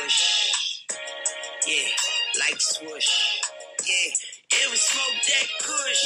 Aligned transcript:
Swoosh, 0.00 0.84
yeah, 1.66 1.88
like 2.38 2.60
swoosh, 2.60 3.08
yeah, 3.86 4.62
and 4.62 4.70
we 4.70 4.76
smoke 4.76 5.14
that 5.28 5.46
kush, 5.60 6.04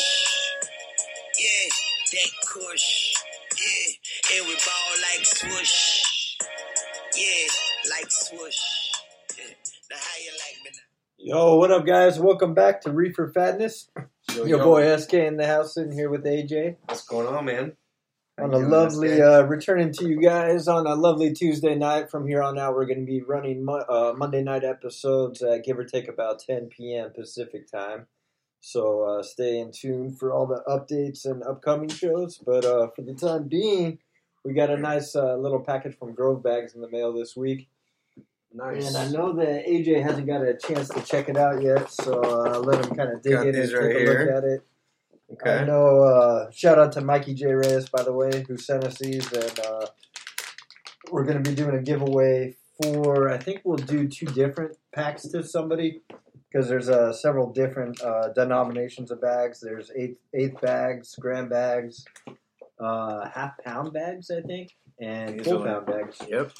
yeah, 1.38 1.68
that 2.12 2.30
kush, 2.46 3.14
yeah, 3.60 4.36
and 4.36 4.48
we 4.48 4.54
ball 4.54 4.94
like 5.02 5.24
swoosh, 5.24 6.36
yeah, 7.16 7.46
like 7.90 8.10
swoosh. 8.10 8.58
Yeah. 9.38 9.44
Now 9.90 9.96
how 9.96 10.18
you 10.24 10.30
like 10.32 10.64
me 10.64 10.70
now? 10.74 11.36
Yo, 11.36 11.56
what 11.56 11.70
up, 11.70 11.86
guys? 11.86 12.18
Welcome 12.18 12.54
back 12.54 12.80
to 12.82 12.92
Reefer 12.92 13.32
Fatness. 13.34 13.88
Yo, 14.34 14.44
Your 14.44 14.58
yo. 14.58 14.64
boy 14.64 14.96
SK 14.96 15.14
in 15.14 15.36
the 15.36 15.46
house, 15.46 15.74
sitting 15.74 15.92
here 15.92 16.10
with 16.10 16.24
AJ 16.24 16.76
What's 16.86 17.04
going 17.04 17.26
on, 17.28 17.44
man? 17.44 17.72
On 18.36 18.52
a 18.52 18.58
lovely, 18.58 19.22
uh, 19.22 19.42
returning 19.42 19.92
to 19.92 20.08
you 20.08 20.20
guys 20.20 20.66
on 20.66 20.88
a 20.88 20.94
lovely 20.96 21.32
Tuesday 21.32 21.76
night. 21.76 22.10
From 22.10 22.26
here 22.26 22.42
on 22.42 22.58
out, 22.58 22.74
we're 22.74 22.84
going 22.84 22.98
to 22.98 23.06
be 23.06 23.22
running 23.22 23.64
mo- 23.64 23.84
uh, 23.88 24.12
Monday 24.16 24.42
night 24.42 24.64
episodes, 24.64 25.40
uh, 25.40 25.58
give 25.64 25.78
or 25.78 25.84
take 25.84 26.08
about 26.08 26.40
10 26.40 26.66
p.m. 26.66 27.10
Pacific 27.14 27.70
time. 27.70 28.06
So 28.60 29.02
uh, 29.04 29.22
stay 29.22 29.60
in 29.60 29.70
tune 29.70 30.10
for 30.16 30.32
all 30.32 30.46
the 30.46 30.62
updates 30.66 31.24
and 31.30 31.44
upcoming 31.44 31.88
shows. 31.88 32.38
But 32.38 32.64
uh, 32.64 32.88
for 32.96 33.02
the 33.02 33.14
time 33.14 33.46
being, 33.46 33.98
we 34.44 34.52
got 34.52 34.68
a 34.68 34.76
nice 34.78 35.14
uh, 35.14 35.36
little 35.36 35.60
package 35.60 35.96
from 35.96 36.12
Grove 36.12 36.42
Bags 36.42 36.74
in 36.74 36.80
the 36.80 36.90
mail 36.90 37.12
this 37.12 37.36
week. 37.36 37.68
nice. 38.52 38.88
And 38.88 38.96
I 38.96 39.08
know 39.16 39.32
that 39.36 39.64
AJ 39.64 40.02
hasn't 40.02 40.26
got 40.26 40.42
a 40.42 40.56
chance 40.56 40.88
to 40.88 41.00
check 41.02 41.28
it 41.28 41.36
out 41.36 41.62
yet, 41.62 41.88
so 41.88 42.20
uh, 42.20 42.58
let 42.58 42.84
him 42.84 42.96
kind 42.96 43.12
of 43.12 43.22
dig 43.22 43.32
Got 43.34 43.46
in 43.46 43.54
and 43.54 43.62
these 43.62 43.70
take 43.70 43.80
right 43.80 43.94
a 43.94 43.98
here. 44.00 44.18
look 44.26 44.36
at 44.38 44.44
it. 44.50 44.66
I 45.44 45.64
know. 45.64 46.00
Uh, 46.00 46.50
shout 46.50 46.78
out 46.78 46.92
to 46.92 47.00
Mikey 47.00 47.34
J 47.34 47.52
Reyes, 47.52 47.88
by 47.88 48.02
the 48.02 48.12
way, 48.12 48.44
who 48.46 48.56
sent 48.56 48.84
us 48.84 48.98
these, 48.98 49.30
and 49.32 49.58
uh, 49.60 49.86
we're 51.10 51.24
going 51.24 51.42
to 51.42 51.48
be 51.48 51.54
doing 51.54 51.74
a 51.74 51.82
giveaway 51.82 52.56
for. 52.82 53.30
I 53.30 53.38
think 53.38 53.62
we'll 53.64 53.76
do 53.76 54.06
two 54.08 54.26
different 54.26 54.76
packs 54.92 55.22
to 55.28 55.42
somebody 55.42 56.02
because 56.50 56.68
there's 56.68 56.88
uh, 56.88 57.12
several 57.12 57.50
different 57.52 58.00
uh, 58.00 58.28
denominations 58.28 59.10
of 59.10 59.20
bags. 59.20 59.60
There's 59.60 59.90
eighth 59.96 60.18
eighth 60.34 60.60
bags, 60.60 61.14
gram 61.18 61.48
bags, 61.48 62.04
uh, 62.78 63.28
half 63.28 63.52
pound 63.64 63.92
bags, 63.92 64.30
I 64.30 64.40
think, 64.42 64.70
and 65.00 65.44
full 65.44 65.64
pound 65.64 65.86
bags. 65.86 66.18
Yep. 66.28 66.52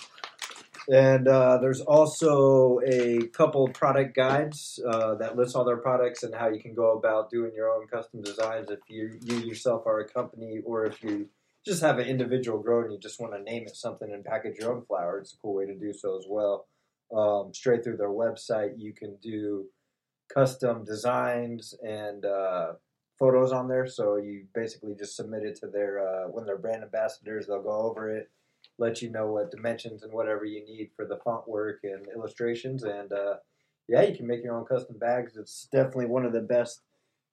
And 0.88 1.26
uh, 1.28 1.58
there's 1.58 1.80
also 1.80 2.80
a 2.86 3.26
couple 3.28 3.66
product 3.68 4.14
guides 4.14 4.78
uh, 4.86 5.14
that 5.16 5.36
lists 5.36 5.54
all 5.54 5.64
their 5.64 5.78
products 5.78 6.22
and 6.22 6.34
how 6.34 6.50
you 6.50 6.60
can 6.60 6.74
go 6.74 6.92
about 6.92 7.30
doing 7.30 7.52
your 7.54 7.70
own 7.70 7.86
custom 7.86 8.22
designs 8.22 8.70
if 8.70 8.80
you, 8.88 9.18
you 9.22 9.36
yourself 9.38 9.86
are 9.86 10.00
a 10.00 10.08
company 10.08 10.60
or 10.64 10.84
if 10.84 11.02
you 11.02 11.28
just 11.66 11.80
have 11.80 11.98
an 11.98 12.06
individual 12.06 12.58
grow 12.60 12.82
and 12.82 12.92
you 12.92 12.98
just 12.98 13.18
want 13.18 13.32
to 13.32 13.42
name 13.42 13.62
it 13.62 13.74
something 13.74 14.12
and 14.12 14.24
package 14.24 14.58
your 14.58 14.74
own 14.74 14.84
flower. 14.84 15.18
It's 15.18 15.32
a 15.32 15.38
cool 15.38 15.54
way 15.54 15.64
to 15.64 15.74
do 15.74 15.92
so 15.94 16.18
as 16.18 16.26
well. 16.28 16.66
Um, 17.16 17.54
straight 17.54 17.82
through 17.82 17.96
their 17.96 18.10
website, 18.10 18.72
you 18.76 18.92
can 18.92 19.16
do 19.22 19.66
custom 20.32 20.84
designs 20.84 21.74
and 21.82 22.26
uh, 22.26 22.72
photos 23.18 23.52
on 23.52 23.68
there. 23.68 23.86
So 23.86 24.16
you 24.16 24.44
basically 24.54 24.94
just 24.98 25.16
submit 25.16 25.44
it 25.44 25.56
to 25.60 25.68
their 25.68 26.06
uh, 26.06 26.28
when 26.28 26.44
they're 26.44 26.58
brand 26.58 26.82
ambassadors, 26.82 27.46
they'll 27.46 27.62
go 27.62 27.70
over 27.70 28.10
it 28.10 28.30
let 28.78 29.00
you 29.02 29.10
know 29.10 29.30
what 29.30 29.50
dimensions 29.50 30.02
and 30.02 30.12
whatever 30.12 30.44
you 30.44 30.64
need 30.64 30.90
for 30.96 31.06
the 31.06 31.18
font 31.24 31.48
work 31.48 31.80
and 31.84 32.06
illustrations. 32.14 32.82
And 32.82 33.12
uh, 33.12 33.36
yeah, 33.88 34.02
you 34.02 34.16
can 34.16 34.26
make 34.26 34.42
your 34.42 34.56
own 34.56 34.64
custom 34.64 34.98
bags. 34.98 35.36
It's 35.36 35.68
definitely 35.72 36.06
one 36.06 36.24
of 36.24 36.32
the 36.32 36.40
best 36.40 36.82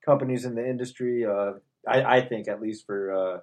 companies 0.06 0.46
in 0.46 0.56
the 0.56 0.68
industry. 0.68 1.26
Uh, 1.26 1.54
I, 1.88 2.18
I 2.18 2.22
think, 2.28 2.48
at 2.48 2.62
least 2.62 2.86
for 2.86 3.12
uh, 3.12 3.40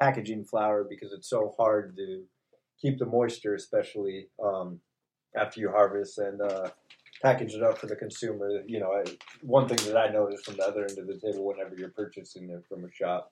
packaging 0.00 0.44
flour, 0.44 0.86
because 0.88 1.12
it's 1.12 1.28
so 1.28 1.54
hard 1.58 1.96
to 1.96 2.22
keep 2.80 2.98
the 2.98 3.06
moisture, 3.06 3.54
especially 3.54 4.28
um, 4.42 4.80
after 5.36 5.60
you 5.60 5.70
harvest 5.70 6.18
and 6.18 6.40
uh, 6.40 6.70
package 7.22 7.54
it 7.54 7.62
up 7.62 7.78
for 7.78 7.86
the 7.86 7.96
consumer. 7.96 8.62
You 8.66 8.80
know, 8.80 8.92
I, 8.92 9.04
one 9.42 9.68
thing 9.68 9.78
that 9.86 9.96
I 9.96 10.10
noticed 10.10 10.46
from 10.46 10.56
the 10.56 10.66
other 10.66 10.86
end 10.88 10.98
of 10.98 11.06
the 11.06 11.20
table 11.20 11.46
whenever 11.46 11.74
you're 11.76 11.90
purchasing 11.90 12.50
it 12.50 12.64
from 12.68 12.84
a 12.84 12.90
shop. 12.90 13.30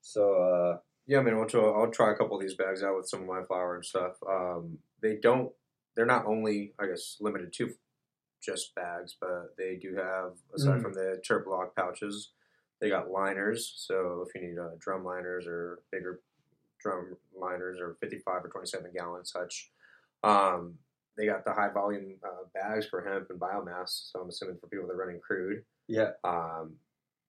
So 0.00 0.34
uh, 0.34 0.78
Yeah, 1.08 1.18
I 1.18 1.22
mean, 1.22 1.34
I'll 1.34 1.46
try, 1.46 1.60
I'll 1.62 1.90
try 1.90 2.12
a 2.12 2.14
couple 2.14 2.36
of 2.36 2.42
these 2.42 2.54
bags 2.54 2.82
out 2.82 2.96
with 2.96 3.08
some 3.08 3.22
of 3.22 3.26
my 3.26 3.42
flour 3.42 3.74
and 3.76 3.84
stuff. 3.84 4.12
Um, 4.28 4.78
they 5.02 5.16
don't. 5.16 5.50
They're 5.96 6.06
not 6.06 6.26
only, 6.26 6.74
I 6.78 6.86
guess, 6.86 7.16
limited 7.20 7.52
to 7.54 7.70
just 8.40 8.74
bags, 8.74 9.16
but 9.20 9.56
they 9.56 9.76
do 9.76 9.96
have 9.96 10.34
aside 10.54 10.78
Mm. 10.78 10.82
from 10.82 10.92
the 10.92 11.20
TerpLoc 11.28 11.74
pouches, 11.74 12.32
they 12.80 12.88
got 12.90 13.10
liners. 13.10 13.72
So 13.76 14.24
if 14.28 14.34
you 14.34 14.46
need 14.46 14.58
uh, 14.58 14.76
drum 14.78 15.02
liners 15.04 15.46
or 15.48 15.80
bigger 15.90 16.20
drum 16.78 17.16
liners 17.34 17.78
or 17.80 17.96
55 18.00 18.44
or 18.44 18.48
27 18.48 18.92
gallon 18.94 19.24
such, 19.24 19.72
um, 20.22 20.78
they 21.16 21.26
got 21.26 21.44
the 21.44 21.52
high 21.54 21.70
volume 21.70 22.16
uh, 22.24 22.44
bags 22.54 22.86
for 22.86 23.02
hemp 23.02 23.30
and 23.30 23.40
biomass. 23.40 24.10
So 24.12 24.20
I'm 24.20 24.28
assuming 24.28 24.58
for 24.60 24.68
people 24.68 24.86
that 24.86 24.92
are 24.92 24.96
running 24.96 25.20
crude. 25.20 25.64
yeah, 25.88 26.10
Um, 26.22 26.76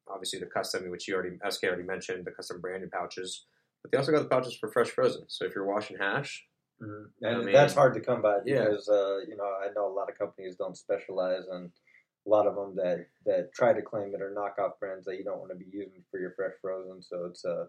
obviously, 0.08 0.40
the 0.40 0.46
custom, 0.46 0.90
which 0.92 1.08
you 1.08 1.16
already 1.16 1.38
SK 1.50 1.64
already 1.64 1.84
mentioned, 1.84 2.26
the 2.26 2.32
custom 2.32 2.60
branded 2.62 2.92
pouches. 2.92 3.46
But 3.82 3.92
they 3.92 3.98
also 3.98 4.12
got 4.12 4.24
the 4.24 4.30
pouches 4.30 4.56
for 4.58 4.70
fresh 4.72 4.90
frozen. 4.90 5.24
So 5.28 5.46
if 5.46 5.56
you're 5.56 5.66
washing 5.66 5.98
hash, 6.00 6.46
and 6.82 7.10
I 7.26 7.36
mean- 7.38 7.54
that's 7.54 7.74
hard 7.74 7.94
to 7.96 8.02
come 8.02 8.22
by 8.22 8.40
Yeah. 8.46 8.66
because 8.66 8.88
uh, 8.90 9.20
you 9.28 9.36
know 9.38 9.46
I 9.46 9.70
know 9.76 9.88
a 9.88 9.94
lot 9.94 10.10
of 10.10 10.18
companies 10.18 10.56
don't 10.56 10.78
specialize, 10.78 11.46
and 11.50 11.72
a 12.26 12.30
lot 12.30 12.48
of 12.48 12.56
them 12.56 12.76
that 12.76 13.08
that 13.26 13.54
try 13.54 13.74
to 13.74 13.82
claim 13.82 14.14
it 14.14 14.22
are 14.22 14.34
knockoff 14.34 14.78
brands 14.80 15.06
that 15.06 15.18
you 15.18 15.24
don't 15.24 15.40
want 15.40 15.52
to 15.52 15.58
be 15.58 15.66
using 15.72 16.04
for 16.12 16.20
your 16.20 16.32
fresh 16.36 16.54
frozen. 16.62 17.02
So 17.02 17.26
it's 17.26 17.44
uh, 17.46 17.66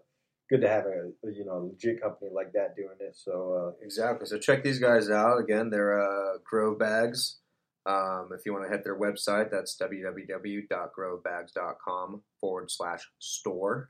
good 0.49 0.61
to 0.61 0.67
have 0.69 0.85
a, 0.85 1.11
you 1.31 1.45
know 1.45 1.69
legit 1.71 2.01
company 2.01 2.29
like 2.33 2.51
that 2.53 2.75
doing 2.75 2.97
it. 2.99 3.15
So 3.15 3.75
exactly. 3.81 4.25
So 4.27 4.37
check 4.37 4.63
these 4.63 4.79
guys 4.79 5.09
out. 5.09 5.39
Again, 5.39 5.69
they're 5.69 5.99
uh, 6.01 6.37
Grove 6.45 6.77
Bags. 6.79 7.37
Um, 7.85 8.29
if 8.37 8.45
you 8.45 8.53
want 8.53 8.65
to 8.65 8.69
hit 8.71 8.83
their 8.83 8.97
website, 8.99 9.49
that's 9.49 9.75
www.grovebags.com 9.81 12.21
forward 12.39 12.69
slash 12.71 13.09
store. 13.19 13.89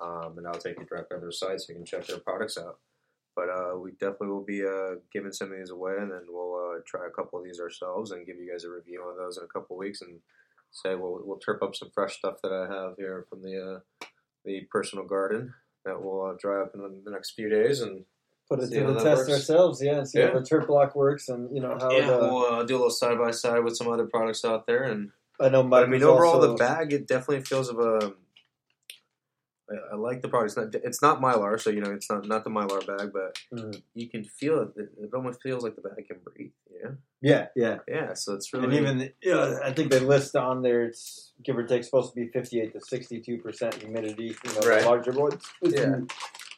Um, 0.00 0.38
and 0.38 0.46
I'll 0.46 0.54
take 0.54 0.78
you 0.78 0.86
directly 0.86 1.16
to 1.16 1.20
their 1.20 1.32
site 1.32 1.60
so 1.60 1.72
you 1.72 1.76
can 1.76 1.84
check 1.84 2.06
their 2.06 2.18
products 2.18 2.56
out. 2.58 2.78
But 3.34 3.48
uh, 3.50 3.78
we 3.78 3.92
definitely 3.92 4.28
will 4.28 4.44
be 4.44 4.64
uh, 4.64 4.96
giving 5.12 5.32
some 5.32 5.52
of 5.52 5.58
these 5.58 5.70
away, 5.70 5.94
and 5.98 6.10
then 6.10 6.22
we'll 6.28 6.54
uh, 6.76 6.80
try 6.86 7.06
a 7.06 7.10
couple 7.10 7.38
of 7.38 7.44
these 7.44 7.60
ourselves 7.60 8.10
and 8.10 8.26
give 8.26 8.36
you 8.36 8.50
guys 8.50 8.64
a 8.64 8.70
review 8.70 9.00
on 9.02 9.16
those 9.16 9.38
in 9.38 9.44
a 9.44 9.46
couple 9.46 9.76
of 9.76 9.80
weeks, 9.80 10.00
and 10.02 10.18
say 10.72 10.94
we'll 10.96 11.20
we'll 11.24 11.38
turp 11.38 11.62
up 11.62 11.74
some 11.74 11.90
fresh 11.94 12.18
stuff 12.18 12.36
that 12.42 12.52
I 12.52 12.66
have 12.72 12.96
here 12.96 13.26
from 13.30 13.42
the 13.42 13.82
uh, 14.00 14.06
the 14.44 14.66
personal 14.72 15.04
garden 15.04 15.54
that 15.84 16.02
will 16.02 16.26
uh, 16.26 16.34
dry 16.38 16.62
up 16.62 16.72
in 16.74 16.80
the, 16.80 17.00
the 17.04 17.10
next 17.12 17.32
few 17.32 17.48
days, 17.48 17.80
and 17.80 18.04
put 18.48 18.58
it 18.58 18.70
to 18.70 18.86
the 18.92 18.94
test 18.94 19.28
works. 19.28 19.30
ourselves, 19.30 19.82
yeah, 19.82 19.98
and 19.98 20.08
see 20.08 20.18
Yeah. 20.18 20.32
how 20.32 20.40
the 20.40 20.44
TerpLoc 20.44 20.96
works, 20.96 21.28
and 21.28 21.54
you 21.54 21.62
know 21.62 21.76
how. 21.80 21.90
yeah, 21.92 22.06
the, 22.06 22.18
we'll 22.18 22.38
uh, 22.44 22.64
do 22.64 22.74
a 22.74 22.78
little 22.78 22.90
side 22.90 23.18
by 23.18 23.30
side 23.30 23.62
with 23.62 23.76
some 23.76 23.88
other 23.88 24.06
products 24.06 24.44
out 24.44 24.66
there, 24.66 24.82
and 24.82 25.12
I 25.40 25.48
know, 25.48 25.62
but 25.62 25.68
Mike 25.68 25.86
I 25.86 25.90
mean 25.90 26.02
overall 26.02 26.34
also, 26.34 26.48
the 26.48 26.54
bag 26.56 26.92
it 26.92 27.06
definitely 27.06 27.44
feels 27.44 27.68
of 27.68 27.78
a. 27.78 28.14
I- 29.70 29.92
I 29.92 29.96
like 29.96 30.22
the 30.22 30.28
product. 30.28 30.48
It's 30.50 30.56
not, 30.56 30.74
it's 30.88 31.02
not 31.02 31.20
mylar, 31.20 31.60
so 31.60 31.70
you 31.70 31.80
know 31.80 31.90
it's 31.92 32.08
not 32.10 32.26
not 32.26 32.44
the 32.44 32.50
mylar 32.50 32.86
bag, 32.86 33.12
but 33.12 33.38
Mhm. 33.52 33.82
you 33.94 34.08
can 34.08 34.24
feel 34.24 34.60
it. 34.62 34.68
It, 34.76 34.88
it 35.04 35.10
almost 35.14 35.42
feels 35.42 35.62
like 35.62 35.76
the 35.76 35.82
bag 35.82 36.06
can 36.08 36.18
breathe. 36.24 36.52
Yeah, 36.82 36.90
Yeah, 37.20 37.46
yeah. 37.56 37.78
yeah. 37.88 38.14
So 38.14 38.34
it's 38.34 38.52
really 38.52 38.66
And 38.66 38.74
even 38.74 39.12
yeah, 39.22 39.58
I 39.62 39.72
think 39.72 39.90
they 39.90 40.00
list 40.00 40.36
on 40.36 40.62
there 40.62 40.84
it's 40.84 41.32
give 41.42 41.56
or 41.58 41.64
take 41.64 41.84
supposed 41.84 42.14
to 42.14 42.20
be 42.20 42.28
fifty 42.28 42.60
eight 42.60 42.72
to 42.74 42.80
sixty 42.80 43.20
two 43.20 43.38
percent 43.38 43.74
humidity. 43.74 44.36
You 44.44 44.52
know, 44.54 44.68
Right. 44.68 44.80
the 44.82 44.86
larger 44.88 45.12
ones. 45.12 45.42
Yeah. 45.62 45.96
you 45.98 46.06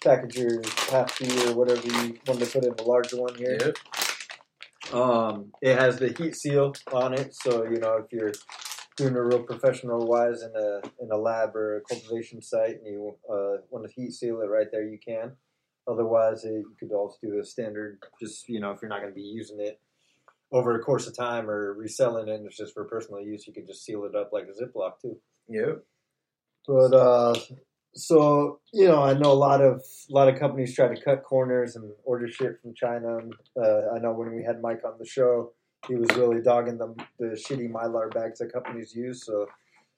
package 0.03 0.39
your 0.39 0.61
half 0.91 1.21
or 1.21 1.55
whatever 1.55 1.87
you 1.87 2.19
want 2.27 2.41
to 2.41 2.47
put 2.47 2.65
in 2.65 2.75
the 2.77 2.85
larger 2.85 3.17
one 3.19 3.35
here. 3.35 3.59
Yep. 3.61 3.77
Um, 4.95 5.53
it 5.63 5.79
has 5.79 5.99
the 5.99 6.09
heat 6.09 6.35
seal 6.35 6.75
on 6.93 7.13
it, 7.15 7.35
so 7.35 7.65
you 7.65 7.79
know 7.79 7.95
if 7.99 8.13
you're 8.13 8.33
doing 9.01 9.15
it 9.15 9.19
real 9.19 9.43
professional 9.43 10.07
wise 10.07 10.43
in 10.43 10.53
a 10.55 10.81
in 11.03 11.11
a 11.11 11.17
lab 11.17 11.57
or 11.57 11.79
a 11.79 11.81
cultivation 11.81 12.43
site, 12.43 12.77
and 12.77 12.87
you 12.87 13.17
uh, 13.29 13.57
want 13.71 13.87
to 13.87 13.93
heat 13.93 14.13
seal 14.13 14.41
it 14.41 14.47
right 14.47 14.69
there, 14.71 14.85
you 14.85 14.99
can. 14.99 15.33
Otherwise, 15.89 16.45
uh, 16.45 16.51
you 16.51 16.77
could 16.79 16.93
also 16.93 17.17
do 17.23 17.37
the 17.37 17.45
standard. 17.45 17.99
Just 18.21 18.49
you 18.49 18.61
know, 18.61 18.71
if 18.71 18.81
you're 18.83 18.89
not 18.89 19.01
going 19.01 19.13
to 19.13 19.15
be 19.15 19.23
using 19.23 19.61
it 19.61 19.81
over 20.53 20.75
a 20.75 20.83
course 20.83 21.07
of 21.07 21.17
time 21.17 21.49
or 21.49 21.73
reselling 21.75 22.29
it, 22.29 22.35
and 22.35 22.47
it's 22.47 22.57
just 22.57 22.75
for 22.75 22.85
personal 22.85 23.21
use, 23.21 23.47
you 23.47 23.53
could 23.53 23.67
just 23.67 23.85
seal 23.85 24.05
it 24.05 24.15
up 24.15 24.31
like 24.33 24.45
a 24.45 24.65
Ziploc 24.65 25.01
too. 25.01 25.17
Yep. 25.49 25.85
But 26.67 26.95
uh, 26.95 27.35
so 27.95 28.61
you 28.73 28.87
know, 28.87 29.03
I 29.03 29.15
know 29.15 29.33
a 29.33 29.35
lot 29.35 29.63
of 29.63 29.81
a 30.11 30.13
lot 30.13 30.29
of 30.29 30.39
companies 30.39 30.75
try 30.75 30.95
to 30.95 31.03
cut 31.03 31.25
corners 31.25 31.77
and 31.77 31.91
order 32.05 32.29
shit 32.29 32.61
from 32.61 32.75
China. 32.75 33.19
And, 33.19 33.33
uh, 33.57 33.95
I 33.97 33.99
know 33.99 34.13
when 34.13 34.35
we 34.35 34.45
had 34.45 34.61
Mike 34.61 34.83
on 34.85 34.95
the 34.99 35.07
show, 35.07 35.53
he 35.89 35.95
was 35.97 36.09
really 36.17 36.41
dogging 36.43 36.79
the 36.79 36.95
the 37.19 37.27
shitty 37.37 37.71
mylar 37.71 38.13
bags 38.13 38.39
that 38.41 38.53
companies 38.53 38.95
use. 38.95 39.25
So 39.25 39.49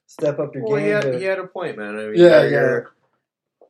step 0.05 0.39
up 0.39 0.53
your 0.55 0.63
Well, 0.65 0.75
game. 0.77 0.85
he 0.85 0.91
had, 0.91 1.01
to- 1.03 1.19
he 1.19 1.25
had 1.25 1.39
a 1.39 1.47
point, 1.47 1.77
man. 1.77 1.95
I 1.97 2.05
mean, 2.05 2.15
Yeah, 2.15 2.41
you're, 2.41 2.43
yeah. 2.43 2.49
You're, 2.59 2.91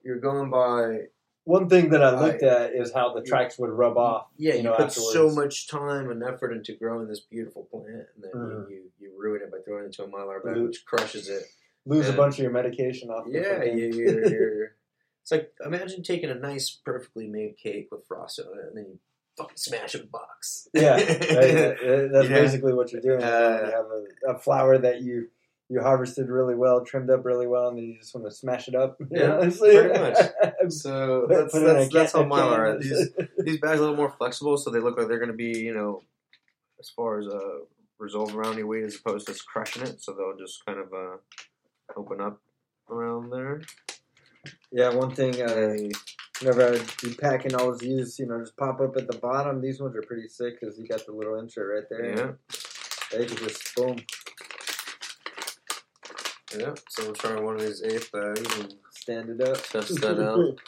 you're 0.04 0.20
going 0.20 0.50
by. 0.50 1.08
One 1.46 1.68
thing 1.68 1.90
that 1.90 2.02
I 2.02 2.10
I- 2.12 2.20
looked 2.26 2.44
at 2.44 2.74
is 2.74 2.94
how 2.94 3.14
the 3.14 3.22
tracks 3.22 3.60
would 3.60 3.70
rub 3.70 3.98
off. 3.98 4.28
Yeah, 4.38 4.52
you 4.54 4.58
you, 4.58 4.64
know, 4.64 4.72
put 4.76 4.86
afterwards. 4.88 5.12
so 5.14 5.30
much 5.32 5.68
time 5.68 6.10
and 6.10 6.24
effort 6.24 6.54
into 6.54 6.74
growing 6.74 7.08
this 7.08 7.20
beautiful 7.20 7.64
plant, 7.66 7.88
and 8.16 8.24
then 8.24 8.32
Mhm. 8.34 8.70
you, 8.70 8.84
you, 9.00 9.12
ruin 9.18 9.42
it 9.42 9.52
by 9.52 9.58
throwing 9.66 9.84
it 9.84 9.86
into 9.88 10.04
a 10.04 10.08
mylar 10.08 10.44
bag, 10.44 10.58
which 10.62 10.86
crushes 10.86 11.28
it. 11.30 11.44
Lose 11.86 12.08
a 12.08 12.14
bunch 12.14 12.36
of 12.36 12.44
your 12.44 12.52
medication 12.52 13.10
off. 13.10 13.26
Yeah, 13.28 13.62
you, 13.64 13.88
you're, 13.94 14.28
you're. 14.30 14.76
It's 15.22 15.32
like 15.32 15.54
imagine 15.66 16.02
taking 16.04 16.30
a 16.30 16.36
nice, 16.36 16.70
perfectly 16.86 17.28
made 17.28 17.58
cake 17.58 17.90
with 17.92 18.06
frosting 18.08 18.46
on 18.46 18.60
it, 18.60 18.66
and 18.68 18.78
then 18.78 18.86
you 18.88 19.00
fucking 19.38 19.58
smash 19.58 19.96
a 19.96 20.04
box. 20.04 20.68
Yeah, 20.74 20.92
right, 20.94 21.06
that- 21.08 22.10
that's 22.14 22.30
Yeah. 22.30 22.36
basically 22.36 22.74
what 22.74 22.92
you're 22.92 23.02
doing. 23.02 23.22
Uh, 23.24 23.62
you 23.66 23.72
have 23.72 23.86
a, 23.86 24.36
a 24.36 24.40
flower 24.40 24.78
that 24.78 25.02
you 25.02 25.30
you 25.70 25.82
harvested 25.82 26.30
really 26.30 26.56
well, 26.56 26.84
trimmed 26.86 27.10
up 27.10 27.26
really 27.26 27.48
well, 27.48 27.70
and 27.70 27.78
then 27.78 27.86
you 27.86 27.98
just 27.98 28.14
want 28.14 28.28
to 28.28 28.32
smash 28.32 28.68
it 28.68 28.76
up. 28.76 28.98
Yeah, 29.12 29.38
pretty 29.40 30.00
much. 30.00 30.18
So 30.70 31.26
that's 31.28 31.52
put 31.54 31.64
it 31.64 31.68
in 31.70 31.76
that's, 31.78 31.94
that's 31.94 32.14
how 32.14 32.24
mine 32.24 32.42
are. 32.54 32.78
These 32.80 33.10
these 33.40 33.60
bags 33.60 33.80
are 33.80 33.84
a 33.84 33.90
little 33.90 33.96
more 33.96 34.14
flexible, 34.18 34.58
so 34.58 34.70
they 34.70 34.80
look 34.80 34.98
like 34.98 35.08
they're 35.08 35.20
going 35.20 35.32
to 35.32 35.36
be, 35.38 35.58
you 35.60 35.74
know, 35.74 36.04
as 36.80 36.90
far 36.90 37.20
as 37.20 37.28
uh, 37.28 37.60
resolve 37.98 38.36
around 38.36 38.58
your 38.58 38.68
weight 38.68 38.84
as 38.84 38.96
opposed 38.96 39.26
to 39.28 39.34
just 39.34 39.46
crushing 39.48 39.84
it. 39.84 40.02
So 40.02 40.14
they'll 40.14 40.38
just 40.38 40.64
kind 40.66 40.80
of 40.80 40.94
uh, 40.94 41.18
open 41.98 42.22
up 42.22 42.40
around 42.90 43.30
there. 43.32 43.62
yeah, 44.72 44.94
one 44.94 45.16
thing. 45.16 45.42
Uh, 45.42 45.76
whenever 46.40 46.74
I'd 46.74 46.82
be 47.02 47.14
packing 47.14 47.56
all 47.56 47.76
these, 47.78 48.20
you 48.20 48.26
know, 48.26 48.40
just 48.40 48.58
pop 48.58 48.80
up 48.82 48.96
at 48.98 49.08
the 49.08 49.18
bottom. 49.18 49.62
These 49.62 49.80
ones 49.82 49.96
are 49.96 50.02
pretty 50.02 50.28
sick 50.28 50.60
because 50.60 50.78
you 50.78 50.88
got 50.88 51.06
the 51.06 51.12
little 51.14 51.40
insert 51.40 51.74
right 51.74 51.90
there. 51.90 52.16
yeah, 52.16 52.32
They 53.12 53.26
can 53.26 53.38
just 53.38 53.76
boom, 53.76 53.98
yeah. 56.58 56.74
So 56.90 57.06
we'll 57.06 57.14
try 57.14 57.40
one 57.40 57.56
of 57.56 57.62
these 57.62 57.84
eighth 57.84 58.12
bags 58.12 58.60
and 58.60 58.74
stand 58.92 59.30
it 59.30 59.48
up. 59.48 59.64
test 59.64 59.96
that 60.02 60.20
out. 60.20 60.60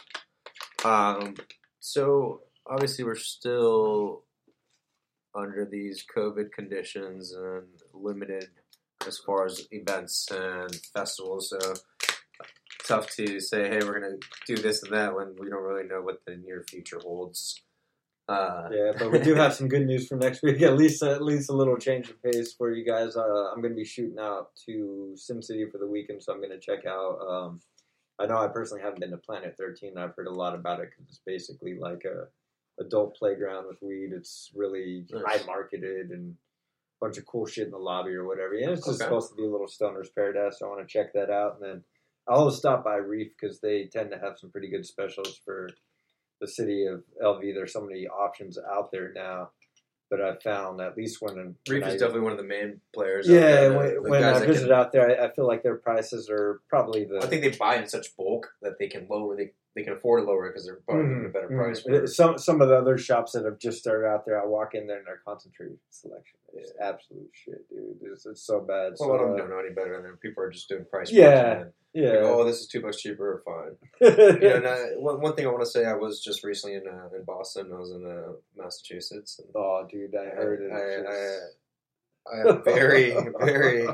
Um, 0.84 1.34
so 1.80 2.42
obviously 2.66 3.04
we're 3.04 3.14
still 3.16 4.24
under 5.34 5.64
these 5.70 6.04
COVID 6.16 6.50
conditions 6.52 7.32
and 7.32 7.66
limited 7.92 8.48
as 9.06 9.18
far 9.18 9.44
as 9.46 9.66
events 9.70 10.28
and 10.30 10.74
festivals. 10.94 11.50
So 11.50 11.74
tough 12.86 13.08
to 13.16 13.40
say, 13.40 13.68
hey, 13.68 13.80
we're 13.84 14.00
gonna 14.00 14.16
do 14.46 14.56
this 14.56 14.82
and 14.82 14.92
that 14.92 15.14
when 15.14 15.34
we 15.38 15.48
don't 15.50 15.62
really 15.62 15.86
know 15.86 16.00
what 16.02 16.20
the 16.26 16.36
near 16.36 16.64
future 16.68 16.98
holds. 17.00 17.62
Uh, 18.28 18.68
Yeah, 18.72 18.92
but 18.98 19.12
we 19.12 19.20
do 19.20 19.34
have 19.36 19.54
some 19.54 19.68
good 19.68 19.86
news 19.86 20.08
for 20.08 20.16
next 20.16 20.42
week. 20.42 20.60
At 20.62 20.76
least, 20.76 21.02
at 21.02 21.22
least 21.22 21.48
a 21.48 21.52
little 21.52 21.76
change 21.76 22.10
of 22.10 22.20
pace 22.22 22.52
for 22.54 22.72
you 22.72 22.84
guys. 22.84 23.16
Uh, 23.16 23.50
I'm 23.52 23.60
going 23.60 23.72
to 23.72 23.76
be 23.76 23.84
shooting 23.84 24.18
out 24.18 24.50
to 24.66 25.12
Sin 25.16 25.40
City 25.40 25.64
for 25.70 25.78
the 25.78 25.86
weekend, 25.86 26.22
so 26.22 26.32
I'm 26.32 26.40
going 26.40 26.50
to 26.50 26.58
check 26.58 26.84
out. 26.86 27.18
Um, 27.20 27.60
I 28.18 28.26
know 28.26 28.38
I 28.38 28.48
personally 28.48 28.82
haven't 28.82 28.98
been 29.00 29.10
to 29.12 29.16
Planet 29.18 29.54
13. 29.56 29.96
I've 29.96 30.14
heard 30.16 30.26
a 30.26 30.32
lot 30.32 30.56
about 30.56 30.80
it 30.80 30.88
because 30.90 31.08
it's 31.08 31.20
basically 31.24 31.78
like 31.78 32.04
a 32.04 32.26
adult 32.82 33.14
playground 33.16 33.66
with 33.68 33.80
weed. 33.80 34.10
It's 34.12 34.50
really 34.56 35.04
Nice. 35.12 35.22
high 35.42 35.46
marketed 35.46 36.10
and 36.10 36.32
a 37.00 37.04
bunch 37.04 37.18
of 37.18 37.26
cool 37.26 37.46
shit 37.46 37.66
in 37.66 37.70
the 37.70 37.78
lobby 37.78 38.14
or 38.14 38.26
whatever. 38.26 38.54
And 38.54 38.72
it's 38.72 38.84
just 38.86 39.00
Okay. 39.00 39.04
supposed 39.04 39.30
to 39.30 39.36
be 39.36 39.44
a 39.44 39.50
little 39.50 39.68
stoner's 39.68 40.10
paradise. 40.10 40.58
So 40.58 40.66
I 40.66 40.70
want 40.70 40.88
to 40.88 40.92
check 40.92 41.12
that 41.12 41.30
out, 41.30 41.60
and 41.60 41.62
then 41.62 41.84
I'll 42.28 42.38
always 42.38 42.56
stop 42.56 42.84
by 42.84 42.96
Reef 42.96 43.32
because 43.38 43.60
they 43.60 43.84
tend 43.86 44.10
to 44.10 44.18
have 44.18 44.38
some 44.38 44.50
pretty 44.50 44.68
good 44.68 44.84
specials 44.84 45.40
for 45.44 45.70
the 46.40 46.48
city 46.48 46.86
of 46.86 47.02
LV. 47.22 47.40
There's 47.54 47.72
so 47.72 47.80
many 47.80 48.06
options 48.06 48.58
out 48.58 48.90
there 48.90 49.12
now, 49.14 49.50
but 50.10 50.20
I 50.20 50.34
found 50.36 50.80
at 50.80 50.96
least 50.96 51.18
when 51.20 51.36
when 51.36 51.54
Reef 51.68 51.84
I, 51.84 51.88
is 51.88 52.00
definitely 52.00 52.22
one 52.22 52.32
of 52.32 52.38
the 52.38 52.44
main 52.44 52.80
players. 52.94 53.28
out 53.28 53.32
yeah 53.32 53.40
there, 53.40 53.78
when, 53.78 53.94
the 53.94 54.10
when 54.10 54.24
I 54.24 54.44
visit 54.44 54.68
can- 54.68 54.72
out 54.72 54.92
there, 54.92 55.08
I, 55.22 55.26
I 55.26 55.32
feel 55.32 55.46
like 55.46 55.62
their 55.62 55.76
prices 55.76 56.28
are 56.28 56.60
probably 56.68 57.04
the. 57.04 57.20
I 57.22 57.26
think 57.26 57.42
they 57.42 57.50
buy 57.56 57.76
in 57.76 57.88
such 57.88 58.16
bulk 58.16 58.48
that 58.62 58.78
they 58.78 58.88
can 58.88 59.06
lower. 59.08 59.36
They 59.36 59.52
they 59.76 59.82
can 59.82 59.92
afford 59.92 60.22
to 60.22 60.26
lower 60.26 60.46
it 60.46 60.50
because 60.50 60.64
they're 60.64 60.80
probably 60.86 61.04
Mhm, 61.04 61.08
getting 61.08 61.26
a 61.26 61.28
better 61.28 61.48
mhm. 61.48 61.56
price. 61.58 61.84
It. 61.84 62.08
Some 62.08 62.38
some 62.38 62.62
of 62.62 62.68
the 62.68 62.76
other 62.76 62.96
shops 62.96 63.32
that 63.32 63.44
have 63.44 63.58
just 63.58 63.78
started 63.78 64.06
out 64.06 64.24
there, 64.24 64.42
I 64.42 64.46
walk 64.46 64.74
in 64.74 64.86
there 64.86 64.96
and 64.98 65.06
their 65.06 65.20
concentrated 65.22 65.78
selection 65.90 66.38
is 66.54 66.72
absolute 66.80 67.30
shit, 67.32 67.68
dude. 67.68 67.98
It's, 68.00 68.24
it's 68.24 68.42
so 68.42 68.60
bad. 68.60 68.94
Well, 68.98 69.10
a 69.10 69.12
lot 69.12 69.20
of 69.20 69.20
so, 69.20 69.26
them 69.26 69.34
uh, 69.34 69.36
don't 69.36 69.50
know 69.50 69.58
any 69.58 69.74
better 69.74 70.00
than 70.00 70.16
people 70.16 70.42
are 70.42 70.50
just 70.50 70.70
doing 70.70 70.86
price. 70.86 71.12
Yeah, 71.12 71.64
yeah. 71.92 72.08
like, 72.08 72.20
oh, 72.22 72.44
this 72.44 72.60
is 72.60 72.68
two 72.68 72.80
bucks 72.80 73.02
cheaper. 73.02 73.42
Fine. 73.44 73.76
you 74.00 74.48
know, 74.48 74.56
and 74.56 74.66
I, 74.66 74.76
one, 74.96 75.20
one 75.20 75.36
thing 75.36 75.46
I 75.46 75.50
want 75.50 75.62
to 75.62 75.70
say, 75.70 75.84
I 75.84 75.94
was 75.94 76.22
just 76.22 76.42
recently 76.42 76.76
in 76.76 76.88
uh, 76.88 77.14
in 77.14 77.24
Boston. 77.24 77.70
I 77.70 77.78
was 77.78 77.90
in 77.90 78.06
uh, 78.06 78.32
Massachusetts. 78.56 79.38
And 79.38 79.48
oh, 79.54 79.86
dude, 79.90 80.16
I 80.16 80.24
heard 80.34 80.62
it. 80.62 80.72
I, 80.72 82.34
I, 82.34 82.38
I 82.38 82.48
am 82.48 82.64
very, 82.64 83.14
very 83.40 83.86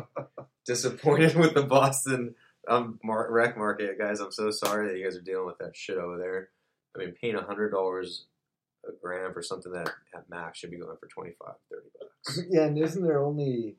disappointed 0.65 1.35
with 1.35 1.55
the 1.55 1.65
Boston 1.65 2.37
um, 2.69 2.99
mar- 3.03 3.31
rec 3.31 3.57
market, 3.57 3.99
guys. 3.99 4.21
I'm 4.21 4.33
so 4.33 4.51
sorry 4.51 4.89
that 4.89 4.99
you 4.99 5.05
guys 5.05 5.17
are 5.17 5.21
dealing 5.23 5.47
with 5.47 5.59
that 5.59 5.77
shit 5.77 5.97
over 5.99 6.19
there. 6.19 6.49
I 6.95 6.99
mean, 6.99 7.15
paying 7.21 7.37
hundred 7.37 7.71
dollars 7.71 8.27
a 8.87 8.93
gram 9.01 9.33
for 9.33 9.43
something 9.43 9.73
that 9.73 9.89
at 10.15 10.29
max 10.29 10.59
should 10.59 10.71
be 10.71 10.77
going 10.79 10.97
for 10.99 11.07
25 11.07 11.55
30 11.71 11.83
bucks. 12.01 12.41
Yeah, 12.51 12.63
and 12.65 12.77
isn't 12.79 13.03
there 13.03 13.23
only 13.23 13.77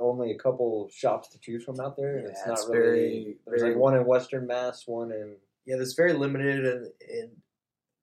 only 0.00 0.32
a 0.32 0.38
couple 0.38 0.88
shops 0.92 1.28
to 1.30 1.38
choose 1.38 1.64
from 1.64 1.80
out 1.80 1.96
there? 1.96 2.18
Yeah, 2.18 2.28
it's 2.28 2.40
it's 2.40 2.66
not 2.68 2.76
really. 2.76 2.90
very- 2.90 3.36
there's 3.46 3.60
very- 3.62 3.72
like 3.74 3.80
one 3.80 3.96
in 3.96 4.04
Western 4.04 4.46
Mass, 4.46 4.86
one 4.86 5.10
in. 5.12 5.36
Yeah, 5.64 5.76
that's 5.76 5.94
very 5.94 6.12
limited, 6.12 6.66
and, 6.66 6.86
and 7.08 7.30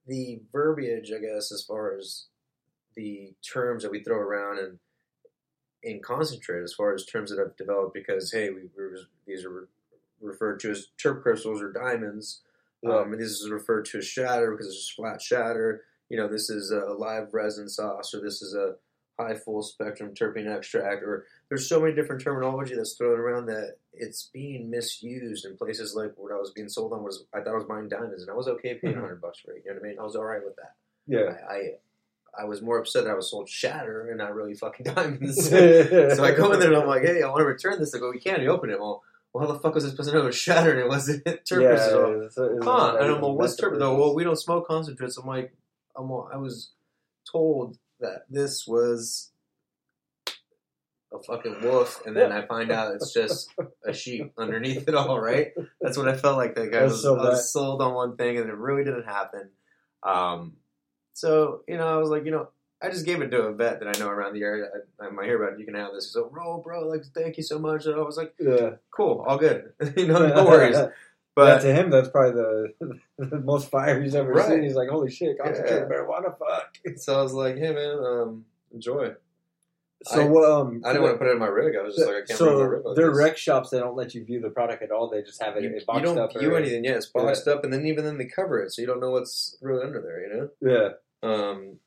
the 0.08 0.42
verbiage, 0.54 1.12
I 1.12 1.20
guess, 1.20 1.52
as 1.52 1.62
far 1.68 1.96
as 1.98 2.28
the 2.96 3.34
terms 3.54 3.84
that 3.84 3.92
we 3.92 4.02
throw 4.02 4.18
around 4.18 4.60
and 4.60 4.80
in 5.84 6.02
concentrate, 6.02 6.64
as 6.64 6.74
far 6.74 6.94
as 6.94 7.06
terms 7.06 7.30
that 7.32 7.40
have 7.40 7.56
developed, 7.58 7.94
because 7.94 8.32
hey, 8.32 8.50
we, 8.50 8.62
we 8.78 9.06
these 9.28 9.46
are 9.46 9.68
referred 10.22 10.60
to 10.62 10.72
as 10.72 10.88
turp 11.02 11.22
crystals 11.22 11.62
or 11.62 11.72
diamonds. 11.72 12.42
Um, 12.86 13.12
and 13.14 13.22
this 13.22 13.32
is 13.42 13.50
referred 13.50 13.86
to 13.86 13.98
as 13.98 14.06
shatter 14.08 14.52
because 14.52 14.68
it's 14.68 14.78
just 14.78 14.94
flat 14.96 15.22
shatter. 15.22 15.84
You 16.10 16.18
know, 16.18 16.28
this 16.28 16.50
is 16.50 16.72
a 16.72 16.94
live 16.94 17.34
resin 17.34 17.68
sauce, 17.70 18.14
or 18.14 18.22
this 18.22 18.42
is 18.42 18.54
a 18.56 18.76
high 19.20 19.36
full 19.36 19.62
spectrum 19.62 20.14
terpene 20.16 20.48
extract, 20.50 21.04
or 21.04 21.26
there's 21.50 21.68
so 21.68 21.82
many 21.82 21.94
different 21.94 22.22
terminology 22.22 22.74
that's 22.76 22.94
thrown 22.94 23.20
around 23.20 23.48
that 23.48 23.76
it's 23.94 24.30
being 24.34 24.70
misused 24.70 25.46
in 25.46 25.58
places 25.58 25.94
like 25.94 26.14
what 26.16 26.32
I 26.32 26.38
was 26.38 26.52
being 26.52 26.70
sold 26.70 26.94
on 26.94 27.04
was 27.04 27.26
I 27.34 27.42
thought 27.42 27.52
I 27.54 27.58
was 27.58 27.66
buying 27.66 27.90
diamonds, 27.90 28.22
and 28.22 28.32
I 28.32 28.34
was 28.34 28.48
okay 28.48 28.76
paying 28.76 28.96
Mhm. 28.96 29.02
hundred 29.02 29.22
bucks 29.22 29.40
for 29.40 29.52
it. 29.52 29.64
You 29.66 29.72
know 29.72 29.80
what 29.80 29.86
I 29.86 29.90
mean? 29.90 30.00
I 30.00 30.04
was 30.04 30.16
all 30.16 30.24
right 30.24 30.44
with 30.44 30.56
that. 30.56 30.76
Yeah. 31.06 31.36
I, 31.50 31.54
I 31.54 31.72
I 32.42 32.46
was 32.46 32.62
more 32.62 32.78
upset 32.78 33.04
that 33.04 33.10
I 33.12 33.16
was 33.16 33.30
sold 33.30 33.50
shatter 33.50 34.08
and 34.08 34.18
not 34.20 34.34
really 34.36 34.54
fucking 34.54 34.86
diamonds. 34.96 35.50
so 35.50 36.24
I 36.24 36.32
go 36.32 36.52
in 36.54 36.60
there 36.60 36.70
and 36.70 36.78
I'm 36.78 36.88
like, 36.88 37.02
hey, 37.04 37.22
I 37.24 37.28
want 37.28 37.40
to 37.42 37.46
return 37.46 37.80
this. 37.80 37.92
They 37.92 38.00
go, 38.00 38.12
we 38.12 38.20
can't. 38.20 38.42
You 38.42 38.52
open 38.52 38.70
it. 38.70 38.80
Well, 38.80 39.04
well, 39.34 39.46
how 39.48 39.54
the 39.54 39.60
fuck 39.60 39.76
was 39.76 39.84
this 39.84 39.92
supposed 39.92 40.10
to 40.10 40.16
know 40.16 40.24
it 40.24 40.28
was 40.28 40.36
shatter 40.36 40.72
and 40.72 40.80
it 40.80 40.88
wasn't 40.88 41.24
turp 41.26 41.62
yeah, 41.62 41.70
crystal? 41.70 42.22
it's 42.24 42.38
a- 42.38 42.56
it's 42.56 42.66
a- 42.66 42.70
Huh? 42.70 42.98
And 43.00 43.12
I'm 43.16 43.22
like, 43.22 43.34
what's 43.36 43.62
a 43.62 43.70
Though, 43.70 43.96
well, 43.96 44.16
we 44.16 44.24
don't 44.24 44.36
smoke 44.36 44.68
concentrates. 44.68 45.18
I'm 45.18 45.28
like, 45.28 45.54
I'm, 45.96 46.06
I 46.12 46.38
was 46.38 46.72
told 47.32 47.78
that 48.00 48.24
this 48.30 48.66
was 48.68 49.32
a 51.12 51.22
fucking 51.22 51.62
wolf, 51.64 52.02
and 52.06 52.16
then 52.16 52.32
I 52.32 52.46
find 52.46 52.72
out 52.72 52.94
it's 52.96 53.12
just 53.14 53.50
a 53.86 53.94
sheep 53.94 54.32
underneath 54.38 54.88
it 54.88 54.96
all. 54.96 55.20
Right? 55.20 55.52
That's 55.82 55.98
what 55.98 56.08
I 56.08 56.16
felt 56.16 56.38
like. 56.38 56.56
That 56.56 56.72
guy 56.72 56.84
was, 56.84 57.02
so 57.02 57.18
I 57.18 57.30
was 57.30 57.52
sold 57.52 57.82
on 57.82 57.94
one 57.94 58.16
thing, 58.16 58.38
and 58.38 58.50
it 58.50 58.56
really 58.56 58.84
didn't 58.84 59.06
happen. 59.06 59.50
Um, 60.04 60.54
so 61.14 61.62
you 61.68 61.78
know, 61.78 61.88
I 61.88 61.98
was 61.98 62.10
like, 62.10 62.26
you 62.26 62.32
know. 62.32 62.50
I 62.82 62.90
just 62.90 63.06
gave 63.06 63.22
it 63.22 63.30
to 63.32 63.42
a 63.44 63.54
vet 63.54 63.80
that 63.82 63.94
I 63.96 64.00
know 64.00 64.08
around 64.10 64.34
the 64.34 64.42
area. 64.44 64.66
I, 65.02 65.08
I 65.08 65.10
might 65.10 65.26
hear 65.26 65.42
about 65.42 65.54
it. 65.56 65.60
You 65.60 65.66
can 65.66 65.76
have 65.76 65.92
this. 65.94 66.06
He's 66.06 66.16
like, 66.16 66.32
bro, 66.32 66.60
bro, 66.62 66.88
like, 66.88 67.04
thank 67.14 67.36
you 67.38 67.44
so 67.44 67.60
much. 67.60 67.86
And 67.86 67.96
I 67.96 68.00
was 68.04 68.16
like, 68.18 68.34
Yeah. 68.40 68.72
cool, 68.92 69.26
all 69.28 69.38
good. 69.38 69.74
you 69.98 70.08
know, 70.08 70.26
no 70.36 70.46
worries. 70.46 70.76
But 70.78 70.94
But 71.36 71.62
to 71.62 71.74
him, 71.74 71.90
that's 71.90 72.08
probably 72.10 72.32
the, 72.42 73.00
the 73.18 73.40
most 73.40 73.70
fire 73.70 74.02
he's 74.02 74.16
ever 74.16 74.32
Right. 74.32 74.48
seen. 74.48 74.64
He's 74.64 74.76
like, 74.76 74.90
"Holy 74.90 75.12
shit, 75.12 75.38
concentrated 75.40 75.88
Yeah. 75.90 75.96
marijuana, 75.98 76.38
fuck!" 76.38 76.78
so 76.98 77.20
I 77.20 77.22
was 77.22 77.34
like, 77.34 77.58
hey 77.58 77.74
man, 77.74 77.98
um, 78.04 78.46
enjoy. 78.74 79.14
So, 80.06 80.22
I- 80.22 80.60
um, 80.62 80.82
I 80.86 80.90
didn't 80.94 81.04
want 81.04 81.16
to 81.16 81.18
put 81.18 81.28
it 81.28 81.32
in 81.34 81.40
my 81.40 81.48
rig. 81.48 81.76
I 81.78 81.82
was 81.82 81.96
just 81.96 82.08
like, 82.08 82.16
I 82.16 82.20
can't 82.26 82.40
in 82.40 82.46
my 82.46 82.52
so 82.54 82.62
rig. 82.64 82.86
like 82.86 82.96
their 82.96 83.10
this. 83.10 83.18
rec 83.18 83.38
shops, 83.38 83.70
they 83.70 83.80
don't 83.80 83.96
let 83.98 84.16
you 84.16 84.24
view 84.24 84.40
the 84.40 84.50
product 84.50 84.82
at 84.82 84.92
all. 84.92 85.10
They 85.10 85.22
just 85.22 85.42
have 85.44 85.58
it, 85.58 85.64
you, 85.64 85.70
it 85.70 85.84
you 85.94 86.02
don't 86.02 86.18
up. 86.18 86.32
view 86.38 86.54
or- 86.54 86.58
anything. 86.58 86.86
Yeah, 86.86 86.94
it's 86.96 87.06
boxed 87.08 87.48
up, 87.50 87.64
and 87.66 87.72
then 87.74 87.86
even 87.86 88.06
then 88.06 88.18
they 88.18 88.26
cover 88.26 88.60
it, 88.62 88.72
so 88.72 88.82
you 88.82 88.88
don't 88.88 89.02
know 89.02 89.12
what's 89.12 89.58
really 89.62 89.84
under 89.86 90.02
there. 90.02 90.22
You 90.26 90.34
know. 90.34 90.50
Yeah. 91.22 91.30
Um, 91.30 91.80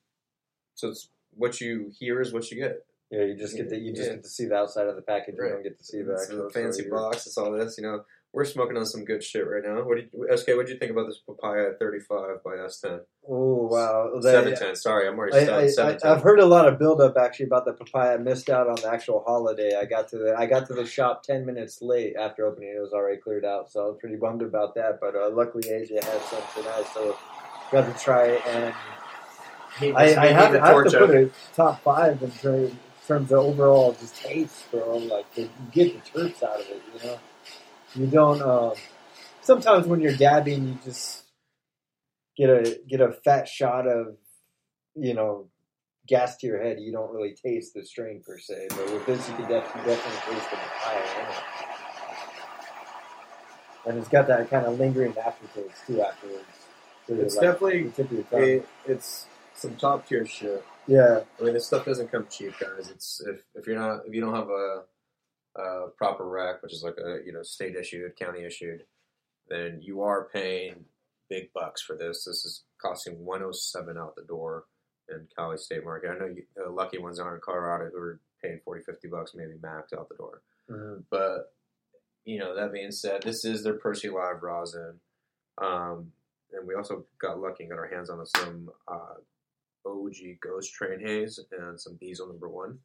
so 0.82 0.88
it's 0.88 1.08
what 1.34 1.60
you 1.60 1.90
hear 1.98 2.20
is 2.20 2.32
what 2.32 2.50
you 2.50 2.56
get. 2.58 2.84
yeah. 3.10 3.24
You 3.24 3.36
just 3.36 3.56
get 3.56 3.68
to 3.70 3.78
you 3.78 3.92
just 3.94 4.08
Yeah. 4.08 4.14
get 4.16 4.24
to 4.24 4.28
see 4.28 4.46
the 4.46 4.56
outside 4.56 4.86
of 4.88 4.96
the 4.96 5.02
package. 5.02 5.36
Right. 5.38 5.48
You 5.48 5.54
don't 5.54 5.62
get 5.62 5.78
to 5.78 5.84
see 5.84 6.02
the 6.02 6.12
It's 6.14 6.24
actual 6.24 6.50
fancy 6.50 6.88
box. 6.90 7.26
It's 7.26 7.38
all 7.38 7.52
this. 7.52 7.76
You 7.78 7.84
know, 7.84 8.04
we're 8.32 8.44
smoking 8.46 8.76
on 8.78 8.86
some 8.86 9.04
good 9.04 9.22
shit 9.22 9.46
right 9.46 9.62
now. 9.62 9.82
What 9.84 9.96
did 9.96 10.08
you, 10.12 10.26
SK? 10.36 10.48
What 10.56 10.66
did 10.66 10.72
you 10.72 10.78
think 10.78 10.92
about 10.92 11.06
this 11.06 11.18
papaya 11.26 11.72
35 11.78 12.42
by 12.42 12.52
S10? 12.56 13.00
Oh 13.28 13.68
wow, 13.70 14.10
710. 14.20 14.74
Sorry, 14.76 15.06
I'm 15.06 15.18
already 15.18 15.36
I. 15.36 15.40
I, 15.40 15.60
I, 15.64 15.66
710. 15.68 16.10
I've 16.10 16.22
heard 16.22 16.40
a 16.40 16.46
lot 16.46 16.66
of 16.66 16.78
build 16.78 17.00
up 17.02 17.16
actually 17.18 17.46
about 17.46 17.64
the 17.66 17.74
papaya. 17.74 18.14
I 18.14 18.16
missed 18.16 18.48
out 18.50 18.66
on 18.68 18.76
the 18.76 18.88
actual 18.90 19.22
holiday. 19.26 19.72
I 19.80 19.84
got 19.84 20.08
to 20.08 20.18
the 20.18 20.34
I 20.36 20.46
got 20.46 20.66
to 20.68 20.74
the 20.74 20.86
shop 20.86 21.22
ten 21.22 21.44
minutes 21.46 21.80
late 21.82 22.14
after 22.18 22.46
opening. 22.46 22.74
It 22.76 22.80
was 22.80 22.92
already 22.94 23.20
cleared 23.20 23.44
out, 23.44 23.70
so 23.70 23.76
I 23.84 23.86
was 23.88 23.98
pretty 24.00 24.16
bummed 24.16 24.42
about 24.42 24.74
that. 24.76 24.98
But 25.00 25.14
uh, 25.14 25.28
luckily, 25.30 25.64
AJ 25.64 26.02
had 26.02 26.20
some 26.22 26.42
tonight, 26.56 26.86
so 26.94 27.16
got 27.70 27.84
to 27.94 28.02
try 28.02 28.24
it. 28.36 28.46
And 28.46 28.74
He 29.78 29.92
I, 29.92 30.02
I 30.02 30.26
have, 30.28 30.54
I 30.54 30.68
have 30.68 30.84
to 30.84 30.98
put 30.98 31.10
a 31.10 31.30
top 31.54 31.82
five 31.82 32.22
in 32.22 32.30
ter- 32.30 32.66
in 32.66 32.78
terms 33.06 33.32
of 33.32 33.38
overall 33.38 33.92
just 33.92 34.16
taste, 34.16 34.70
bro. 34.70 34.96
Like 34.98 35.26
you 35.36 35.48
get 35.72 35.92
the 36.04 36.10
terps 36.20 36.42
out 36.42 36.60
of 36.60 36.66
it, 36.68 36.82
you 36.94 37.08
know. 37.08 37.18
You 37.94 38.06
don't. 38.06 38.42
Um, 38.42 38.72
sometimes 39.40 39.86
when 39.86 40.00
you're 40.00 40.16
dabbing, 40.16 40.68
you 40.68 40.78
just 40.84 41.24
get 42.36 42.50
a 42.50 42.78
get 42.88 43.00
a 43.00 43.12
fat 43.12 43.48
shot 43.48 43.86
of, 43.86 44.16
you 44.94 45.14
know, 45.14 45.48
gas 46.06 46.36
to 46.38 46.46
your 46.46 46.62
head. 46.62 46.78
You 46.80 46.92
don't 46.92 47.12
really 47.12 47.34
taste 47.34 47.74
the 47.74 47.84
strain 47.84 48.22
per 48.24 48.38
se, 48.38 48.68
but 48.70 48.92
with 48.92 49.06
this, 49.06 49.28
you 49.28 49.34
can 49.34 49.48
definitely 49.48 49.94
definitely 49.94 50.34
taste 50.34 50.50
the 50.50 50.56
papaya 50.56 51.02
in 51.20 51.30
it. 51.30 51.42
And 53.84 53.98
it's 53.98 54.08
got 54.08 54.28
that 54.28 54.48
kind 54.48 54.66
of 54.66 54.78
lingering 54.78 55.16
aftertaste 55.18 55.86
too 55.86 56.00
afterwards. 56.02 56.44
So 57.08 57.14
It's 57.14 57.34
like, 57.36 57.42
definitely 57.46 57.82
the 57.84 57.90
tip 57.90 58.06
of 58.06 58.12
your 58.12 58.22
tongue. 58.24 58.42
it, 58.42 58.68
it's 58.86 59.26
some 59.54 59.76
top 59.76 60.06
tier 60.06 60.26
shit. 60.26 60.64
yeah. 60.86 61.20
I 61.40 61.42
mean, 61.44 61.54
this 61.54 61.66
stuff 61.66 61.84
doesn't 61.84 62.10
come 62.10 62.26
cheap, 62.30 62.54
guys. 62.58 62.90
It's 62.90 63.20
if, 63.26 63.42
if 63.54 63.66
you're 63.66 63.78
not 63.78 64.06
if 64.06 64.14
you 64.14 64.20
don't 64.20 64.34
have 64.34 64.48
a, 64.48 64.82
a 65.60 65.88
proper 65.96 66.26
rack, 66.28 66.62
which 66.62 66.72
is 66.72 66.82
like 66.82 66.96
a 66.98 67.18
you 67.24 67.32
know 67.32 67.42
state 67.42 67.76
issued, 67.76 68.16
county 68.16 68.44
issued, 68.44 68.84
then 69.48 69.78
you 69.82 70.02
are 70.02 70.28
paying 70.32 70.84
big 71.28 71.52
bucks 71.52 71.82
for 71.82 71.96
this. 71.96 72.24
This 72.24 72.44
is 72.44 72.62
costing 72.80 73.24
107 73.24 73.96
out 73.96 74.16
the 74.16 74.22
door 74.22 74.64
in 75.08 75.26
Cali 75.36 75.56
State 75.56 75.84
Market. 75.84 76.10
I 76.10 76.18
know 76.18 76.26
you, 76.26 76.42
the 76.56 76.68
lucky 76.70 76.98
ones 76.98 77.18
are 77.18 77.34
in 77.34 77.40
Colorado 77.40 77.90
who 77.92 77.98
are 77.98 78.20
paying 78.42 78.60
40, 78.64 78.82
50 78.82 79.08
bucks, 79.08 79.32
maybe 79.34 79.52
max 79.62 79.92
out 79.92 80.08
the 80.08 80.16
door. 80.16 80.42
Mhm. 80.70 81.04
But 81.10 81.52
you 82.24 82.38
know, 82.38 82.54
that 82.54 82.72
being 82.72 82.90
said, 82.92 83.22
this 83.22 83.44
is 83.44 83.64
their 83.64 83.74
Persy 83.74 84.08
Live 84.08 84.42
rosin, 84.42 85.00
um, 85.58 86.12
and 86.52 86.66
we 86.68 86.74
also 86.74 87.04
got 87.20 87.40
lucky 87.40 87.64
and 87.64 87.70
got 87.70 87.78
our 87.78 87.88
hands 87.88 88.10
on 88.10 88.24
some 88.26 88.70
uh, 88.86 89.14
OG 89.86 90.38
Ghost 90.40 90.72
Train 90.74 91.00
Haze 91.00 91.38
and 91.58 91.80
some 91.80 91.96
Diesel 91.96 92.26
Number 92.28 92.48
One, 92.48 92.78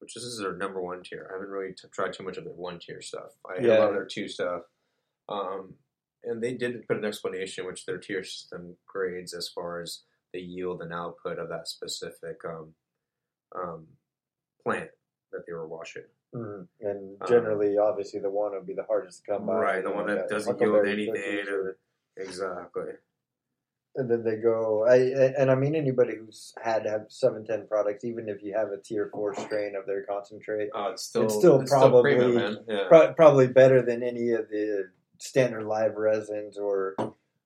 which 0.00 0.14
this 0.14 0.24
is 0.24 0.38
their 0.38 0.56
number 0.56 0.80
one 0.80 1.02
tier. 1.02 1.26
I 1.30 1.34
haven't 1.34 1.48
really 1.50 1.72
t- 1.72 1.88
tried 1.92 2.12
too 2.12 2.24
much 2.24 2.36
of 2.36 2.44
their 2.44 2.52
one 2.54 2.78
tier 2.78 3.00
stuff. 3.00 3.30
I 3.48 3.60
hit 3.60 3.70
a 3.70 3.78
lot 3.78 3.88
of 3.88 3.94
their 3.94 4.04
two 4.06 4.28
stuff, 4.28 4.62
um, 5.28 5.74
and 6.24 6.42
they 6.42 6.54
did 6.54 6.86
put 6.86 6.96
an 6.96 7.04
explanation 7.04 7.66
which 7.66 7.86
their 7.86 7.98
tier 7.98 8.22
system 8.24 8.76
grades 8.86 9.34
as 9.34 9.48
far 9.48 9.80
as 9.80 10.02
the 10.32 10.40
yield 10.40 10.82
and 10.82 10.92
output 10.92 11.38
of 11.38 11.48
that 11.48 11.68
specific 11.68 12.40
um, 12.44 12.74
um, 13.54 13.86
plant 14.62 14.90
that 15.32 15.44
they 15.46 15.52
were 15.52 15.66
washing. 15.68 16.04
Mhm. 16.34 16.66
And 16.80 17.20
Um, 17.20 17.28
generally, 17.28 17.76
obviously, 17.76 18.20
the 18.20 18.30
one 18.30 18.52
would 18.52 18.66
be 18.66 18.72
the 18.74 18.84
hardest 18.84 19.24
to 19.24 19.32
come 19.32 19.46
by. 19.46 19.58
Right, 19.60 19.84
the 19.84 19.90
one 19.90 20.06
that 20.06 20.28
doesn't 20.28 20.58
yield 20.60 20.86
anything 20.86 21.48
or- 21.48 21.76
Exactly. 22.16 22.92
And 23.96 24.10
then 24.10 24.24
they 24.24 24.36
go. 24.36 24.84
I 24.88 24.96
and 25.40 25.50
I 25.50 25.54
mean 25.54 25.74
anybody 25.74 26.16
who's 26.16 26.54
had 26.62 26.84
to 26.84 26.90
have 26.90 27.06
seven 27.08 27.44
ten 27.44 27.66
products, 27.68 28.04
even 28.04 28.28
if 28.28 28.42
you 28.42 28.54
have 28.54 28.68
a 28.68 28.78
tier 28.78 29.08
four 29.12 29.34
strain 29.34 29.74
of 29.76 29.86
their 29.86 30.02
concentrate, 30.04 30.70
Oh, 30.74 30.92
it's 30.92 31.04
still 31.04 31.24
It's 31.24 31.34
still 31.36 31.62
probably- 31.66 32.14
premium. 32.16 32.58
Yeah. 32.68 32.84
pro- 32.88 33.12
probably 33.14 33.48
better 33.48 33.82
than 33.82 34.02
any 34.02 34.30
of 34.30 34.48
the 34.48 34.90
standard 35.18 35.64
live 35.64 35.94
resins 35.96 36.58
or 36.58 36.96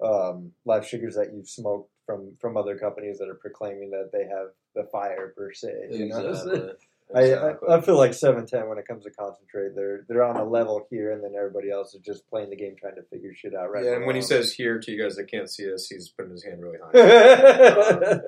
um, 0.02 0.52
live 0.64 0.86
sugars 0.86 1.14
that 1.16 1.32
you've 1.34 1.48
smoked 1.48 1.90
from 2.06 2.36
from 2.40 2.56
other 2.56 2.78
companies 2.78 3.18
that 3.18 3.28
are 3.28 3.34
proclaiming 3.34 3.90
that 3.90 4.10
they 4.12 4.24
have 4.24 4.48
the 4.74 4.84
fire 4.92 5.34
per 5.36 5.52
se. 5.52 5.88
You 5.90 6.08
know? 6.08 6.72
Exactly. 7.14 7.68
I, 7.68 7.76
I, 7.76 7.80
feel 7.82 7.96
like 7.96 8.14
seven 8.14 8.46
ten 8.46 8.68
when 8.68 8.78
it 8.78 8.86
comes 8.86 9.04
to 9.04 9.10
concentrate, 9.10 9.76
they're 9.76 10.04
they're 10.08 10.24
on 10.24 10.36
a 10.36 10.44
level 10.44 10.86
here, 10.90 11.12
and 11.12 11.22
then 11.22 11.34
everybody 11.36 11.70
else 11.70 11.94
is 11.94 12.00
just 12.00 12.28
playing 12.28 12.50
the 12.50 12.56
game, 12.56 12.74
trying 12.78 12.96
to 12.96 13.02
figure 13.02 13.32
shit 13.34 13.54
out. 13.54 13.70
Right. 13.70 13.84
yeah, 13.84 13.94
and 13.94 14.06
when 14.06 14.16
he 14.16 14.22
says 14.22 14.52
here 14.52 14.80
to 14.80 14.90
you 14.90 15.00
guys 15.00 15.14
that 15.16 15.30
can't 15.30 15.48
see 15.48 15.72
us, 15.72 15.86
he's 15.88 16.08
putting 16.08 16.32
his 16.32 16.44
hand 16.44 16.60
really 16.60 16.78
high. 16.82 16.90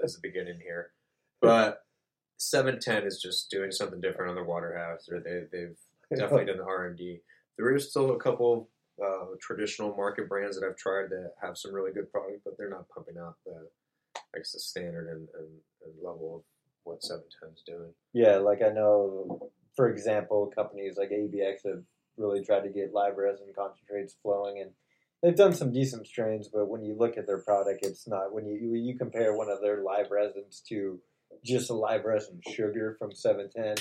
That's 0.00 0.14
the 0.14 0.20
beginning 0.22 0.60
here. 0.62 0.92
But 1.40 1.82
710 2.40 3.06
is 3.06 3.20
just 3.22 3.50
doing 3.50 3.70
something 3.70 4.00
different 4.00 4.30
on 4.30 4.34
their 4.34 4.44
water 4.44 4.76
house. 4.76 5.08
Or 5.10 5.20
they, 5.20 5.42
they've 5.52 5.76
definitely 6.18 6.46
done 6.46 6.58
the 6.58 6.64
R&D. 6.64 7.20
There 7.56 7.74
is 7.74 7.90
still 7.90 8.12
a 8.12 8.18
couple 8.18 8.70
uh, 9.02 9.26
traditional 9.40 9.94
market 9.94 10.28
brands 10.28 10.58
that 10.58 10.66
I've 10.66 10.76
tried 10.76 11.10
that 11.10 11.32
have 11.42 11.58
some 11.58 11.74
really 11.74 11.92
good 11.92 12.10
product, 12.10 12.42
but 12.44 12.54
they're 12.56 12.70
not 12.70 12.88
pumping 12.88 13.16
out 13.18 13.36
the, 13.44 13.68
I 14.34 14.38
guess, 14.38 14.52
the 14.52 14.60
standard 14.60 15.08
and, 15.08 15.28
and, 15.38 15.48
and 15.84 15.94
level 16.02 16.36
of 16.36 16.42
what 16.84 17.02
710 17.02 17.54
is 17.54 17.62
doing. 17.66 17.92
Yeah, 18.12 18.36
like 18.36 18.62
I 18.62 18.70
know, 18.70 19.50
for 19.76 19.88
example, 19.88 20.52
companies 20.54 20.96
like 20.96 21.10
ABX 21.10 21.64
have 21.66 21.82
really 22.16 22.44
tried 22.44 22.62
to 22.62 22.68
get 22.68 22.92
live 22.92 23.16
resin 23.16 23.46
concentrates 23.56 24.16
flowing, 24.22 24.60
and 24.60 24.70
they've 25.22 25.36
done 25.36 25.54
some 25.54 25.72
decent 25.72 26.06
strains. 26.06 26.48
But 26.48 26.68
when 26.68 26.82
you 26.82 26.94
look 26.96 27.16
at 27.16 27.26
their 27.26 27.38
product, 27.40 27.84
it's 27.84 28.06
not. 28.08 28.32
When 28.32 28.46
you 28.46 28.70
when 28.70 28.84
you 28.84 28.96
compare 28.98 29.34
one 29.36 29.48
of 29.48 29.60
their 29.60 29.82
live 29.82 30.10
resins 30.10 30.62
to 30.68 31.00
just 31.44 31.70
a 31.70 31.74
live 31.74 32.04
resin 32.04 32.40
sugar 32.48 32.96
from 32.98 33.12
Seven 33.14 33.48
Ten, 33.50 33.76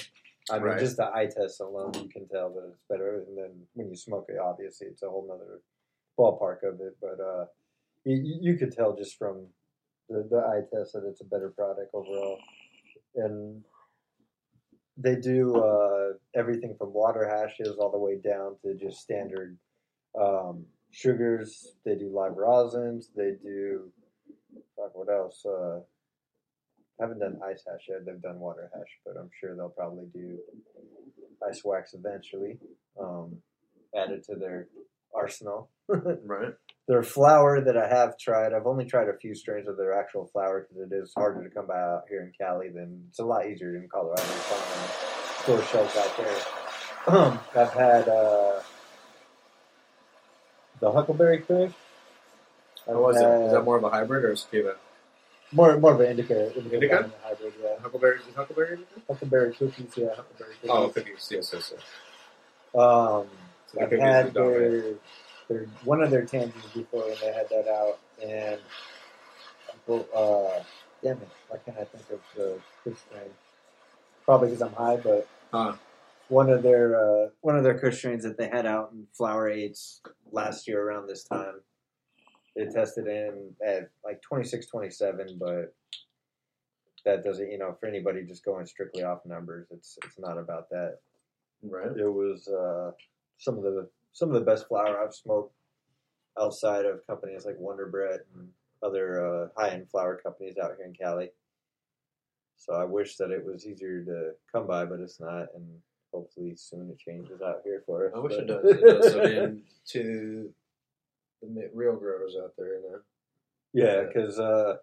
I 0.52 0.56
mean, 0.60 0.68
Right. 0.68 0.80
just 0.80 0.98
the 0.98 1.06
eye 1.14 1.28
test 1.28 1.60
alone, 1.62 1.92
you 1.96 2.10
can 2.10 2.28
tell 2.28 2.50
that 2.52 2.70
it's 2.70 2.84
better. 2.90 3.24
And 3.28 3.38
then 3.38 3.52
when 3.74 3.90
you 3.90 3.96
smoke 3.96 4.26
it, 4.30 4.38
obviously, 4.38 4.88
it's 4.88 5.04
a 5.04 5.10
whole 5.10 5.26
nother 5.28 5.62
ballpark 6.18 6.64
of 6.68 6.80
it. 6.82 6.98
But 7.02 7.20
uh, 7.20 7.46
you, 8.04 8.40
you 8.42 8.58
could 8.58 8.72
tell 8.72 8.96
just 8.96 9.18
from 9.18 9.48
the, 10.10 10.28
the 10.30 10.38
eye 10.38 10.62
test 10.74 10.94
that 10.94 11.04
it's 11.06 11.22
a 11.22 11.26
better 11.26 11.50
product 11.50 11.92
overall. 11.94 12.40
And 13.16 13.64
they 14.98 15.16
do 15.16 15.56
uh, 15.56 16.14
everything 16.36 16.76
from 16.78 16.94
water 16.94 17.28
hashes 17.28 17.78
all 17.80 17.92
the 17.92 17.98
way 17.98 18.18
down 18.18 18.58
to 18.64 18.76
just 18.76 19.00
standard 19.00 19.58
um, 20.20 20.66
sugars. 20.92 21.76
They 21.86 21.96
do 21.96 22.10
live 22.14 22.34
rosins. 22.34 23.06
They 23.16 23.32
do 23.42 23.92
fuck 24.76 24.96
what 24.96 25.10
else? 25.10 25.46
Uh, 25.46 25.80
haven't 27.00 27.20
done 27.20 27.40
ice 27.46 27.64
hash 27.66 27.86
yet. 27.88 28.06
They've 28.06 28.22
done 28.22 28.40
water 28.40 28.70
hash, 28.74 29.00
but 29.06 29.16
I'm 29.18 29.30
sure 29.40 29.56
they'll 29.56 29.70
probably 29.70 30.06
do 30.14 30.38
ice 31.48 31.64
wax 31.64 31.94
eventually. 31.94 32.58
Um, 33.00 33.38
added 33.96 34.24
to 34.26 34.36
their 34.36 34.68
arsenal. 35.14 35.70
Right. 35.90 36.54
Their 36.90 37.04
flour 37.04 37.62
that 37.62 37.78
I 37.78 37.88
have 37.88 38.18
tried, 38.18 38.52
I've 38.52 38.66
only 38.66 38.84
tried 38.84 39.10
a 39.10 39.14
few 39.14 39.36
strains 39.36 39.68
of 39.68 39.78
their 39.78 39.94
actual 39.94 40.26
flour 40.26 40.62
because 40.68 40.92
it 40.92 40.96
is 40.96 41.14
harder 41.16 41.44
to 41.48 41.50
come 41.54 41.68
by 41.68 41.80
out 41.80 42.06
here 42.10 42.22
in 42.24 42.32
Cali 42.36 42.70
than 42.70 43.04
it's 43.10 43.20
a 43.20 43.24
lot 43.24 43.46
easier 43.46 43.76
in 43.76 43.88
Colorado 43.88 44.24
to 44.24 44.28
find 44.28 45.40
store 45.44 45.62
shelves 45.66 45.96
out 45.96 46.18
there. 46.18 46.36
Um, 47.06 47.40
I've 47.56 47.74
had 47.74 48.10
uh, 48.10 48.62
the 50.80 50.92
Huckleberry 50.92 51.42
Kush. 51.42 51.72
What 52.86 53.00
was 53.00 53.18
it? 53.18 53.46
Is 53.46 53.54
that 53.54 53.64
more 53.64 53.78
of 53.78 53.84
a 53.84 53.90
hybrid 53.92 54.26
or 54.26 54.32
a 54.32 54.38
sativa? 54.38 54.76
more 55.52 55.78
more 55.78 55.94
of 55.94 56.00
an 56.02 56.08
indica, 56.08 56.56
indica, 56.58 56.74
Indica? 56.76 57.12
hybrid? 57.24 57.54
Yeah, 57.62 57.70
Huckleberry? 57.84 58.18
Is 58.18 58.36
Huckleberry? 58.36 58.80
Huckleberry 59.08 59.54
cookies. 59.54 59.92
Yeah, 59.96 60.08
Huckleberry 60.16 60.54
cookies. 60.56 60.70
Oh, 60.72 60.90
cookies. 60.90 61.30
Yes, 61.30 61.52
yes, 61.54 61.74
yes. 61.74 61.84
Um, 62.74 63.28
So 63.68 63.82
I've 63.82 63.92
had 63.92 64.34
their, 64.34 64.96
their 65.50 65.68
one 65.84 66.02
of 66.02 66.12
their 66.12 66.26
tangents 66.26 66.68
before 66.74 67.02
when 67.10 67.18
they 67.22 67.34
had 67.34 67.50
that 67.50 67.68
out, 67.68 68.00
and 68.22 68.60
uh, 69.90 70.64
damn 71.04 71.18
it, 71.18 71.30
why 71.48 71.58
can't 71.66 71.78
I 71.78 71.84
think 71.86 72.04
of 72.12 72.20
the 72.36 72.60
Kush 72.84 73.00
strain? 73.00 73.30
Probably 74.26 74.50
because 74.50 74.62
I'm 74.62 74.74
high, 74.74 74.98
but 74.98 75.28
Huh. 75.52 75.76
one 76.28 76.50
of 76.52 76.62
their 76.62 77.00
uh, 77.26 77.30
one 77.42 77.58
of 77.58 77.64
their 77.64 77.80
Kush 77.80 77.98
strains 77.98 78.24
that 78.24 78.38
they 78.38 78.48
had 78.48 78.66
out 78.66 78.92
in 78.94 79.08
Flower 79.18 79.50
Aids 79.50 80.02
last 80.32 80.68
year 80.68 80.82
around 80.82 81.08
this 81.08 81.24
time. 81.24 81.56
They 82.56 82.66
tested 82.66 83.08
in 83.08 83.52
at 83.66 83.90
like 84.04 84.22
26, 84.22 84.68
27, 84.68 85.38
but 85.40 85.74
that 87.06 87.24
doesn't, 87.24 87.50
you 87.50 87.58
know, 87.58 87.76
for 87.80 87.86
anybody 87.88 88.24
just 88.24 88.44
going 88.44 88.66
strictly 88.66 89.04
off 89.04 89.26
numbers, 89.26 89.68
it's 89.72 89.98
it's 90.04 90.20
not 90.20 90.38
about 90.38 90.70
that. 90.70 90.98
Right. 91.64 91.88
It 91.98 92.08
was 92.12 92.48
uh, 92.48 92.92
some 93.38 93.58
of 93.58 93.64
the 93.64 93.90
some 94.12 94.30
of 94.30 94.36
the 94.36 94.46
best 94.46 94.68
flour 94.68 95.04
I've 95.04 95.14
smoked 95.14 95.54
outside 96.40 96.86
of 96.86 97.06
companies 97.08 97.46
like 97.46 97.58
Wonderbrett 97.58 98.20
and 98.36 98.50
other 98.82 99.26
uh, 99.26 99.48
high 99.58 99.70
end 99.70 99.90
flour 99.90 100.20
companies 100.24 100.58
out 100.58 100.72
here 100.78 100.86
in 100.86 100.94
Cali. 100.94 101.30
So 102.58 102.74
I 102.74 102.84
wish 102.84 103.16
that 103.18 103.32
it 103.32 103.44
was 103.46 103.66
easier 103.66 104.04
to 104.04 104.32
come 104.52 104.68
by, 104.68 104.86
but 104.86 105.00
it's 105.00 105.20
not, 105.20 105.48
and 105.56 105.66
hopefully 106.14 106.54
soon 106.56 106.90
it 106.90 107.00
changes 107.00 107.42
out 107.42 107.62
here 107.64 107.84
for 107.86 108.08
us. 108.08 108.14
I 108.16 108.20
wish 108.20 108.34
it 108.34 108.48
does. 108.48 108.66
It 108.66 108.82
does. 108.82 109.14
So 109.14 109.20
then 109.24 109.64
to 109.90 110.50
the 111.42 111.70
real 111.74 111.96
growers 111.96 112.36
out 112.42 112.54
there, 112.58 112.80
you 112.80 112.92
know, 112.92 113.00
yeah, 113.72 114.04
because 114.04 114.40
uh, 114.40 114.76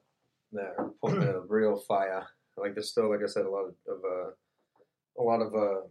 that 0.53 0.75
are 0.79 0.91
pulling 1.03 1.21
the 1.21 1.45
real 1.49 1.77
fire. 1.77 2.27
Like 2.57 2.75
there's 2.75 2.91
still, 2.91 3.11
like 3.11 3.21
I 3.23 3.27
said, 3.27 3.45
a 3.45 3.51
lot 3.51 3.67
of, 3.67 3.75
of 3.89 3.99
uh, 4.05 4.31
a 5.19 5.23
lot 5.23 5.43
of 5.43 5.55
uh, 5.55 5.83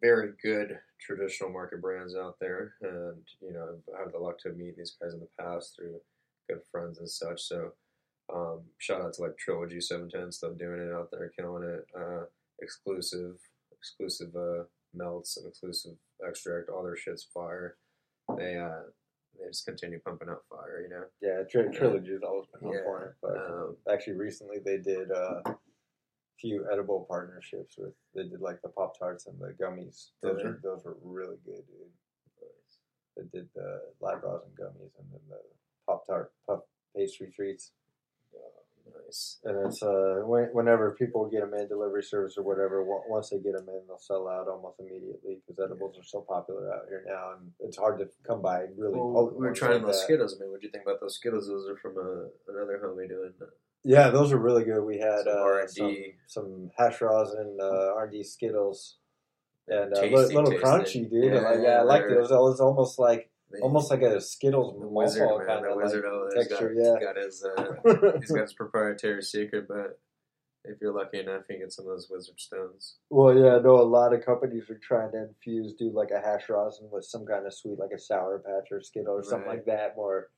very 0.00 0.32
good 0.42 0.78
traditional 1.00 1.50
market 1.50 1.80
brands 1.80 2.14
out 2.16 2.36
there, 2.40 2.74
and 2.82 3.22
you 3.40 3.52
know 3.52 3.76
I've 3.94 4.04
had 4.06 4.12
the 4.12 4.18
luck 4.18 4.38
to 4.40 4.50
meet 4.50 4.76
these 4.76 4.96
guys 5.00 5.14
in 5.14 5.20
the 5.20 5.28
past 5.40 5.76
through 5.76 6.00
good 6.48 6.60
friends 6.70 6.98
and 6.98 7.08
such. 7.08 7.40
So 7.42 7.72
um, 8.34 8.60
shout 8.78 9.00
out 9.02 9.14
to 9.14 9.22
like 9.22 9.36
Trilogy 9.38 9.80
Seven 9.80 10.08
Ten 10.10 10.30
still 10.32 10.54
doing 10.54 10.80
it 10.80 10.92
out 10.92 11.10
there, 11.10 11.30
killing 11.38 11.62
it. 11.64 11.86
Uh, 11.98 12.24
exclusive, 12.60 13.36
exclusive 13.72 14.34
uh, 14.36 14.64
melts 14.94 15.36
and 15.36 15.46
exclusive 15.46 15.92
extract. 16.26 16.68
All 16.68 16.82
their 16.82 16.96
shit's 16.96 17.24
fire. 17.32 17.76
They 18.36 18.56
uh, 18.56 18.82
they 19.38 19.46
just 19.48 19.66
continue 19.66 20.00
pumping 20.00 20.28
out 20.28 20.42
fire. 20.50 20.82
You 20.82 20.90
know. 20.90 21.04
Yeah, 21.22 21.42
tri- 21.50 21.72
trilogy's 21.74 22.22
always 22.22 22.46
been 22.52 22.68
on 22.68 22.74
Yeah, 22.74 22.82
point. 22.84 23.04
But 23.22 23.36
Um, 23.36 23.76
actually, 23.90 24.14
recently 24.16 24.58
they 24.64 24.78
did 24.78 25.10
uh, 25.10 25.40
few 26.40 26.66
edible 26.72 27.06
partnerships 27.08 27.76
with. 27.78 27.92
They 28.14 28.24
did 28.24 28.40
like 28.40 28.62
the 28.62 28.68
pop 28.68 28.98
tarts 28.98 29.26
and 29.26 29.38
the 29.38 29.54
gummies. 29.62 30.10
Those 30.22 30.42
are 30.42 30.60
those 30.62 30.84
were 30.84 30.96
really 31.02 31.36
good, 31.44 31.64
dude. 31.66 31.92
They 33.16 33.38
did 33.38 33.48
the 33.54 33.80
live 34.00 34.22
rosin 34.22 34.50
gummies 34.58 34.92
and 34.98 35.08
then 35.10 35.20
the 35.28 35.40
pop 35.86 36.06
tart 36.06 36.32
puff 36.46 36.60
pastry 36.96 37.32
treats. 37.34 37.72
nice. 39.04 39.38
And 39.44 39.66
it's 39.66 39.82
uh, 39.82 40.22
whenever 40.24 40.92
people 40.92 41.28
get 41.28 41.40
them 41.40 41.54
in 41.54 41.68
delivery 41.68 42.02
service 42.02 42.38
or 42.38 42.44
whatever, 42.44 42.84
once 42.84 43.30
they 43.30 43.38
get 43.38 43.54
them 43.54 43.68
in, 43.68 43.80
they'll 43.88 43.98
sell 43.98 44.28
out 44.28 44.48
almost 44.48 44.78
immediately 44.78 45.38
because 45.46 45.62
edibles 45.62 45.98
are 45.98 46.04
so 46.04 46.20
popular 46.20 46.72
out 46.72 46.82
here 46.88 47.04
now, 47.06 47.32
and 47.38 47.50
it's 47.60 47.76
hard 47.76 47.98
to 47.98 48.08
come 48.26 48.40
by 48.40 48.66
really. 48.76 48.94
Well, 48.94 49.32
we 49.34 49.46
were 49.46 49.52
trying 49.52 49.72
like 49.72 49.82
those 49.82 49.96
that. 49.96 50.04
Skittles. 50.04 50.36
I 50.38 50.42
mean, 50.42 50.52
what 50.52 50.60
do 50.60 50.66
you 50.66 50.70
think 50.70 50.84
about 50.84 51.00
those 51.00 51.16
Skittles? 51.16 51.48
Those 51.48 51.68
are 51.68 51.76
from 51.76 51.98
uh, 51.98 52.28
another 52.52 52.80
homie 52.84 53.08
doing 53.08 53.32
uh, 53.42 53.46
Yeah, 53.84 54.10
those 54.10 54.32
were 54.32 54.38
really 54.38 54.64
good. 54.64 54.82
We 54.82 54.98
had 54.98 55.24
Some 55.24 55.36
uh, 55.36 55.40
R&D. 55.40 55.68
some, 55.74 56.04
some 56.26 56.70
hash 56.76 57.00
rosin 57.00 57.58
uh, 57.60 57.94
R&D 57.94 58.22
Skittles 58.24 58.96
and 59.68 59.92
uh, 59.94 60.00
tasty 60.00 60.16
li- 60.16 60.34
little 60.34 60.52
crunchy, 60.52 61.08
dude. 61.10 61.32
Yeah, 61.32 61.40
like, 61.40 61.58
yeah, 61.62 61.78
I 61.78 61.82
like 61.82 62.02
they're- 62.02 62.16
those. 62.22 62.30
It 62.30 62.34
was 62.34 62.60
almost 62.60 62.98
like 62.98 63.30
they- 63.52 63.60
almost 63.60 63.90
like 63.90 64.02
a 64.02 64.20
Skittles 64.20 64.78
the 64.80 64.86
wizard, 64.88 65.28
man, 65.28 65.46
kind 65.46 65.66
of 65.66 65.76
wizard 65.76 66.04
like 66.04 66.12
over 66.12 66.30
there's 66.34 66.48
texture. 66.48 66.74
got, 66.74 67.00
yeah. 67.00 67.06
got 67.12 67.16
his 67.16 67.44
uh, 67.44 67.74
he's 68.20 68.30
got 68.30 68.42
his 68.42 68.52
proprietary 68.52 69.22
secret, 69.22 69.66
but 69.68 69.98
if 70.64 70.76
you're 70.82 70.92
lucky 70.92 71.20
enough, 71.20 71.42
you 71.48 71.54
can 71.54 71.60
get 71.60 71.72
some 71.72 71.86
of 71.86 71.92
those 71.92 72.08
wizard 72.10 72.38
stones. 72.38 72.96
Well, 73.08 73.34
yeah, 73.34 73.56
I 73.56 73.60
know 73.60 73.80
a 73.80 73.82
lot 73.88 74.12
of 74.12 74.26
companies 74.26 74.68
are 74.68 74.78
trying 74.82 75.12
to 75.12 75.28
infuse, 75.28 75.72
do 75.74 75.90
like 75.90 76.10
a 76.10 76.20
hash 76.20 76.48
rosin 76.50 76.88
with 76.92 77.04
some 77.04 77.24
kind 77.24 77.46
of 77.46 77.54
sweet, 77.54 77.78
like 77.78 77.92
a 77.94 77.98
sour 77.98 78.38
patch 78.40 78.68
or 78.70 78.82
Skittle 78.82 79.14
or 79.14 79.22
something 79.22 79.48
like 79.48 79.64
that. 79.66 79.96
More, 79.96 80.28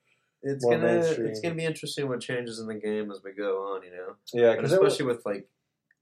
It's 0.43 0.65
More 0.65 0.79
gonna 0.79 0.87
mainstream. 1.01 1.27
it's 1.29 1.41
gonna 1.41 1.55
be 1.55 1.65
interesting 1.65 2.09
what 2.09 2.21
changes 2.21 2.59
in 2.61 2.67
the 2.67 2.75
game 2.75 3.11
as 3.11 3.21
we 3.23 3.33
go 3.33 3.75
on, 3.75 3.83
you 3.83 3.91
know, 3.91 4.15
yeah, 4.33 4.53
and 4.53 4.65
especially 4.67 5.07
with 5.07 5.25
like. 5.27 5.47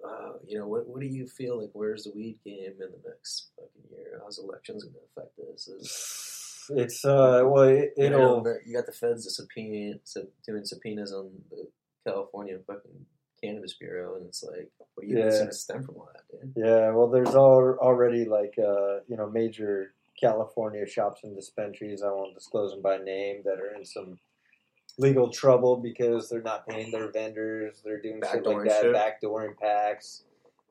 Uh, 0.06 0.34
you 0.46 0.56
know 0.56 0.68
what? 0.68 0.86
What 0.86 1.00
do 1.00 1.06
you 1.08 1.26
feel 1.26 1.60
like? 1.60 1.70
Where's 1.72 2.04
the 2.04 2.12
weed 2.14 2.38
game 2.44 2.70
in 2.70 2.78
the 2.78 3.00
next 3.04 3.50
fucking 3.56 3.90
year? 3.90 4.20
How's 4.22 4.38
elections 4.38 4.84
gonna 4.84 4.96
affect 5.10 5.36
this? 5.36 5.66
Is, 5.66 6.70
it's 6.76 7.04
uh, 7.04 7.42
well, 7.44 7.64
it, 7.64 7.94
you 7.96 8.04
it'll. 8.04 8.44
know, 8.44 8.54
you 8.64 8.76
got 8.76 8.86
the 8.86 8.92
feds 8.92 9.24
to 9.24 9.30
subpoena, 9.32 9.94
sub- 10.04 10.28
doing 10.46 10.64
subpoenas 10.64 11.12
on 11.12 11.32
the 11.50 11.66
California 12.06 12.58
fucking 12.64 13.06
cannabis 13.42 13.74
bureau, 13.74 14.14
and 14.14 14.26
it's 14.26 14.44
like, 14.44 14.70
what 14.78 15.02
do 15.02 15.08
you 15.08 15.18
Yeah. 15.18 15.30
gonna 15.36 15.52
stem 15.52 15.82
from 15.82 15.96
all 15.96 16.08
that, 16.14 16.22
dude? 16.30 16.52
Yeah, 16.64 16.92
well, 16.92 17.08
there's 17.08 17.34
all, 17.34 17.76
already 17.80 18.24
like 18.24 18.54
uh, 18.56 19.00
you 19.08 19.16
know 19.16 19.28
major 19.28 19.94
California 20.20 20.86
shops 20.86 21.22
and 21.24 21.34
dispensaries. 21.34 22.04
I 22.04 22.10
won't 22.12 22.34
disclose 22.36 22.70
them 22.70 22.82
by 22.82 22.98
name 22.98 23.42
that 23.44 23.58
are 23.58 23.74
in 23.74 23.84
some 23.84 24.16
legal 24.98 25.30
trouble 25.30 25.76
because 25.76 26.28
they're 26.28 26.42
not 26.42 26.66
paying 26.68 26.90
their 26.90 27.10
vendors. 27.10 27.80
They're 27.84 28.00
doing 28.02 28.20
shit 28.30 28.44
like 28.44 28.68
that, 28.68 28.82
shit. 28.82 28.94
backdooring 28.94 29.56
packs. 29.56 30.24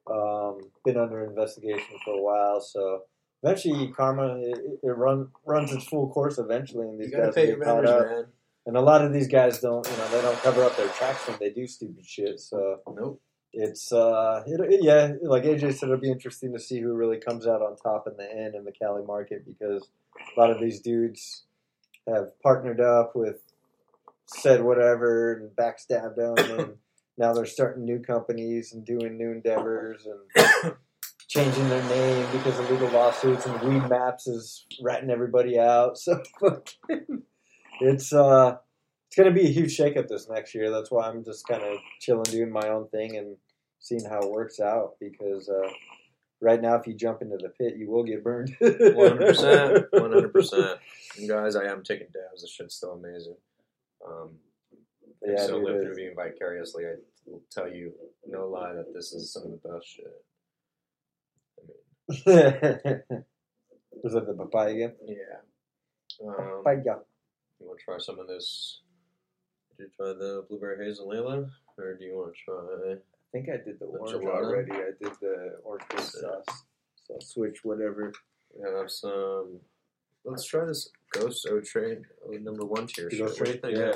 Um, 0.10 0.60
been 0.86 0.98
under 0.98 1.26
investigation 1.26 1.98
for 2.06 2.14
a 2.18 2.22
while, 2.22 2.62
so 2.62 3.02
eventually 3.44 3.92
karma 3.96 4.38
it, 4.40 4.80
it 4.82 4.88
run 4.98 5.28
runs 5.46 5.74
its 5.74 5.84
full 5.86 6.10
course 6.10 6.38
eventually, 6.38 6.88
and 6.88 7.00
these 7.00 7.12
guys 7.12 7.34
pay 7.36 7.42
will 7.42 7.48
your 7.50 7.58
get 7.60 7.66
caught 7.66 7.86
up. 7.86 8.06
man. 8.08 8.26
And 8.68 8.76
a 8.78 8.82
lot 8.82 9.04
of 9.04 9.12
these 9.14 9.28
guys 9.30 9.60
don't, 9.60 9.86
you 9.90 9.96
know, 9.98 10.08
they 10.10 10.22
don't 10.22 10.38
cover 10.40 10.64
up 10.64 10.76
their 10.78 10.90
tracks 10.90 11.26
when 11.28 11.38
they 11.40 11.50
do 11.52 11.68
stupid 11.68 12.06
shit. 12.06 12.40
So 12.40 12.80
Nope. 12.88 13.22
it's 13.54 13.92
uh 13.92 14.44
it, 14.48 14.60
it- 14.74 14.84
yeah 14.84 15.14
like 15.24 15.44
aj 15.44 15.60
said 15.74 15.84
it'll 15.90 15.98
be 15.98 16.12
interesting 16.12 16.54
to 16.54 16.60
see 16.60 16.80
who 16.80 16.94
really 16.94 17.18
comes 17.18 17.46
out 17.48 17.62
on 17.62 17.76
top 17.78 18.08
in 18.08 18.16
the 18.18 18.30
end 18.30 18.56
in 18.56 18.64
the 18.66 18.72
cali 18.74 19.04
market 19.06 19.46
because 19.46 19.88
a 20.36 20.40
lot 20.40 20.52
of 20.52 20.60
these 20.62 20.80
dudes 20.82 21.44
have 22.08 22.38
partnered 22.42 22.80
up 22.82 23.14
with 23.16 23.42
said 24.28 24.64
whatever 24.64 25.34
and 25.34 25.56
backstabbed 25.56 26.16
them 26.16 26.60
and 26.60 26.74
now 27.18 27.34
they're 27.34 27.46
starting 27.46 27.86
new 27.86 28.00
companies 28.00 28.74
and 28.74 28.86
doing 28.86 29.18
new 29.18 29.32
endeavors 29.32 30.06
and 30.06 30.76
changing 31.30 31.70
their 31.70 31.84
name 31.84 32.26
because 32.32 32.58
of 32.60 32.70
legal 32.70 32.90
lawsuits 32.90 33.46
and 33.46 33.60
Weedmaps 33.60 34.28
is 34.28 34.66
ratting 34.82 35.10
everybody 35.10 35.60
out 35.60 35.98
so 35.98 36.22
it's 37.82 38.14
uh 38.14 38.58
it's 39.08 39.16
to 39.16 39.32
be 39.32 39.48
a 39.48 39.52
huge 39.52 39.76
shakeup 39.76 40.08
this 40.08 40.30
next 40.30 40.54
year. 40.54 40.70
That's 40.70 40.92
why 40.92 41.08
I'm 41.08 41.24
just 41.24 41.48
kind 41.48 41.64
of 41.64 41.78
chilling, 42.00 42.24
doing 42.24 42.52
my 42.52 42.68
own 42.68 42.88
thing, 42.90 43.18
and 43.18 43.38
seeing 43.80 44.04
how 44.04 44.20
it 44.20 44.32
works 44.32 44.60
out. 44.60 44.96
Because 45.00 45.50
uh, 45.50 45.70
right 46.42 46.62
now, 46.62 46.76
if 46.76 46.86
you 46.88 46.94
jump 46.94 47.22
into 47.22 47.38
the 47.38 47.50
pit, 47.50 47.78
you 47.78 47.90
will 47.90 48.04
get 48.04 48.24
burned. 48.24 48.56
One 48.60 49.10
hundred 49.10 49.28
percent, 49.28 49.86
one 49.92 50.12
hundred 50.12 50.34
percent. 50.34 50.80
And 51.18 51.30
guys, 51.30 51.56
I 51.56 51.66
am 51.66 51.84
taking 51.84 52.08
dabs. 52.08 52.42
This 52.42 52.52
shit's 52.52 52.76
still 52.76 52.94
amazing. 52.94 53.38
Um, 54.06 54.30
Yeah, 55.26 55.46
so 55.46 55.60
dude, 55.60 55.64
live 55.64 55.82
through 55.84 55.96
being 55.96 56.16
vicariously. 56.16 56.86
I 56.86 56.96
will 57.26 57.42
tell 57.52 57.68
you, 57.72 57.94
no 58.28 58.48
lie, 58.48 58.74
that 58.74 58.94
this 58.94 59.14
is 59.14 59.32
some 59.34 59.44
of 59.44 59.52
the 59.52 59.70
best 59.70 59.88
shit. 59.88 60.14
I 61.58 61.62
mean, 63.10 63.24
Was 64.04 64.14
that 64.14 64.28
the 64.28 64.34
papaya 64.34 64.74
again? 64.74 64.94
yeah. 65.08 65.40
Um, 66.26 66.64
Papaya. 66.64 66.82
you 67.60 67.66
want 67.68 67.80
to 67.80 67.86
try 67.86 67.98
some 68.00 68.20
of 68.20 68.28
this? 68.28 68.82
Did 69.78 69.84
you 69.86 69.90
try 69.96 70.08
the 70.14 70.46
blueberry 70.50 70.86
hazel 70.86 71.08
Layla, 71.08 71.50
or 71.78 71.94
do 71.96 72.04
you 72.06 72.16
want 72.16 72.34
to 72.34 72.40
try? 72.44 72.94
I 72.94 72.98
think 73.32 73.50
I 73.50 73.58
did 73.64 73.80
the 73.80 73.86
orange 73.86 74.24
gelato? 74.24 74.30
already. 74.36 74.72
I 74.72 74.92
did 75.02 75.14
the 75.22 75.58
orange 75.64 75.84
sauce. 76.00 76.64
So 77.04 77.14
I'll 77.16 77.22
switch 77.22 77.64
whatever. 77.64 78.12
We 78.56 78.64
have 78.68 78.90
some. 78.90 79.60
Let's 80.28 80.46
try 80.46 80.66
this 80.66 80.90
Ghost 81.14 81.48
O 81.50 81.62
Trade 81.62 82.00
number 82.42 82.66
one 82.66 82.86
tier. 82.88 83.10
Ghost 83.10 83.40
What 83.40 83.46
do 83.46 83.52
you 83.54 83.58
Trade? 83.58 83.62
think? 83.62 83.78
Yeah. 83.78 83.94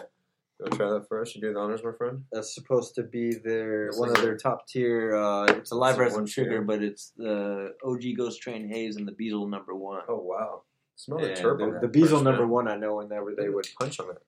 You 0.60 0.65
want 0.65 0.74
try 0.76 0.89
that 0.91 1.10
first? 1.10 1.36
You 1.36 1.41
do 1.41 1.54
the 1.54 1.60
honors, 1.60 1.84
my 1.84 1.91
friend. 1.91 2.24
That's 2.32 2.54
supposed 2.56 2.96
to 2.96 3.04
be 3.04 3.34
their 3.34 3.88
This 3.88 3.98
one 4.00 4.10
is 4.12 4.17
of 4.17 4.24
their 4.24 4.38
top 4.38 4.67
tier. 4.67 5.15
Uh, 5.15 5.44
it's 5.46 5.72
a 5.72 5.76
live 5.76 5.96
This 5.98 5.98
is 5.98 6.00
resin 6.06 6.20
one 6.20 6.26
sugar, 6.28 6.50
tier. 6.52 6.62
but 6.62 6.82
it's 6.84 7.12
the 7.17 7.74
OG 7.84 8.02
Ghost 8.15 8.41
Train 8.41 8.70
Haze 8.70 8.96
and 8.96 9.08
the 9.08 9.12
Beazle 9.12 9.50
number 9.50 9.76
one. 9.76 10.04
Oh 10.08 10.20
wow! 10.22 10.62
Smell 10.96 11.20
the 11.20 11.30
Yeah, 11.30 11.36
turbo. 11.36 11.58
the, 11.58 11.76
on 11.78 11.82
the 11.82 11.88
that 11.88 11.91
Beazle 11.91 12.10
first, 12.12 12.24
number 12.24 12.41
man. 12.44 12.50
one, 12.50 12.67
I 12.70 12.76
know 12.78 12.96
whenever 12.98 13.34
they 13.36 13.50
would. 13.50 13.67
punch 13.80 14.00
on 14.00 14.12
it, 14.12 14.22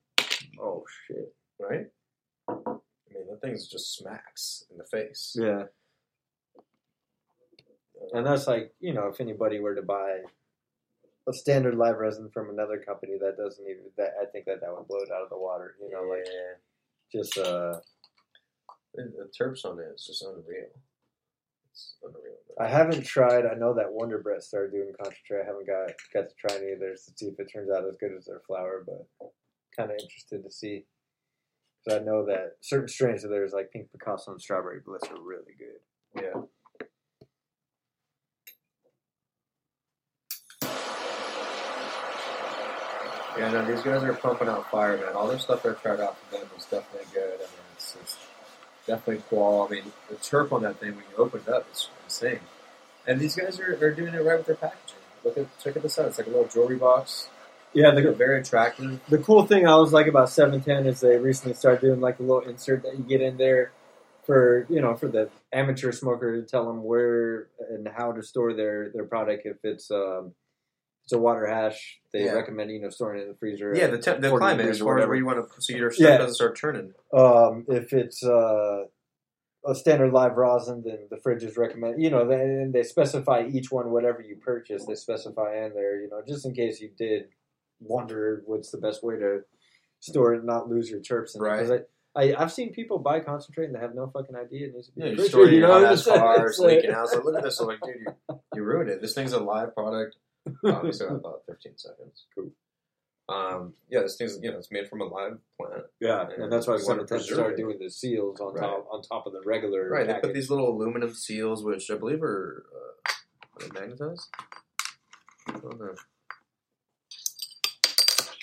Oh 0.59 0.83
shit! 1.07 1.33
right? 1.59 1.85
I 2.49 2.53
mean, 3.13 3.27
that 3.29 3.39
thing's 3.41 3.67
just 3.67 3.95
smacks 3.95 4.65
in 4.71 4.77
the 4.79 4.85
face. 4.85 5.35
Yeah, 5.39 5.65
Uh, 6.57 8.17
and 8.17 8.25
that's 8.25 8.47
like 8.47 8.73
you 8.79 8.93
know, 8.93 9.07
if 9.07 9.21
anybody 9.21 9.59
were 9.59 9.75
to 9.75 9.83
buy 9.83 10.21
a 11.27 11.33
standard 11.33 11.75
live 11.75 11.97
resin 11.97 12.29
from 12.33 12.49
another 12.49 12.79
company, 12.79 13.13
that 13.19 13.37
doesn't 13.37 13.65
even 13.65 13.83
that 13.97 14.11
I 14.21 14.25
think 14.25 14.45
that 14.45 14.61
that 14.61 14.71
would 14.75 14.87
blow 14.87 14.99
it 14.99 15.11
out 15.11 15.23
of 15.23 15.29
the 15.29 15.37
water. 15.37 15.75
You 15.81 15.91
know, 15.91 16.03
like 16.03 16.25
yeah. 16.25 17.21
just 17.21 17.37
uh, 17.37 17.79
the, 18.93 19.03
the 19.03 19.29
terps 19.37 19.65
on 19.65 19.79
it 19.79 19.87
is 19.95 20.05
just 20.05 20.23
unreal. 20.23 20.69
It's 21.71 21.95
unreal. 22.03 22.37
I 22.59 22.67
haven't 22.67 23.05
tried. 23.05 23.45
I 23.45 23.55
know 23.55 23.73
that 23.73 23.87
Wonderbrett 23.87 24.43
started 24.43 24.71
doing 24.71 24.93
concentrate. 25.01 25.43
I 25.43 25.45
haven't 25.45 25.67
got 25.67 25.91
got 26.13 26.29
to 26.29 26.35
try 26.35 26.57
any 26.57 26.73
of 26.73 26.79
theirs 26.79 27.05
to 27.05 27.13
see 27.15 27.27
if 27.27 27.39
it 27.39 27.51
turns 27.51 27.71
out 27.71 27.87
as 27.87 27.97
good 27.97 28.11
as 28.17 28.25
their 28.25 28.41
flour, 28.45 28.83
but 28.85 29.07
kind 29.75 29.91
of 29.91 29.97
interested 29.99 30.43
to 30.43 30.51
see. 30.51 30.85
Because 31.83 31.99
I 31.99 32.03
know 32.03 32.25
that 32.25 32.57
certain 32.61 32.87
strains 32.87 33.23
of 33.23 33.29
theirs, 33.29 33.51
like 33.53 33.71
Pink 33.71 33.91
Picasso 33.91 34.31
and 34.31 34.41
Strawberry 34.41 34.79
Bliss, 34.85 35.03
are 35.09 35.21
really 35.21 35.55
good. 35.57 36.21
Yeah. 36.21 36.41
Yeah, 43.37 43.51
no, 43.51 43.65
these 43.65 43.81
guys 43.83 44.03
are 44.03 44.13
pumping 44.13 44.47
out 44.47 44.69
fire, 44.69 44.97
man. 44.97 45.13
All 45.15 45.27
the 45.27 45.39
stuff 45.39 45.65
I 45.65 45.73
tried 45.73 45.99
out 45.99 46.17
from 46.17 46.39
them 46.39 46.49
was 46.55 46.65
definitely 46.65 47.07
good. 47.13 47.33
I 47.35 47.37
mean, 47.37 47.65
it's, 47.75 47.95
it's 48.01 48.17
definitely 48.85 49.23
qual. 49.29 49.65
I 49.67 49.69
mean, 49.71 49.91
the 50.09 50.15
terp 50.15 50.51
on 50.51 50.63
that 50.63 50.79
thing 50.79 50.95
when 50.95 51.03
you 51.09 51.17
open 51.17 51.41
it 51.45 51.49
up 51.51 51.67
is 51.71 51.89
insane. 52.03 52.39
And 53.07 53.19
these 53.19 53.35
guys 53.35 53.59
are, 53.59 53.73
are 53.85 53.91
doing 53.91 54.13
it 54.13 54.19
right 54.23 54.37
with 54.37 54.45
their 54.45 54.55
packaging. 54.55 54.97
Look 55.23 55.37
at 55.37 55.59
check 55.59 55.73
this 55.75 55.97
out. 55.99 56.07
It's 56.07 56.17
like 56.17 56.27
a 56.27 56.29
little 56.29 56.47
jewelry 56.47 56.75
box. 56.77 57.29
Yeah, 57.73 57.89
They're 57.91 58.11
very 58.11 58.41
attractive. 58.41 58.99
the 59.09 59.17
cool 59.17 59.47
thing 59.47 59.65
I 59.65 59.71
always 59.71 59.91
like 59.91 60.05
about 60.05 60.29
710 60.29 60.85
is 60.85 60.99
they 60.99 61.17
recently 61.17 61.55
started 61.55 61.81
doing 61.81 62.01
like 62.01 62.19
a 62.19 62.21
little 62.21 62.47
insert 62.47 62.83
that 62.83 62.95
you 62.97 63.03
get 63.03 63.19
in 63.21 63.37
there 63.37 63.71
for 64.25 64.67
you 64.69 64.79
know 64.79 64.95
for 64.95 65.07
the 65.07 65.29
amateur 65.51 65.91
smoker 65.91 66.39
to 66.39 66.47
tell 66.47 66.65
them 66.67 66.83
where 66.83 67.47
and 67.71 67.87
how 67.87 68.11
to 68.11 68.21
store 68.21 68.53
their 68.53 68.89
their 68.89 69.05
product 69.05 69.45
if 69.45 69.57
it's 69.63 69.89
um 69.89 70.33
it's 71.03 71.13
a 71.13 71.17
water 71.17 71.45
hash 71.47 71.99
they 72.13 72.25
Yeah. 72.25 72.31
recommend 72.33 72.71
you 72.71 72.79
know 72.81 72.89
storing 72.89 73.19
it 73.19 73.23
in 73.23 73.29
the 73.29 73.35
freezer 73.35 73.73
Yeah, 73.75 73.87
the, 73.87 73.97
te- 73.97 74.19
the 74.19 74.29
climate 74.35 74.67
as 74.67 74.79
far 74.79 74.99
as 74.99 75.07
where 75.07 75.15
you 75.15 75.25
want 75.25 75.49
to, 75.53 75.61
so 75.61 75.73
your 75.75 75.91
stuff 75.91 76.07
Yeah. 76.09 76.17
doesn't 76.17 76.35
start 76.35 76.55
turning. 76.57 76.93
um 77.13 77.65
if 77.67 77.93
it's 77.93 78.23
uh 78.23 78.85
a 79.65 79.73
standard 79.73 80.11
live 80.11 80.35
rosin, 80.35 80.83
then 80.85 81.07
the 81.09 81.15
fridge 81.15 81.41
is 81.41 81.55
recommended. 81.55 82.01
You 82.01 82.09
know, 82.09 82.27
they, 82.27 82.35
and 82.35 82.73
they 82.73 82.83
specify 82.83 83.47
each 83.49 83.71
one 83.71 83.91
whatever 83.91 84.21
you 84.21 84.35
purchase. 84.35 84.85
They 84.85 84.95
specify 84.95 85.55
in 85.63 85.73
there, 85.73 86.01
you 86.01 86.09
know, 86.09 86.21
just 86.27 86.45
in 86.45 86.53
case 86.53 86.81
you 86.81 86.89
did 86.97 87.29
wonder 87.79 88.43
what's 88.45 88.71
the 88.71 88.77
best 88.77 89.03
way 89.05 89.15
to 89.19 89.39
store 90.01 90.33
it 90.33 90.39
and 90.39 90.45
not 90.47 90.67
lose 90.67 90.89
your 90.89 90.99
terps. 90.99 91.33
In 91.37 91.71
it. 91.71 91.89
I, 92.13 92.33
I've 92.37 92.51
seen 92.51 92.73
people 92.73 92.99
buy 92.99 93.21
concentrate 93.21 93.67
and 93.67 93.75
they 93.75 93.79
have 93.79 93.95
no 93.95 94.07
fucking 94.07 94.35
idea. 94.35 94.67
It 94.67 94.73
needs 94.75 94.87
to 94.87 94.93
be 94.95 95.01
Yeah, 95.01 95.07
you 95.07 95.11
refrigerated, 95.13 95.31
store 95.31 95.45
it 95.45 95.47
in 95.47 95.53
you 95.53 95.59
your 95.61 95.67
know, 95.69 95.73
hot 95.85 95.93
ass 95.93 96.57
car, 96.59 96.67
leaking 96.67 96.91
out. 96.91 97.07
So 97.07 97.21
look 97.23 97.37
at 97.37 97.43
this. 97.43 97.57
I'm 97.61 97.67
like, 97.67 97.79
dude, 97.85 97.95
you, 98.05 98.39
you 98.55 98.63
ruined 98.63 98.89
it. 98.89 99.01
This 99.01 99.13
thing's 99.13 99.31
a 99.31 99.39
live 99.39 99.73
product. 99.73 100.17
Obviously, 100.65 101.07
about 101.09 101.41
15 101.47 101.77
seconds. 101.77 102.25
Cool. 102.35 102.51
Um, 103.29 103.73
yeah, 103.89 104.01
this 104.01 104.17
thing's 104.17 104.37
you 104.41 104.51
know 104.51 104.57
it's 104.57 104.69
made 104.71 104.89
from 104.89 104.99
a 105.01 105.05
live 105.05 105.37
plant. 105.57 105.83
Yeah, 106.01 106.25
and 106.37 106.51
that's 106.51 106.67
why 106.67 106.73
You 106.73 106.79
some 106.79 106.87
wanna 106.89 107.03
of 107.03 107.07
them 107.09 107.17
preserve 107.19 107.35
start 107.37 107.57
doing 107.57 107.79
the 107.79 107.89
seals 107.89 108.39
on 108.41 108.53
Right. 108.53 108.61
top 108.63 108.87
on 108.91 109.01
top 109.01 109.25
of 109.27 109.31
the 109.33 109.41
regular. 109.45 109.89
Right, 109.89 110.05
they 110.05 110.19
put 110.19 110.33
these 110.33 110.49
little 110.49 110.69
aluminum 110.69 111.13
seals, 111.13 111.63
which 111.63 111.89
I 111.89 111.95
believe 111.95 112.21
are, 112.21 112.65
uh, 112.75 113.63
are 113.63 113.79
magnetized. 113.81 114.27
I 115.47 115.51
know. 115.53 115.95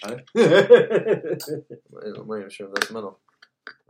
I'm 0.07 0.23
not 2.27 2.37
even 2.39 2.51
sure 2.51 2.69
if 2.69 2.75
that's 2.75 2.91
metal. 2.91 3.19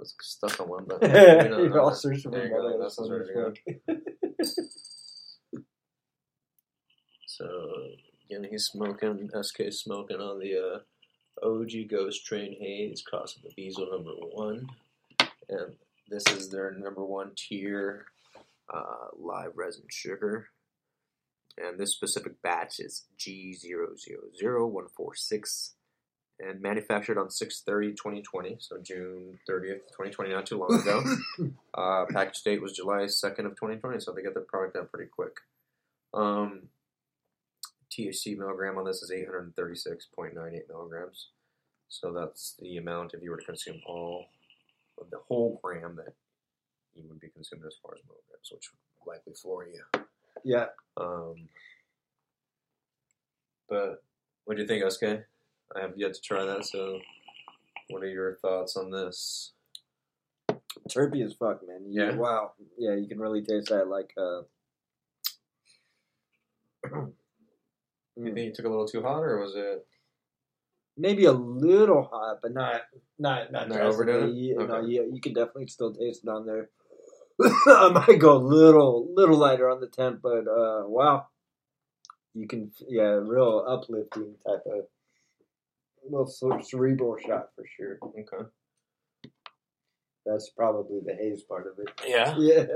It's 0.00 0.14
stuck 0.22 0.58
on 0.60 0.68
one, 0.68 0.84
but 0.86 1.00
maybe 1.02 1.48
not. 1.50 1.60
You're 1.60 1.80
all 1.80 1.94
searching 1.94 2.32
for 2.32 2.38
metal. 2.38 2.78
that's 2.80 2.98
what's 2.98 3.10
ready 3.10 3.26
to 3.26 3.34
go. 3.94 4.00
So 7.40 7.72
again, 8.26 8.46
he's 8.50 8.66
smoking. 8.66 9.30
SK 9.40 9.70
smoking 9.70 10.20
on 10.20 10.40
the 10.40 10.58
uh, 10.58 10.80
OG 11.46 11.88
Ghost 11.90 12.26
Train 12.26 12.54
Haze, 12.60 13.02
crossing 13.02 13.42
the 13.42 13.54
Beazle 13.56 13.90
number 13.90 14.10
one, 14.10 14.68
and 15.48 15.76
this 16.10 16.26
is 16.26 16.50
their 16.50 16.72
number 16.72 17.02
one 17.02 17.30
tier 17.36 18.04
uh, 18.72 19.06
live 19.18 19.56
resin 19.56 19.84
sugar. 19.88 20.50
And 21.56 21.76
this 21.78 21.92
specific 21.92 22.42
batch 22.42 22.78
is 22.78 23.06
G000146 23.18 25.70
and 26.38 26.60
manufactured 26.60 27.18
on 27.18 27.28
6-30-2020, 27.28 28.60
so 28.60 28.78
June 28.82 29.38
30th, 29.48 29.80
2020, 29.92 30.30
not 30.30 30.46
too 30.46 30.58
long 30.58 30.80
ago. 30.80 31.02
uh, 31.74 32.04
package 32.10 32.42
date 32.42 32.62
was 32.62 32.72
July 32.72 33.02
2nd 33.02 33.46
of 33.46 33.56
2020, 33.56 34.00
so 34.00 34.12
they 34.12 34.22
got 34.22 34.34
the 34.34 34.40
product 34.40 34.76
out 34.76 34.90
pretty 34.90 35.10
quick. 35.10 35.36
Um, 36.14 36.68
THC 37.90 38.36
milligram 38.38 38.78
on 38.78 38.84
this 38.84 39.02
is 39.02 39.10
836.98 39.10 40.68
milligrams. 40.68 41.28
So 41.88 42.12
that's 42.12 42.54
the 42.60 42.76
amount 42.76 43.14
if 43.14 43.22
you 43.22 43.30
were 43.30 43.36
to 43.38 43.44
consume 43.44 43.80
all 43.86 44.26
of 45.00 45.10
the 45.10 45.18
whole 45.28 45.58
gram 45.62 45.96
that 45.96 46.14
you 46.94 47.04
would 47.08 47.20
be 47.20 47.28
consuming 47.28 47.66
as 47.66 47.76
far 47.82 47.94
as 47.94 48.00
milligrams, 48.06 48.50
which 48.52 48.70
would 48.72 49.12
likely 49.12 49.32
floor 49.34 49.66
you. 49.66 49.82
yeah, 50.44 50.66
Um, 50.96 51.48
but 53.68 54.02
what 54.44 54.56
do 54.56 54.62
you 54.62 54.68
think, 54.68 54.84
SK? 54.90 55.02
I 55.76 55.80
have 55.80 55.96
yet 55.96 56.14
to 56.14 56.20
try 56.20 56.44
that, 56.44 56.64
so 56.64 57.00
what 57.88 58.02
are 58.02 58.08
your 58.08 58.36
thoughts 58.36 58.76
on 58.76 58.90
this? 58.90 59.52
terpy 60.88 61.24
as 61.24 61.34
fuck, 61.34 61.66
man. 61.66 61.84
You- 61.90 62.02
Yeah? 62.04 62.14
Wow. 62.16 62.52
Yeah, 62.78 62.94
you 62.94 63.06
can 63.08 63.18
really 63.20 63.42
taste 63.42 63.68
that. 63.68 63.86
Like, 63.88 64.12
uh, 64.16 64.42
You 68.26 68.34
think 68.34 68.46
you 68.46 68.52
took 68.54 68.66
a 68.66 68.68
little 68.68 68.86
too 68.86 69.02
hot, 69.02 69.22
or 69.22 69.38
was 69.40 69.54
it? 69.56 69.86
maybe 70.96 71.24
a 71.24 71.32
little 71.32 72.02
hot, 72.02 72.40
but 72.42 72.52
not 72.52 72.82
not 73.18 73.50
not, 73.52 73.68
Not 73.68 73.76
drastically. 73.76 74.12
overdone 74.12 74.28
it? 74.30 74.34
You, 74.34 74.60
Okay. 74.60 74.86
you, 74.88 75.10
you 75.14 75.20
can 75.20 75.32
definitely 75.32 75.68
still 75.68 75.94
taste 75.94 76.24
it 76.24 76.28
on 76.28 76.44
there. 76.44 76.68
I 77.66 77.88
might 78.06 78.18
go 78.18 78.36
a 78.36 78.38
little 78.38 79.08
little 79.14 79.38
lighter 79.38 79.70
on 79.70 79.80
the 79.80 79.86
temp, 79.86 80.20
but 80.22 80.46
uh, 80.46 80.82
wow, 80.86 81.26
you 82.34 82.46
can 82.46 82.70
yeah, 82.86 83.18
real 83.22 83.64
uplifting 83.66 84.34
type 84.46 84.62
of 84.66 84.84
little 86.10 86.26
sort 86.26 86.60
of 86.60 86.66
cerebral 86.66 87.16
shot 87.24 87.50
for 87.56 87.64
sure. 87.76 87.98
Okay. 88.02 88.48
That's 90.26 90.50
probably 90.50 91.00
the 91.04 91.14
haze 91.14 91.42
part 91.42 91.66
of 91.66 91.78
it. 91.78 91.88
Yeah. 92.06 92.36
Yeah. 92.38 92.66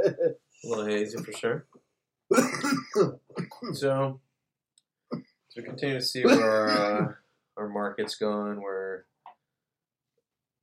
A 0.64 0.68
little 0.68 0.86
hazy 0.86 1.18
for 1.22 1.32
sure. 1.32 1.66
So, 3.74 4.20
so 5.54 5.60
we 5.60 5.68
continue 5.68 5.98
to 5.98 6.04
see 6.04 6.24
where 6.24 6.42
our, 6.42 6.68
uh, 6.68 7.12
our 7.56 7.68
market's 7.68 8.16
going, 8.16 8.60
where 8.60 9.04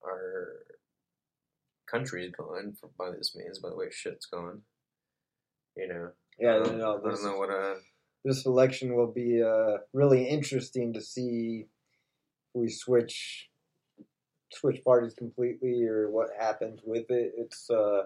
our 0.04 0.48
country's 1.90 2.32
going, 2.38 2.74
for, 2.74 2.90
by 2.98 3.16
this 3.16 3.34
means, 3.34 3.60
by 3.60 3.70
the 3.70 3.76
way 3.76 3.86
shit's 3.90 4.26
going. 4.26 4.62
You 5.78 5.88
know, 5.88 6.10
yeah, 6.38 6.58
Um, 6.58 6.78
no, 6.78 6.98
I 6.98 7.10
this, 7.10 7.22
don't 7.22 7.32
know 7.32 7.38
what 7.38 7.50
uh, 7.50 7.76
this 8.26 8.46
election 8.46 8.94
will 8.96 9.12
be 9.12 9.42
uh, 9.42 9.78
really 9.94 10.28
interesting 10.28 10.92
to 10.94 11.02
see 11.02 11.68
if 11.68 12.62
we 12.62 12.70
switch 12.70 13.48
switch 14.52 14.84
parties 14.84 15.14
completely 15.14 15.86
or 15.86 16.12
what 16.12 16.28
happens 16.38 16.82
with 16.84 17.10
it. 17.10 17.32
It's 17.38 17.70
uh, 17.70 18.04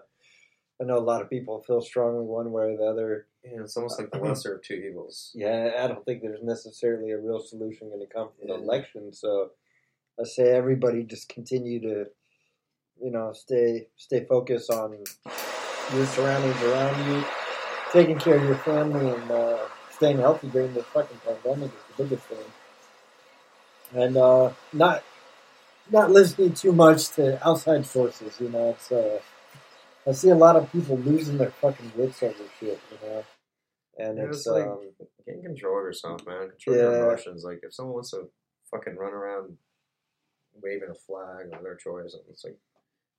I 0.82 0.84
know 0.84 0.98
a 0.98 1.00
lot 1.00 1.22
of 1.22 1.30
people 1.30 1.62
feel 1.62 1.82
strongly 1.82 2.26
one 2.26 2.52
way 2.52 2.64
or 2.64 2.78
the 2.78 2.84
other. 2.84 3.28
yeah, 3.44 3.62
it's 3.62 3.78
almost 3.78 4.00
like 4.00 4.12
the 4.12 4.18
lesser 4.24 4.56
of 4.56 4.62
two 4.62 4.74
evils. 4.74 5.32
Yeah, 5.34 5.72
I 5.80 5.88
don't 5.88 6.04
think 6.04 6.22
there's 6.22 6.44
necessarily 6.44 7.12
a 7.12 7.18
real 7.18 7.40
solution 7.40 7.90
going 7.90 8.02
to 8.02 8.14
come 8.14 8.30
from 8.38 8.50
the 8.50 8.56
election. 8.56 9.14
So 9.14 9.52
I 10.20 10.26
say 10.26 10.50
everybody 10.50 11.04
just 11.04 11.30
continue 11.30 11.80
to, 11.82 12.06
you 13.02 13.12
know, 13.12 13.32
stay 13.34 13.88
stay 13.96 14.26
focused 14.26 14.70
on 14.70 14.98
your 15.94 16.06
surroundings 16.08 16.62
around 16.64 17.12
you, 17.12 17.26
taking 17.94 18.20
care 18.20 18.36
of 18.36 18.44
your 18.44 18.58
family, 18.58 19.10
and 19.10 19.32
uh, 19.32 19.60
staying 19.92 20.18
healthy 20.18 20.48
during 20.48 20.74
this 20.74 20.86
fucking 20.88 21.20
pandemic 21.26 21.72
is 21.72 21.96
the 21.96 22.04
biggest 22.04 22.28
thing. 22.28 22.38
And 23.94 24.18
uh, 24.18 24.52
not 24.74 25.04
not 25.90 26.12
listening 26.12 26.54
too 26.54 26.74
much 26.74 27.10
to 27.12 27.46
outside 27.48 27.86
sources. 27.86 28.36
You 28.42 28.50
know, 28.50 28.72
it's 28.72 28.92
uh, 28.92 29.20
I 30.08 30.12
see 30.12 30.30
a 30.30 30.36
lot 30.36 30.56
of 30.56 30.72
people 30.72 30.98
losing 30.98 31.38
their 31.38 31.52
fucking 31.52 31.92
wits 31.96 32.22
over 32.22 32.34
shit. 32.60 32.80
You 32.92 33.08
know. 33.08 33.24
And 33.98 34.18
Yeah, 34.18 34.26
it's, 34.26 34.38
it's 34.40 34.48
like- 34.48 34.66
um, 34.68 34.80
Get 35.26 35.36
in 35.38 35.42
control 35.42 35.80
of 35.80 35.86
yourself, 35.86 36.26
man. 36.28 36.50
Control 36.52 36.76
your 36.78 36.96
emotions. 37.10 37.44
Like 37.44 37.62
if 37.64 37.74
someone 37.74 37.96
wants 37.96 38.12
to 38.12 38.30
fucking 38.70 38.96
run 38.96 39.14
around 39.14 39.58
waving 40.62 40.90
a 40.92 40.94
flag 40.94 41.52
of 41.52 41.64
their 41.64 41.76
choice, 41.76 42.16
it's 42.30 42.44
like 42.44 42.58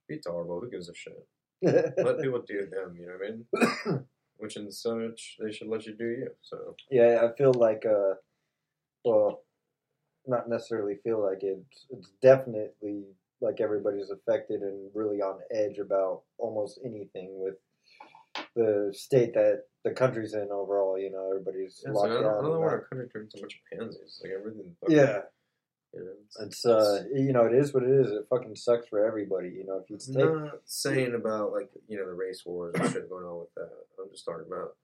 be 0.07 0.19
tolerable. 0.19 0.61
Who 0.61 0.69
gives 0.69 0.87
a 0.87 0.93
shit? 0.95 1.27
Let 1.61 2.21
people 2.21 2.43
do 2.47 2.67
them. 2.71 2.95
You 2.97 3.07
know 3.07 3.13
what 3.19 3.27
I 3.27 3.91
mean? 3.95 4.05
Which 4.37 4.55
in 4.55 4.71
such 4.71 5.35
they 5.43 5.51
should 5.51 5.67
let 5.67 5.85
you 5.87 5.95
do 5.95 6.05
you. 6.05 6.29
So 6.41 6.75
Yeah, 6.91 7.23
I 7.27 7.35
feel 7.35 7.53
like, 7.53 7.85
uh, 7.85 8.13
well, 9.03 9.41
not 10.27 10.47
necessarily 10.47 10.95
feel 11.03 11.21
like 11.21 11.41
it. 11.43 11.65
It's 11.89 12.11
definitely 12.21 13.05
like 13.41 13.61
everybody's 13.61 14.09
affected 14.09 14.61
and 14.61 14.89
really 14.93 15.21
on 15.21 15.39
edge 15.51 15.77
about 15.77 16.21
almost 16.37 16.79
anything 16.83 17.29
with 17.39 17.55
the 18.55 18.91
state 18.93 19.33
that 19.33 19.63
the 19.83 19.91
country's 19.91 20.33
in 20.33 20.49
overall. 20.51 20.97
You 20.97 21.11
know, 21.11 21.29
everybody's 21.29 21.83
yeah, 21.85 21.91
locked 21.91 22.09
so 22.09 22.19
I 22.19 22.21
don't. 22.21 22.31
I 22.31 22.41
don't 22.41 22.53
know 22.53 22.59
why 22.59 22.67
our 22.67 22.87
country 22.89 23.07
turned 23.09 23.31
so 23.33 23.41
much 23.41 23.59
pansies. 23.71 24.21
Like 24.23 24.33
everything. 24.37 24.75
yeah, 24.87 25.19
You 25.93 26.03
know, 26.03 26.11
it's, 26.25 26.39
it's 26.39 26.65
uh, 26.65 27.03
you 27.13 27.33
know, 27.33 27.45
it 27.45 27.53
is 27.53 27.73
what 27.73 27.83
it 27.83 27.91
is. 27.91 28.11
It 28.11 28.27
fucking 28.29 28.55
sucks 28.55 28.87
for 28.87 29.05
everybody. 29.05 29.49
You 29.49 29.65
know, 29.65 29.83
if 29.83 29.89
you 29.89 29.97
take 29.97 30.17
not 30.17 30.59
saying 30.65 31.13
about 31.13 31.51
like 31.51 31.69
you 31.87 31.97
know 31.97 32.05
the 32.05 32.13
race 32.13 32.43
wars 32.45 32.75
and 32.75 32.91
shit 32.91 33.09
going 33.09 33.25
on 33.25 33.39
with 33.39 33.53
that. 33.55 33.69
I'm 34.01 34.11
just 34.11 34.25
talking 34.25 34.45
about 34.47 34.75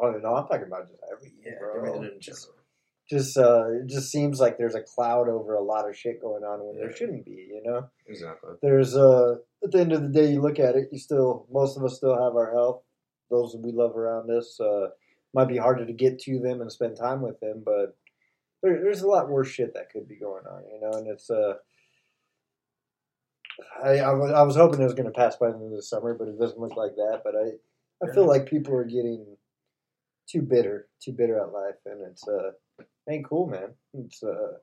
oh 0.00 0.10
no, 0.22 0.36
I'm 0.36 0.48
talking 0.48 0.66
about 0.66 0.88
just 0.90 1.02
everything, 1.10 1.38
yeah 1.44 1.58
bro. 1.58 1.76
everything 1.76 2.14
in 2.14 2.20
general. 2.20 2.54
Just 3.12 3.36
uh, 3.36 3.66
it 3.72 3.88
just 3.88 4.10
seems 4.10 4.40
like 4.40 4.56
there's 4.56 4.74
a 4.74 4.80
cloud 4.80 5.28
over 5.28 5.54
a 5.54 5.62
lot 5.62 5.86
of 5.86 5.94
shit 5.94 6.18
going 6.18 6.44
on 6.44 6.64
when 6.64 6.78
there 6.78 6.96
shouldn't 6.96 7.26
be. 7.26 7.46
You 7.52 7.60
know. 7.62 7.90
Exactly. 8.08 8.54
there's 8.62 8.96
uh 8.96 9.34
at 9.62 9.70
the 9.70 9.80
end 9.80 9.92
of 9.92 10.00
the 10.00 10.08
day 10.08 10.32
you 10.32 10.40
look 10.40 10.58
at 10.58 10.76
it 10.76 10.88
you 10.90 10.98
still 10.98 11.46
most 11.52 11.76
of 11.76 11.84
us 11.84 11.96
still 11.96 12.14
have 12.14 12.36
our 12.36 12.52
health 12.52 12.82
those 13.30 13.54
we 13.62 13.70
love 13.70 13.96
around 13.96 14.30
us 14.30 14.58
uh 14.60 14.88
might 15.34 15.48
be 15.48 15.58
harder 15.58 15.84
to 15.84 15.92
get 15.92 16.18
to 16.20 16.38
them 16.40 16.62
and 16.62 16.72
spend 16.72 16.96
time 16.96 17.20
with 17.20 17.38
them 17.40 17.62
but 17.64 17.96
there, 18.62 18.80
there's 18.82 19.02
a 19.02 19.06
lot 19.06 19.28
worse 19.28 19.48
shit 19.48 19.74
that 19.74 19.90
could 19.90 20.08
be 20.08 20.16
going 20.16 20.44
on 20.46 20.62
you 20.72 20.80
know 20.80 20.98
and 20.98 21.06
it's 21.06 21.30
uh 21.30 21.54
I, 23.84 23.98
I, 23.98 24.42
was, 24.42 24.56
hoping 24.56 24.80
it 24.80 24.84
was 24.84 24.94
going 24.94 25.06
to 25.06 25.18
pass 25.18 25.36
by 25.36 25.48
the 25.48 25.54
end 25.54 25.66
of 25.66 25.72
the 25.72 25.82
summer, 25.82 26.14
but 26.14 26.26
it 26.26 26.38
doesn't 26.38 26.58
look 26.58 26.74
like 26.74 26.94
that. 26.96 27.20
But 27.22 27.34
I, 27.36 28.04
I 28.04 28.12
feel 28.12 28.26
like 28.26 28.46
people 28.46 28.74
are 28.74 28.84
getting 28.84 29.36
too 30.26 30.40
bitter, 30.40 30.88
too 31.02 31.12
bitter 31.12 31.38
at 31.38 31.52
life, 31.52 31.76
and 31.84 32.00
it's 32.10 32.26
uh, 32.26 32.52
ain't 33.08 33.28
cool, 33.28 33.46
man. 33.46 33.74
It's 33.94 34.22
uh, 34.22 34.58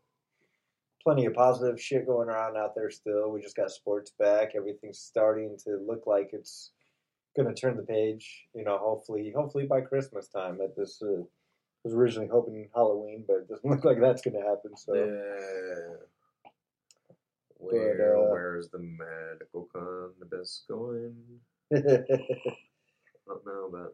plenty 1.04 1.26
of 1.26 1.34
positive 1.34 1.82
shit 1.82 2.08
going 2.08 2.30
around 2.30 2.58
out 2.58 2.76
there 2.76 2.90
still. 2.90 3.32
We 3.32 3.42
just 3.42 3.56
got 3.56 3.72
sports 3.72 4.12
back. 4.20 4.52
Everything's 4.56 5.00
starting 5.00 5.58
to 5.66 5.78
look 5.86 6.06
like 6.08 6.30
it's 6.34 6.72
going 7.36 7.54
to 7.54 7.60
turn 7.60 7.78
the 7.78 7.84
page. 7.84 8.48
You 8.54 8.64
know, 8.64 8.78
hopefully, 8.78 9.34
hopefully 9.36 9.66
by 9.66 9.82
Christmas 9.82 10.28
time. 10.28 10.60
At 10.62 10.76
this 10.76 11.02
uh, 11.02 11.24
was 11.84 11.94
originally 11.94 12.28
hoping 12.28 12.70
Halloween, 12.74 13.24
but 13.28 13.38
it 13.38 13.50
doesn't 13.50 13.70
look 13.70 13.86
like 13.86 14.00
that's 14.00 14.22
going 14.22 14.42
to 14.42 14.48
happen. 14.48 14.76
So 14.76 14.94
Yeah. 14.94 15.96
Where, 17.62 17.98
But, 17.98 18.04
uh, 18.04 18.32
where's 18.32 18.70
the 18.70 18.80
medical 18.80 19.68
cannabis 19.74 20.64
going? 20.70 21.14
I 21.74 21.78
don't 23.28 23.46
know, 23.46 23.70
but 23.70 23.94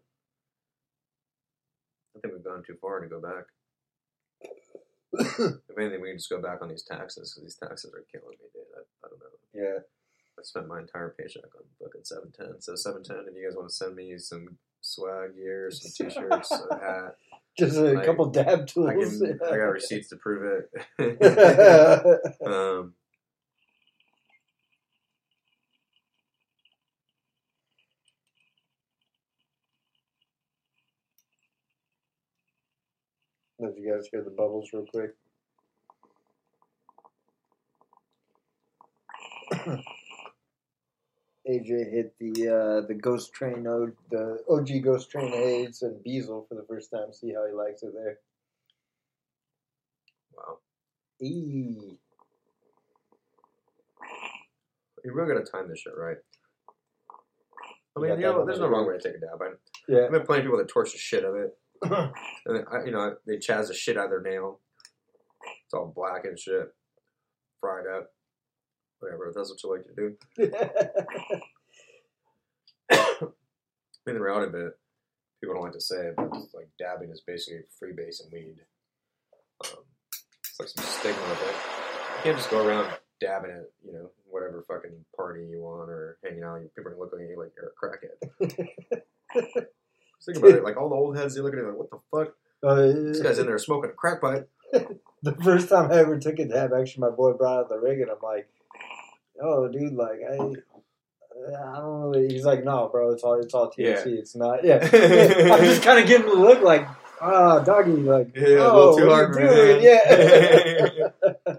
I 2.16 2.20
think 2.22 2.36
we've 2.36 2.44
gone 2.44 2.64
too 2.66 2.78
far 2.80 3.00
to 3.00 3.08
go 3.08 3.20
back. 3.20 3.46
if 5.70 5.78
anything, 5.78 6.02
we 6.02 6.10
can 6.10 6.18
just 6.18 6.30
go 6.30 6.42
back 6.42 6.62
on 6.62 6.70
these 6.70 6.84
taxes 6.84 7.34
because 7.34 7.44
these 7.44 7.56
taxes 7.56 7.94
are 7.94 8.06
killing 8.12 8.38
me, 8.40 8.48
dude. 8.54 8.64
I, 8.76 8.82
I 9.06 9.10
don't 9.10 9.20
know. 9.20 9.26
yeah. 9.54 9.80
I 10.38 10.44
spent 10.44 10.68
my 10.68 10.80
entire 10.80 11.16
paycheck 11.18 11.46
on 11.56 11.64
fucking 11.82 12.02
seven 12.04 12.32
ten. 12.32 12.60
So 12.62 12.76
seven 12.76 13.04
ten. 13.04 13.26
If 13.30 13.36
you 13.36 13.48
guys 13.48 13.56
want 13.56 13.70
to 13.70 13.76
send 13.76 13.96
me 13.96 14.18
some 14.18 14.58
swag 14.82 15.36
gear, 15.36 15.72
some 15.72 16.10
t-shirts, 16.10 16.52
a 16.52 16.76
hat, 16.76 17.16
Just 17.58 17.78
a 17.78 18.02
couple 18.06 18.26
dab 18.28 18.68
tools. 18.68 18.90
I 18.90 18.94
can. 18.96 19.40
I 19.46 19.58
got 19.58 19.64
receipts 19.72 20.10
to 20.10 20.18
prove 20.18 20.64
it. 21.00 21.22
um, 22.46 22.94
Let 33.58 33.75
you 33.86 33.94
guys 33.94 34.08
hear 34.12 34.24
the 34.24 34.30
bubbles 34.32 34.70
real 34.74 34.86
quick. 34.86 35.12
AJ 41.48 41.92
hit 41.92 42.16
the 42.20 42.50
uh, 42.50 42.88
the 42.88 42.96
Ghost 43.00 43.32
Train 43.34 43.68
o- 43.68 43.92
the 44.10 44.40
OG 44.50 44.84
Ghost 44.84 45.12
Train 45.12 45.32
Haze 45.32 45.84
and 45.84 46.04
Beazle 46.04 46.48
for 46.48 46.56
the 46.56 46.66
first 46.68 46.90
time. 46.92 47.14
See 47.14 47.32
how 47.34 47.46
he 47.46 47.54
likes 47.54 47.84
it 47.84 47.94
there. 47.94 48.18
wow. 50.36 50.58
Eee. 51.22 52.00
You 55.04 55.14
really 55.14 55.32
gotta 55.34 55.46
time 55.46 55.70
this 55.70 55.80
shit 55.82 55.94
right. 55.96 56.18
I 57.96 58.00
mean, 58.02 58.10
you 58.16 58.18
know, 58.24 58.44
there's 58.44 58.60
no 58.60 58.68
wrong 58.68 58.88
way 58.88 58.98
to 58.98 59.04
take 59.04 59.18
a 59.18 59.20
dab. 59.20 59.40
I, 59.40 59.52
Yeah. 59.88 60.06
I've 60.06 60.12
been 60.12 60.24
plenty 60.26 60.40
of 60.42 60.46
people 60.46 60.58
that 60.58 60.68
torch 60.68 60.92
the 60.94 60.98
shit 60.98 61.24
of 61.24 61.36
it. 61.36 61.56
and 62.46 62.66
I, 62.72 62.86
you 62.86 62.92
know, 62.92 63.16
they 63.26 63.38
chaz 63.38 63.68
the 63.68 63.74
shit 63.74 63.98
out 63.98 64.06
of 64.06 64.10
their 64.12 64.22
nail. 64.22 64.60
It's 65.66 65.74
all 65.74 65.92
black 65.96 66.26
and 66.26 66.40
shit, 66.40 66.74
fried 67.60 67.86
up. 67.88 68.12
Whatever. 69.00 69.30
If 69.30 69.36
that's 69.36 69.50
what 69.50 69.64
you 69.64 69.72
like 69.72 69.86
to 69.86 69.96
do. 69.96 70.16
I 72.92 73.18
mean, 74.06 74.16
the 74.16 74.22
reality 74.22 74.50
of 74.50 74.56
it, 74.56 74.74
people 75.42 75.56
don't 75.56 75.64
like 75.64 75.74
to 75.74 75.82
say 75.82 76.08
it, 76.08 76.16
but 76.16 76.30
it's 76.34 76.54
like 76.54 76.70
dabbing 76.80 77.10
is 77.10 77.22
basically 77.26 77.62
freebasing 77.82 78.32
weed. 78.32 78.58
Um, 79.66 79.84
it's 80.48 80.60
like 80.60 80.70
some 80.70 80.86
stigma 80.86 81.22
with 81.30 81.42
it. 81.42 81.56
You 82.18 82.24
can't 82.24 82.38
just 82.38 82.52
go 82.52 82.66
around 82.66 82.94
dabbing 83.20 83.52
it, 83.52 83.74
you 83.86 83.94
know, 83.94 84.10
whatever 84.30 84.64
fucking 84.68 85.06
party 85.16 85.46
you 85.50 85.62
want 85.62 85.90
or 85.90 86.18
hanging 86.24 86.44
out. 86.44 86.62
People 86.76 86.92
are 86.92 86.98
looking 86.98 87.22
at 87.22 87.30
you 87.30 87.40
like 87.40 87.54
you're 87.56 87.72
a 87.72 87.80
crackhead. 87.80 89.66
Think 90.26 90.38
about 90.38 90.52
it. 90.52 90.64
Like 90.64 90.78
all 90.78 90.90
the 90.90 90.96
old 90.96 91.18
heads, 91.18 91.36
they 91.36 91.42
look 91.42 91.54
at 91.54 91.60
it 91.60 91.66
like, 91.68 91.78
what 91.78 91.90
the 91.92 92.00
fuck? 92.12 92.34
This 92.62 93.22
guy's 93.22 93.38
in 93.38 93.46
there 93.46 93.60
smoking 93.60 93.92
a 93.92 93.94
crack 93.94 94.22
pipe. 94.22 94.50
the 95.24 95.36
first 95.44 95.70
time 95.70 95.92
I 95.92 95.98
ever 95.98 96.18
took 96.20 96.40
a 96.40 96.46
dab, 96.46 96.72
actually, 96.74 97.02
my 97.02 97.10
boy 97.10 97.34
brought 97.34 97.60
out 97.60 97.70
the 97.70 97.78
rig, 97.78 98.02
and 98.02 98.10
I'm 98.10 98.18
like, 98.24 98.50
"Oh, 99.42 99.68
dude, 99.68 99.94
like 99.94 100.20
I, 100.28 100.34
I 100.34 100.38
don't 101.80 102.12
really." 102.12 102.34
He's 102.34 102.46
like, 102.46 102.64
"No, 102.64 102.90
bro, 102.92 103.12
it's 103.12 103.24
all 103.24 103.40
it's 103.40 103.54
all 103.54 103.70
THC. 103.70 103.78
Yeah. 103.78 104.00
It's 104.08 104.36
not." 104.36 104.64
Yeah, 104.64 104.80
I'm 104.84 105.64
just 105.64 105.84
kind 105.84 106.00
of 106.00 106.08
giving 106.08 106.28
him 106.28 106.40
the 106.40 106.42
look, 106.44 106.64
like, 106.64 106.88
"Ah, 107.22 107.60
doggy, 107.60 107.92
like, 107.92 108.36
Yeah, 108.36 108.48
a 108.48 108.72
oh, 108.72 108.76
little 108.76 108.98
too 108.98 109.08
what 109.08 109.14
hard 109.14 109.36
you 109.36 109.48
for 109.48 109.56
doing?" 109.56 109.78
me, 109.78 109.86
Yeah. 109.86 111.56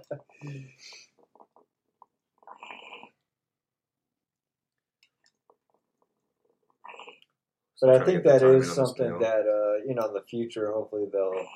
But 7.81 7.91
I 7.91 8.05
think 8.05 8.25
that 8.25 8.41
is 8.43 8.75
something 8.75 9.19
that 9.21 9.41
uh, 9.41 9.85
you 9.87 9.95
know 9.95 10.07
in 10.09 10.15
the 10.15 10.23
future, 10.29 10.73
hopefully 10.73 11.05
they'll 11.13 11.47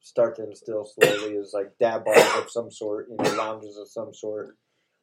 start 0.00 0.36
to 0.36 0.44
instill 0.44 0.84
slowly 0.84 1.34
is 1.34 1.52
like 1.52 1.76
dab 1.80 2.04
bars 2.04 2.22
of 2.36 2.50
some 2.50 2.70
sort, 2.70 3.08
you 3.10 3.16
know, 3.16 3.34
lounges 3.34 3.76
of 3.76 3.88
some 3.88 4.14
sort. 4.14 4.56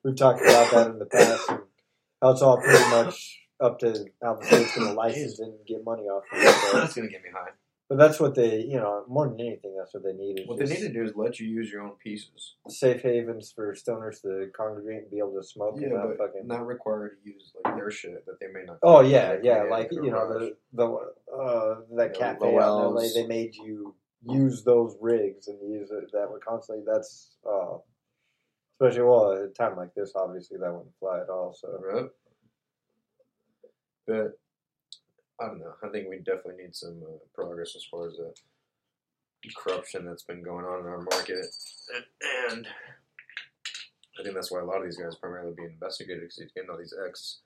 We've 0.04 0.16
talked 0.16 0.42
about 0.42 0.72
that 0.72 0.88
in 0.92 1.00
the 1.00 1.06
past, 1.06 1.50
and 1.50 1.60
how 2.22 2.32
it's 2.32 2.42
all 2.42 2.58
pretty 2.58 2.90
much 2.90 3.38
up 3.60 3.78
to 3.80 4.06
how 4.24 4.36
the 4.36 4.46
state's 4.46 4.76
going 4.76 4.88
to 4.88 4.94
license 4.94 5.40
and 5.40 5.54
get 5.68 5.84
money 5.86 6.04
off 6.04 6.24
of 6.32 6.40
it. 6.42 6.48
So- 6.72 6.78
That's 6.80 6.96
gonna 6.96 7.10
get 7.10 7.22
me 7.24 7.30
high. 7.34 7.52
But 7.92 7.98
that's 7.98 8.22
what 8.22 8.36
they, 8.36 8.62
you 8.62 8.78
know, 8.78 9.04
more 9.10 9.28
than 9.28 9.38
anything, 9.42 9.76
that's 9.78 9.94
what 9.94 10.04
they 10.06 10.14
need 10.14 10.40
is 10.40 10.48
What 10.48 10.58
they 10.60 10.64
need 10.66 10.80
to 10.80 10.94
do 10.94 11.04
is 11.04 11.12
let 11.14 11.42
you 11.42 11.48
use 11.50 11.70
your 11.70 11.82
own 11.82 11.92
pieces. 12.02 12.56
safe 12.70 13.02
havens 13.02 13.52
for 13.52 13.74
stoners 13.76 14.22
to 14.22 14.50
congregate 14.56 15.02
and 15.02 15.12
be 15.12 15.18
able 15.18 15.34
to 15.34 15.44
smoke 15.44 15.74
and 15.74 15.82
Yeah, 15.92 15.98
not 15.98 16.08
but 16.08 16.18
fucking. 16.18 16.48
not 16.48 16.66
required 16.66 17.18
to 17.22 17.30
use 17.30 17.52
like 17.66 17.76
their 17.76 17.92
shit 17.92 18.26
that 18.28 18.40
they 18.40 18.48
may 18.48 18.64
not. 18.64 18.78
Oh 18.82 19.02
yeah, 19.02 19.36
yeah, 19.44 19.64
like 19.64 19.90
you 19.92 20.10
know 20.10 20.26
garage. 20.26 20.52
the 20.52 20.58
the 20.72 20.86
uh, 21.36 21.76
that 21.98 22.12
You 22.14 22.20
cafe 22.20 22.48
in 22.54 22.56
LA, 22.62 23.02
they 23.14 23.28
made 23.28 23.56
you 23.56 23.94
use 24.24 24.64
those 24.64 24.96
rigs 25.02 25.50
and 25.50 25.60
use 25.70 25.92
it 25.92 26.10
that 26.14 26.32
would 26.32 26.46
constantly. 26.46 26.86
That's 26.88 27.32
uh, 27.46 27.76
especially 28.80 29.04
well 29.04 29.34
at 29.34 29.42
a 29.44 29.48
time 29.50 29.76
like 29.76 29.94
this, 29.96 30.14
obviously 30.16 30.58
that 30.60 30.72
wouldn't 30.72 30.96
fly 30.98 31.20
at 31.20 31.30
all. 31.30 31.54
So 31.60 31.68
Right. 31.94 32.10
But 34.08 34.40
I 35.40 35.48
don't 35.48 35.60
know. 35.60 35.74
I 35.84 35.90
think 35.90 36.10
we 36.10 36.18
definitely 36.18 36.64
need 36.64 36.76
some 36.76 37.02
uh, 37.04 37.18
progress 37.34 37.76
as 37.76 37.86
far 37.90 38.08
as 38.08 38.14
the 38.18 38.34
corruption 39.58 40.06
that's 40.06 40.24
been 40.24 40.44
going 40.44 40.66
on 40.66 40.82
in 40.82 40.86
our 40.86 41.02
market, 41.02 41.46
and 42.52 42.68
I 44.20 44.24
think 44.24 44.36
that's 44.36 44.52
why 44.52 44.60
a 44.60 44.66
lot 44.66 44.78
of 44.78 44.84
these 44.86 44.98
guys 44.98 45.16
primarily 45.16 45.54
being 45.56 45.72
investigated 45.72 46.22
because 46.22 46.38
you're 46.38 46.48
getting 46.56 46.70
all 46.70 46.78
these 46.78 46.94
ex 47.08 47.40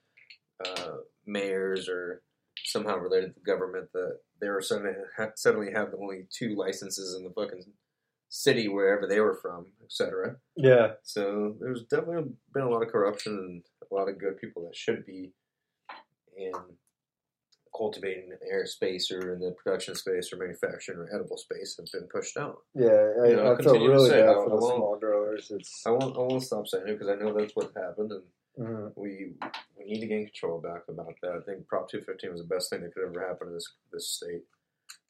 uh, 0.65 0.97
mayors 1.25 1.87
or 1.87 2.21
somehow 2.63 2.97
related 2.97 3.33
to 3.33 3.39
the 3.39 3.51
government 3.51 3.89
that 3.93 4.19
they're 4.41 4.61
suddenly 4.61 4.93
ha- 5.17 5.31
suddenly 5.35 5.71
have 5.71 5.93
only 5.99 6.27
two 6.29 6.55
licenses 6.55 7.15
in 7.15 7.23
the 7.23 7.29
fucking 7.29 7.63
city 8.29 8.67
wherever 8.67 9.07
they 9.07 9.19
were 9.19 9.35
from, 9.35 9.67
etc. 9.83 10.35
yeah, 10.57 10.93
So 11.03 11.55
there's 11.59 11.83
definitely 11.83 12.31
been 12.53 12.63
a 12.63 12.69
lot 12.69 12.81
of 12.81 12.89
corruption 12.89 13.33
and 13.33 13.63
a 13.89 13.93
lot 13.93 14.09
of 14.09 14.19
good 14.19 14.37
people 14.39 14.65
that 14.65 14.75
should 14.75 15.05
be 15.05 15.31
in 16.35 16.51
cultivating 17.75 18.31
air 18.49 18.65
space 18.65 19.11
or 19.11 19.33
in 19.33 19.39
the 19.39 19.51
production 19.51 19.95
space 19.95 20.31
or 20.31 20.37
manufacturing 20.37 20.99
or 20.99 21.09
edible 21.13 21.37
space 21.37 21.75
have 21.77 21.85
been 21.91 22.07
pushed 22.09 22.37
out. 22.37 22.57
yeah, 22.73 22.87
I, 23.23 23.27
You 23.29 23.35
know, 23.35 23.55
I 23.57 23.61
feel 23.61 23.85
really 23.85 24.09
bad 24.09 24.33
for 24.35 24.49
the 24.49 24.57
small 24.61 24.97
growers. 24.99 25.51
It's 25.51 25.83
I 25.85 25.91
won't 25.91 26.15
I 26.15 26.19
won't 26.19 26.43
stop 26.43 26.67
saying 26.67 26.87
it 26.87 26.99
because 26.99 27.09
I 27.09 27.15
know 27.15 27.33
that's 27.37 27.55
what 27.55 27.71
happened 27.75 28.11
and 28.11 28.23
mhm. 28.59 28.91
we 28.95 29.33
we 29.77 29.85
need 29.85 29.99
to 30.01 30.07
gain 30.07 30.25
control 30.25 30.61
back 30.61 30.83
about 30.87 31.13
that. 31.21 31.31
I 31.33 31.39
think 31.41 31.67
Prop 31.67 31.89
215 31.89 32.31
was 32.31 32.41
the 32.41 32.47
best 32.47 32.69
thing 32.69 32.81
that 32.81 32.93
could 32.93 33.03
ever 33.07 33.27
happen 33.27 33.47
to 33.47 33.53
this 33.53 33.67
this 33.91 34.09
state. 34.09 34.43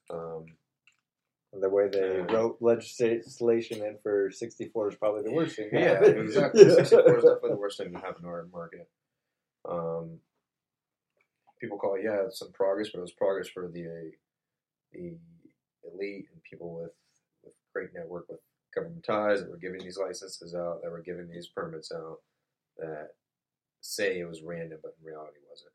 Um, 0.10 0.46
the 1.54 1.70
way 1.70 1.88
they 1.88 2.18
Yeah. 2.18 2.34
wrote 2.34 2.58
legislation 2.62 3.84
in 3.84 3.98
for 4.04 4.30
sixty 4.32 4.66
four 4.70 4.90
is 4.90 4.96
probably 4.96 5.24
the 5.24 5.32
worst 5.32 5.56
thing. 5.56 5.70
Yeah, 5.72 6.04
exactly. 6.04 6.70
64 6.70 7.18
is 7.18 7.24
definitely 7.24 7.50
the 7.52 7.56
worst 7.58 7.78
thing 7.78 7.92
to 7.94 8.00
happen 8.00 8.24
to 8.24 8.28
our 8.28 8.48
market. 8.52 8.90
Um, 9.68 10.20
people 11.60 11.78
call 11.78 11.96
it, 11.96 12.04
yeah, 12.04 12.26
it's 12.26 12.40
some 12.40 12.52
progress, 12.52 12.90
but 12.92 13.00
it 13.00 13.02
was 13.02 13.12
progress 13.12 13.48
for 13.48 13.68
the 13.68 14.12
the 14.92 15.18
elite 15.84 16.28
and 16.32 16.42
people 16.50 16.74
with, 16.74 16.92
with 17.44 17.54
great 17.74 17.90
network 17.94 18.28
with 18.30 18.40
government 18.74 19.04
ties 19.06 19.40
that 19.42 19.50
were 19.50 19.58
giving 19.58 19.82
these 19.82 19.98
licenses 19.98 20.56
out, 20.56 20.82
that 20.82 20.92
were 20.92 21.02
giving 21.02 21.30
these 21.30 21.48
permits 21.48 21.92
out, 21.92 22.18
that 22.78 23.10
say 23.82 24.20
it 24.20 24.28
was 24.28 24.42
random, 24.42 24.80
but 24.82 24.96
in 25.00 25.06
reality 25.06 25.38
it 25.38 25.48
wasn't. 25.50 25.72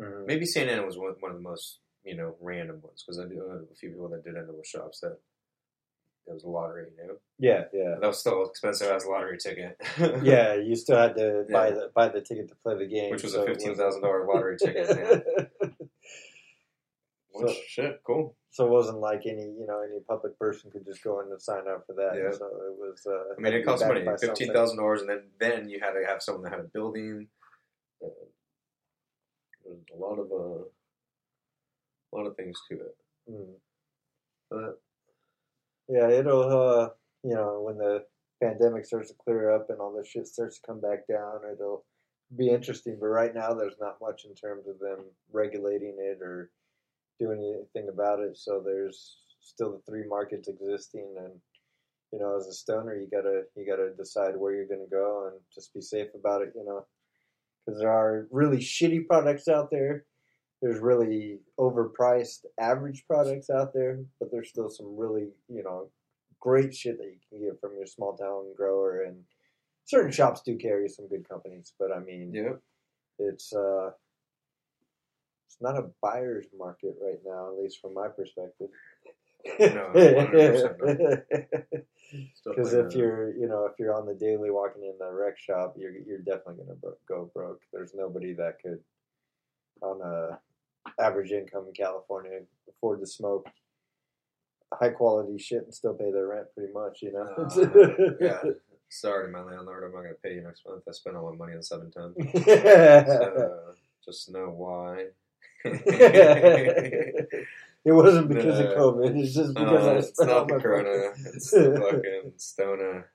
Mhm. 0.00 0.26
Maybe 0.26 0.44
CNN 0.44 0.84
was 0.84 0.98
one, 0.98 1.14
one 1.20 1.30
of 1.30 1.36
the 1.36 1.42
most, 1.42 1.78
you 2.04 2.16
know, 2.16 2.36
random 2.40 2.80
ones, 2.82 3.02
because 3.04 3.18
I 3.18 3.26
do 3.28 3.36
know 3.36 3.66
a 3.70 3.74
few 3.74 3.90
people 3.90 4.08
that 4.08 4.24
did 4.24 4.36
end 4.36 4.48
up 4.50 4.56
with 4.56 4.66
shops 4.66 5.00
that 5.00 5.18
it 6.26 6.32
was 6.32 6.44
a 6.44 6.48
lottery, 6.48 6.86
you 6.98 7.06
know? 7.06 7.14
Yeah, 7.38 7.64
yeah. 7.72 7.96
That 8.00 8.06
was 8.06 8.18
still 8.20 8.44
expensive 8.48 8.88
as 8.90 9.04
a 9.04 9.10
lottery 9.10 9.38
ticket. 9.38 9.76
Yeah, 10.22 10.54
you 10.54 10.74
still 10.76 10.96
had 10.96 11.16
to 11.16 11.44
buy 11.52 11.68
Yeah. 11.68 11.74
the 11.74 11.90
buy 11.94 12.08
the 12.08 12.20
ticket 12.22 12.48
to 12.48 12.54
play 12.62 12.76
the 12.78 12.86
game, 12.86 13.10
Which 13.10 13.22
was 13.22 13.32
so 13.32 13.42
a 13.42 13.46
fifteen 13.46 13.74
thousand 13.74 14.02
dollar 14.02 14.26
lottery 14.32 14.56
ticket. 14.56 14.88
Man. 14.96 15.22
Which 17.32 17.48
So- 17.56 17.60
shit, 17.66 18.00
cool. 18.06 18.36
So 18.50 18.64
it 18.66 18.70
wasn't 18.70 18.98
like 19.00 19.22
any 19.26 19.42
you 19.42 19.66
know 19.66 19.80
any 19.82 19.98
public 20.08 20.38
person 20.38 20.70
could 20.70 20.84
just 20.86 21.02
go 21.02 21.18
in 21.20 21.30
and 21.32 21.42
sign 21.42 21.66
up 21.68 21.84
for 21.88 21.94
that. 21.94 22.12
Yeah. 22.14 22.30
So 22.30 22.46
it 22.46 22.78
was. 22.78 23.04
Uh, 23.04 23.34
I 23.36 23.40
mean, 23.40 23.52
it 23.52 23.64
cost 23.64 23.84
money, 23.84 24.04
fifteen 24.20 24.52
thousand 24.52 24.76
dollars, 24.78 25.00
and 25.00 25.10
then 25.10 25.22
then 25.40 25.68
you 25.68 25.80
had 25.80 25.90
to 25.94 26.06
have 26.06 26.22
someone 26.22 26.44
that 26.44 26.52
had 26.52 26.60
a 26.60 26.68
building. 26.72 27.26
Uh, 28.00 28.10
there's 29.64 29.78
a 29.92 29.96
lot 29.98 30.20
of 30.20 30.30
uh, 30.30 30.62
a 30.62 32.10
lot 32.16 32.26
of 32.28 32.36
things 32.36 32.56
to 32.70 32.76
it. 32.76 32.96
Mm. 33.28 33.54
But 34.50 34.80
Yeah, 35.88 36.08
it'll. 36.08 36.42
Uh, 36.42 36.88
you 37.22 37.34
know, 37.34 37.62
when 37.62 37.78
the 37.78 38.04
pandemic 38.42 38.84
starts 38.84 39.10
to 39.10 39.16
clear 39.24 39.50
up 39.50 39.70
and 39.70 39.80
all 39.80 39.94
this 39.96 40.08
shit 40.08 40.26
starts 40.26 40.58
to 40.60 40.66
come 40.66 40.80
back 40.80 41.06
down, 41.08 41.40
it'll 41.52 41.84
be 42.36 42.50
interesting. 42.50 42.98
But 43.00 43.06
right 43.06 43.34
now, 43.34 43.54
there's 43.54 43.78
not 43.80 43.98
much 44.00 44.24
in 44.24 44.34
terms 44.34 44.66
of 44.66 44.78
them 44.78 45.04
regulating 45.32 45.96
it 45.98 46.22
or 46.22 46.50
doing 47.18 47.40
anything 47.40 47.88
about 47.88 48.20
it. 48.20 48.36
So 48.36 48.62
there's 48.64 49.18
still 49.40 49.72
the 49.72 49.82
three 49.90 50.06
markets 50.06 50.48
existing, 50.48 51.14
and 51.18 51.32
you 52.12 52.18
know, 52.18 52.36
as 52.36 52.46
a 52.46 52.52
stoner, 52.52 52.94
you 52.94 53.08
gotta 53.10 53.42
you 53.56 53.66
gotta 53.66 53.90
decide 53.94 54.36
where 54.36 54.54
you're 54.54 54.68
gonna 54.68 54.88
go 54.90 55.28
and 55.30 55.40
just 55.54 55.74
be 55.74 55.80
safe 55.80 56.08
about 56.14 56.42
it. 56.42 56.52
You 56.54 56.64
know, 56.64 56.86
because 57.64 57.80
there 57.80 57.92
are 57.92 58.26
really 58.30 58.58
shitty 58.58 59.06
products 59.06 59.48
out 59.48 59.70
there. 59.70 60.04
There's 60.64 60.80
really 60.80 61.40
overpriced 61.60 62.46
average 62.58 63.04
products 63.06 63.50
out 63.50 63.74
there, 63.74 63.98
but 64.18 64.30
there's 64.32 64.48
still 64.48 64.70
some 64.70 64.96
really 64.96 65.28
you 65.46 65.62
know 65.62 65.90
great 66.40 66.74
shit 66.74 66.96
that 66.96 67.04
you 67.04 67.18
can 67.28 67.38
get 67.46 67.60
from 67.60 67.76
your 67.76 67.86
small 67.86 68.16
town 68.16 68.54
grower 68.56 69.02
and 69.02 69.22
certain 69.84 70.10
shops 70.10 70.40
do 70.40 70.56
carry 70.56 70.88
some 70.88 71.06
good 71.06 71.28
companies. 71.28 71.74
But 71.78 71.92
I 71.92 71.98
mean, 71.98 72.32
Yep. 72.32 72.62
it's 73.18 73.52
uh 73.52 73.90
it's 75.46 75.60
not 75.60 75.76
a 75.76 75.90
buyer's 76.00 76.46
market 76.58 76.96
right 76.98 77.20
now, 77.26 77.48
at 77.52 77.58
least 77.62 77.80
from 77.82 77.92
my 77.92 78.08
perspective. 78.08 78.70
No, 79.60 79.90
100% 79.94 81.84
Because 82.42 82.72
if 82.82 82.94
you're, 82.94 83.36
you 83.36 83.46
know, 83.46 83.66
if 83.66 83.78
you're 83.78 83.94
on 83.94 84.06
the 84.06 84.14
daily 84.14 84.50
walking 84.50 84.84
in 84.84 84.96
the 84.98 85.12
rec 85.12 85.38
shop, 85.38 85.74
you're 85.76 85.92
you're 86.06 86.20
definitely 86.20 86.64
gonna 86.64 86.76
bro- 86.76 86.96
go 87.06 87.30
broke. 87.34 87.60
There's 87.70 87.92
nobody 87.94 88.32
that 88.32 88.62
could, 88.62 88.80
on 89.82 90.00
a 90.00 90.40
average 91.00 91.30
income 91.32 91.66
in 91.68 91.72
California, 91.74 92.40
afford 92.68 93.00
to 93.00 93.06
smoke 93.06 93.46
high 94.72 94.90
quality 94.90 95.38
shit 95.38 95.62
and 95.64 95.72
still 95.74 95.94
pay 95.94 96.10
their 96.10 96.26
rent, 96.28 96.46
pretty 96.56 96.72
much. 96.72 97.02
You 97.02 97.12
know. 97.12 97.28
Uh, 97.38 98.14
yeah. 98.20 98.42
Sorry, 98.88 99.30
my 99.30 99.40
landlord. 99.42 99.84
I'm 99.84 99.92
not 99.92 100.02
going 100.02 100.14
to 100.14 100.20
pay 100.22 100.34
you 100.34 100.42
next 100.42 100.64
month. 100.66 100.82
I 100.88 100.92
spent 100.92 101.16
all 101.16 101.30
my 101.32 101.36
money 101.36 101.54
on 101.56 101.62
710. 101.62 102.42
So, 104.04 104.12
just 104.12 104.30
know 104.30 104.50
why. 104.50 105.06
it 105.64 107.46
wasn't 107.86 108.28
because 108.28 108.60
of 108.60 108.66
COVID. 108.76 109.18
It's 109.18 109.34
just 109.34 109.54
because 109.54 109.86
Uh, 109.86 109.90
I 109.90 109.94
it's 109.96 110.08
spent 110.08 110.30
all 110.30 110.40
not 110.40 110.48
the 110.48 110.54
my 110.56 110.60
corona. 110.60 111.12
It's 111.34 111.50
the 111.50 111.80
fucking 111.80 112.32
stoner. 112.36 113.10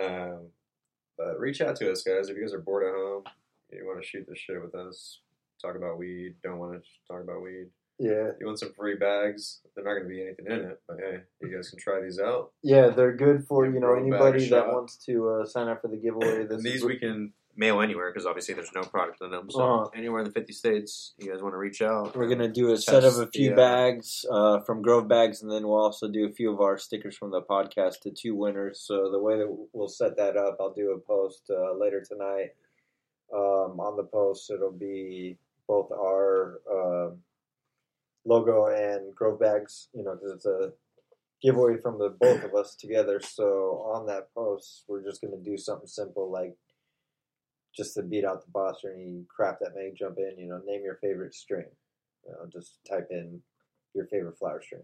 um, 0.00 0.46
but 1.18 1.38
reach 1.40 1.60
out 1.60 1.76
to 1.76 1.90
us, 1.90 2.02
guys. 2.02 2.28
If 2.28 2.36
you 2.36 2.42
guys 2.42 2.54
are 2.54 2.60
bored 2.60 2.84
at 2.86 2.94
home, 2.94 3.24
you 3.72 3.86
want 3.86 4.00
to 4.00 4.06
shoot 4.06 4.26
the 4.28 4.36
shit 4.36 4.62
with 4.62 4.74
us, 4.74 5.18
talk 5.64 5.76
about 5.76 5.98
weed, 5.98 6.34
don't 6.42 6.58
want 6.58 6.72
to 6.74 6.80
talk 7.12 7.22
about 7.22 7.42
weed. 7.42 7.66
yeah, 7.98 8.30
You 8.40 8.46
want 8.46 8.58
some 8.58 8.72
free 8.74 8.96
bags? 8.96 9.60
They're 9.74 9.84
not 9.84 9.92
going 9.94 10.04
to 10.04 10.08
be 10.08 10.22
anything 10.22 10.46
in 10.46 10.70
it, 10.70 10.80
but 10.88 10.96
hey, 10.98 11.20
you 11.40 11.54
guys 11.54 11.70
can 11.70 11.78
try 11.78 12.00
these 12.02 12.18
out. 12.20 12.52
yeah, 12.62 12.88
they're 12.90 13.16
good 13.16 13.46
for 13.46 13.66
you 13.66 13.80
know 13.80 13.94
anybody 13.94 14.40
that 14.40 14.48
shop. 14.48 14.72
wants 14.72 14.96
to 15.06 15.28
uh, 15.30 15.44
sign 15.46 15.68
up 15.68 15.80
for 15.82 15.88
the 15.88 15.96
giveaway. 15.96 16.44
This 16.46 16.56
And 16.58 16.62
these 16.62 16.84
we 16.84 16.96
can 16.98 17.32
mail 17.56 17.80
anywhere 17.80 18.10
because 18.10 18.26
obviously 18.26 18.52
there's 18.52 18.72
no 18.74 18.82
product 18.82 19.22
in 19.22 19.30
them. 19.30 19.48
So 19.48 19.62
Uh-huh. 19.62 19.90
anywhere 19.94 20.18
in 20.22 20.24
the 20.26 20.32
50 20.32 20.52
states, 20.52 21.14
you 21.18 21.30
guys 21.30 21.40
want 21.40 21.52
to 21.54 21.56
reach 21.58 21.82
out. 21.82 22.16
We're 22.16 22.28
gonna 22.28 22.48
do 22.48 22.72
a 22.72 22.76
set 22.76 23.04
of 23.04 23.16
a 23.18 23.28
few 23.28 23.50
the, 23.50 23.54
uh, 23.54 23.56
bags 23.56 24.26
uh, 24.28 24.58
from 24.66 24.82
Grove 24.82 25.06
Bags, 25.06 25.40
and 25.42 25.48
then 25.52 25.62
we'll 25.68 25.78
also 25.78 26.08
do 26.08 26.26
a 26.26 26.32
few 26.32 26.52
of 26.52 26.60
our 26.60 26.76
stickers 26.78 27.16
from 27.16 27.30
the 27.30 27.42
podcast 27.42 28.00
to 28.02 28.10
two 28.10 28.34
winners. 28.34 28.80
So 28.80 29.08
the 29.12 29.20
way 29.20 29.38
that 29.38 29.48
we'll 29.72 29.86
set 29.86 30.16
that 30.16 30.36
up, 30.36 30.56
I'll 30.58 30.72
do 30.74 30.90
a 30.90 30.98
post 30.98 31.42
uh, 31.48 31.74
later 31.78 32.02
tonight. 32.02 32.50
Um, 33.32 33.80
on 33.80 33.96
the 33.96 34.04
post, 34.04 34.50
it'll 34.50 34.70
be 34.70 35.38
both 35.68 35.90
our 35.92 36.60
um 36.70 37.18
logo 38.24 38.66
and 38.66 39.14
Grove 39.14 39.40
Bags. 39.40 39.88
You 39.94 40.04
know, 40.04 40.14
because 40.14 40.32
it's 40.32 40.46
a 40.46 40.72
giveaway 41.42 41.76
from 41.80 41.98
the 41.98 42.10
both 42.20 42.42
of 42.42 42.54
us 42.54 42.74
together. 42.74 43.20
So 43.20 43.84
on 43.94 44.06
that 44.06 44.32
post, 44.34 44.84
we're 44.88 45.04
just 45.04 45.20
gonna 45.20 45.42
do 45.42 45.56
something 45.58 45.86
simple 45.86 46.30
like 46.30 46.54
just 47.76 47.94
to 47.94 48.02
beat 48.02 48.24
out 48.24 48.44
the 48.44 48.50
boss 48.52 48.84
or 48.84 48.92
any 48.92 49.24
crap 49.28 49.58
that 49.60 49.74
may 49.74 49.92
jump 49.96 50.16
in. 50.18 50.38
You 50.38 50.48
know, 50.48 50.60
name 50.64 50.82
your 50.84 50.98
favorite 51.02 51.34
strain. 51.34 51.66
You 52.26 52.32
know, 52.32 52.48
just 52.52 52.78
type 52.88 53.08
in 53.10 53.40
your 53.94 54.06
favorite 54.06 54.38
flower 54.38 54.62
strain, 54.62 54.82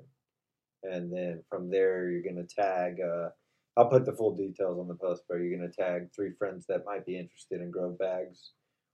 and 0.83 1.13
then 1.13 1.43
from 1.49 1.71
there 1.71 2.11
you're 2.11 2.23
gonna 2.23 2.47
tag. 2.47 3.01
Uh, 3.01 3.31
I'll 3.77 3.89
put 3.89 4.05
the 4.05 4.13
full 4.13 4.35
details 4.37 4.79
on 4.79 4.89
the 4.89 4.95
post, 4.95 5.23
but 5.29 5.37
you're 5.37 5.57
gonna 5.57 5.73
tag 5.73 6.11
three 6.15 6.33
friends 6.39 6.67
that 6.67 6.85
might 6.85 7.07
be 7.07 7.19
interested 7.19 7.61
in 7.63 7.71
Grove 7.71 7.99
bags, 7.99 8.53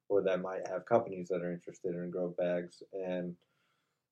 or 0.09 0.23
that 0.23 0.41
might 0.41 0.67
have 0.69 0.87
companies 0.87 1.29
that 1.29 1.43
are 1.43 1.53
interested 1.53 1.95
in 1.95 2.11
grow 2.11 2.29
bags. 2.29 2.83
And 2.93 3.35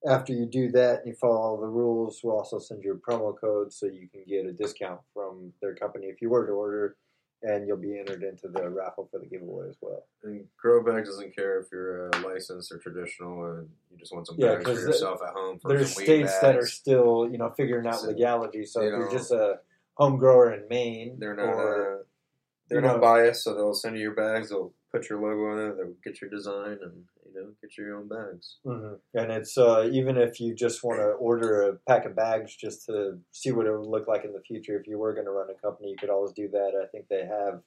after 0.07 0.33
you 0.33 0.47
do 0.47 0.71
that 0.73 0.99
and 1.01 1.09
you 1.09 1.15
follow 1.15 1.37
all 1.37 1.57
the 1.61 1.67
rules, 1.67 2.21
we'll 2.23 2.37
also 2.37 2.59
send 2.59 2.83
you 2.85 2.93
a 2.93 3.11
promo 3.11 3.35
code 3.39 3.73
so 3.73 3.87
you 3.87 4.09
can 4.09 4.25
get 4.29 4.45
a 4.47 4.53
discount 4.53 5.01
from 5.15 5.53
their 5.63 5.75
company 5.75 6.07
if 6.07 6.21
you 6.21 6.29
were 6.29 6.47
to 6.47 6.53
order, 6.53 6.97
and 7.43 7.67
you'll 7.67 7.77
be 7.77 7.99
entered 7.99 8.23
into 8.23 8.49
the 8.49 8.69
raffle 8.69 9.09
for 9.11 9.19
the 9.19 9.27
giveaway 9.27 9.69
as 9.69 9.77
well. 9.81 10.05
And 10.23 10.45
Grove 10.61 10.87
Bags 10.87 11.09
doesn't 11.09 11.35
care 11.35 11.59
if 11.61 11.67
you're 11.73 12.09
a 12.09 12.19
licensed 12.21 12.73
or 12.73 12.79
traditional 12.79 13.45
and 13.45 13.69
you 13.91 13.99
just 13.99 14.13
want 14.13 14.27
some 14.27 14.37
Yeah, 14.39 14.57
bags 14.57 14.65
for 14.65 14.73
yourself 14.73 15.21
at 15.27 15.33
home. 15.35 15.59
For 15.59 15.69
there's 15.69 15.93
states 15.95 16.39
that 16.41 16.57
are 16.57 16.67
still 16.67 17.29
you 17.31 17.39
know 17.39 17.51
figuring 17.57 17.87
out 17.87 18.01
So, 18.01 18.09
legality. 18.09 18.65
So 18.67 18.83
you 18.83 18.89
if 18.89 18.93
you're 18.99 19.11
just 19.11 19.31
a 19.31 19.61
home 19.95 20.17
grower 20.19 20.53
in 20.53 20.67
Maine, 20.69 21.17
They're 21.19 21.37
not. 21.37 21.45
or 21.45 22.01
uh, 22.01 22.03
they're 22.69 22.81
not 22.81 22.97
know- 22.97 23.01
biased, 23.01 23.45
so 23.45 23.55
they'll 23.55 23.75
send 23.75 23.97
you 23.97 24.03
your 24.03 24.15
bags. 24.15 24.49
They'll 24.51 24.73
put 24.95 25.09
your 25.09 25.21
logo 25.21 25.51
on 25.53 25.59
it. 25.71 25.77
They'll 25.77 25.95
get 26.05 26.21
your 26.21 26.31
design 26.31 26.79
and 26.83 27.05
you 27.27 27.35
know 27.35 27.49
get 27.61 27.77
your 27.77 27.97
own 27.97 28.09
bags. 28.09 28.59
Mhm. 28.65 28.99
and 29.15 29.33
it's 29.33 29.59
uh, 29.59 29.89
even 29.93 30.17
if 30.17 30.41
you 30.41 30.55
just 30.55 30.85
want 30.85 31.01
to 31.01 31.09
order 31.29 31.63
a 31.63 31.75
pack 31.89 32.05
of 32.07 32.15
bags 32.15 32.55
just 32.55 32.87
to 32.87 33.19
see 33.33 33.51
what 33.51 33.67
it 33.67 33.77
would 33.77 33.87
look 33.89 34.07
like 34.07 34.25
in 34.25 34.33
the 34.33 34.41
future. 34.43 34.79
If 34.79 34.87
you 34.87 34.99
were 34.99 35.15
going 35.15 35.27
to 35.27 35.33
run 35.33 35.51
a 35.51 35.55
company, 35.55 35.91
you 35.91 35.97
could 35.97 36.11
always 36.11 36.33
do 36.33 36.49
that. 36.49 36.73
I 36.81 36.87
think 36.87 37.09
they 37.09 37.27
have 37.27 37.63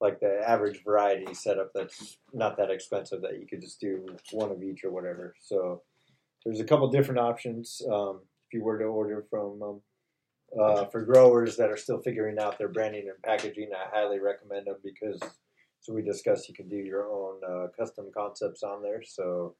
like 0.00 0.20
the 0.20 0.42
average 0.48 0.82
variety 0.82 1.32
setup 1.34 1.70
that's 1.74 2.18
not 2.32 2.56
that 2.56 2.70
expensive 2.70 3.20
that 3.22 3.38
you 3.40 3.46
could 3.46 3.60
just 3.60 3.80
do 3.80 4.06
one 4.32 4.50
of 4.50 4.62
each 4.62 4.84
or 4.84 4.90
whatever. 4.90 5.34
So 5.40 5.82
there's 6.44 6.60
a 6.60 6.64
couple 6.64 6.88
different 6.88 7.20
options. 7.20 7.80
Um, 7.90 8.20
if 8.48 8.54
you 8.54 8.62
were 8.64 8.78
to 8.78 8.84
order 8.84 9.24
from 9.30 9.62
um, 9.62 9.80
uh, 10.60 10.84
for 10.86 11.02
growers 11.02 11.56
that 11.56 11.70
are 11.70 11.76
still 11.76 12.00
figuring 12.00 12.38
out 12.38 12.58
their 12.58 12.68
branding 12.68 13.08
and 13.08 13.22
packaging, 13.22 13.70
I 13.74 13.88
highly 13.96 14.18
recommend 14.20 14.66
them 14.66 14.76
because, 14.84 15.20
as 15.86 15.94
we 15.94 16.02
discussed, 16.02 16.48
you 16.48 16.54
can 16.54 16.68
do 16.68 16.76
your 16.76 17.06
own 17.10 17.40
uh, 17.46 17.66
custom 17.76 18.06
concepts 18.16 18.62
on 18.62 18.82
there. 18.82 19.02
So 19.02 19.54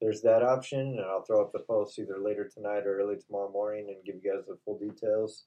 there's 0.00 0.22
that 0.22 0.42
option, 0.42 0.80
and 0.80 1.00
I'll 1.00 1.24
throw 1.24 1.42
up 1.42 1.52
the 1.52 1.60
post 1.60 1.98
either 1.98 2.18
later 2.18 2.48
tonight 2.48 2.86
or 2.86 3.00
early 3.00 3.16
tomorrow 3.16 3.50
morning 3.50 3.86
and 3.88 4.04
give 4.04 4.22
you 4.22 4.30
guys 4.30 4.46
the 4.46 4.58
full 4.64 4.78
details. 4.78 5.44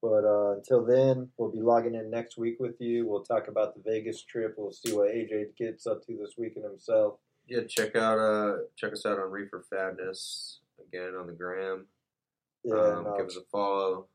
But 0.00 0.24
uh, 0.24 0.52
until 0.52 0.84
then, 0.84 1.28
we'll 1.36 1.50
be 1.50 1.60
logging 1.60 1.94
in 1.94 2.10
next 2.10 2.36
week 2.36 2.56
with 2.60 2.80
you. 2.80 3.06
We'll 3.06 3.24
talk 3.24 3.48
about 3.48 3.74
the 3.74 3.82
Vegas 3.84 4.22
trip. 4.22 4.54
We'll 4.56 4.72
see 4.72 4.92
what 4.92 5.08
AJ 5.08 5.56
gets 5.58 5.86
up 5.86 6.06
to 6.06 6.16
this 6.16 6.34
weekend 6.38 6.64
himself. 6.64 7.14
Yeah, 7.48 7.60
check 7.68 7.94
out 7.94 8.18
uh 8.18 8.56
check 8.76 8.92
us 8.92 9.06
out 9.06 9.20
on 9.20 9.30
Reefer 9.30 9.64
Fadness 9.70 10.58
again 10.84 11.14
on 11.14 11.28
the 11.28 11.32
gram. 11.32 11.86
Yeah, 12.64 12.74
um, 12.74 13.16
give 13.16 13.26
us 13.26 13.36
a 13.36 13.42
follow. 13.52 14.08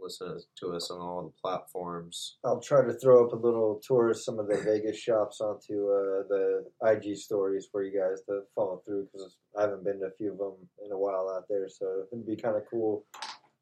Listen 0.00 0.40
to 0.60 0.72
us 0.74 0.90
on 0.90 1.00
all 1.00 1.22
the 1.22 1.40
platforms. 1.42 2.36
I'll 2.44 2.60
try 2.60 2.84
to 2.84 2.92
throw 2.92 3.26
up 3.26 3.32
a 3.32 3.36
little 3.36 3.80
tour 3.84 4.10
of 4.10 4.18
some 4.18 4.38
of 4.38 4.46
the 4.46 4.56
Vegas 4.56 4.96
shops 4.96 5.40
onto 5.40 5.88
uh, 5.88 6.22
the 6.28 6.64
IG 6.82 7.16
stories 7.16 7.68
for 7.70 7.82
you 7.82 7.98
guys 7.98 8.22
to 8.26 8.42
follow 8.54 8.80
through 8.84 9.08
because 9.12 9.36
I 9.58 9.62
haven't 9.62 9.84
been 9.84 10.00
to 10.00 10.06
a 10.06 10.10
few 10.16 10.32
of 10.32 10.38
them 10.38 10.54
in 10.84 10.92
a 10.92 10.98
while 10.98 11.32
out 11.34 11.44
there. 11.48 11.68
So 11.68 12.04
it'd 12.12 12.26
be 12.26 12.36
kind 12.36 12.56
of 12.56 12.62
cool 12.70 13.04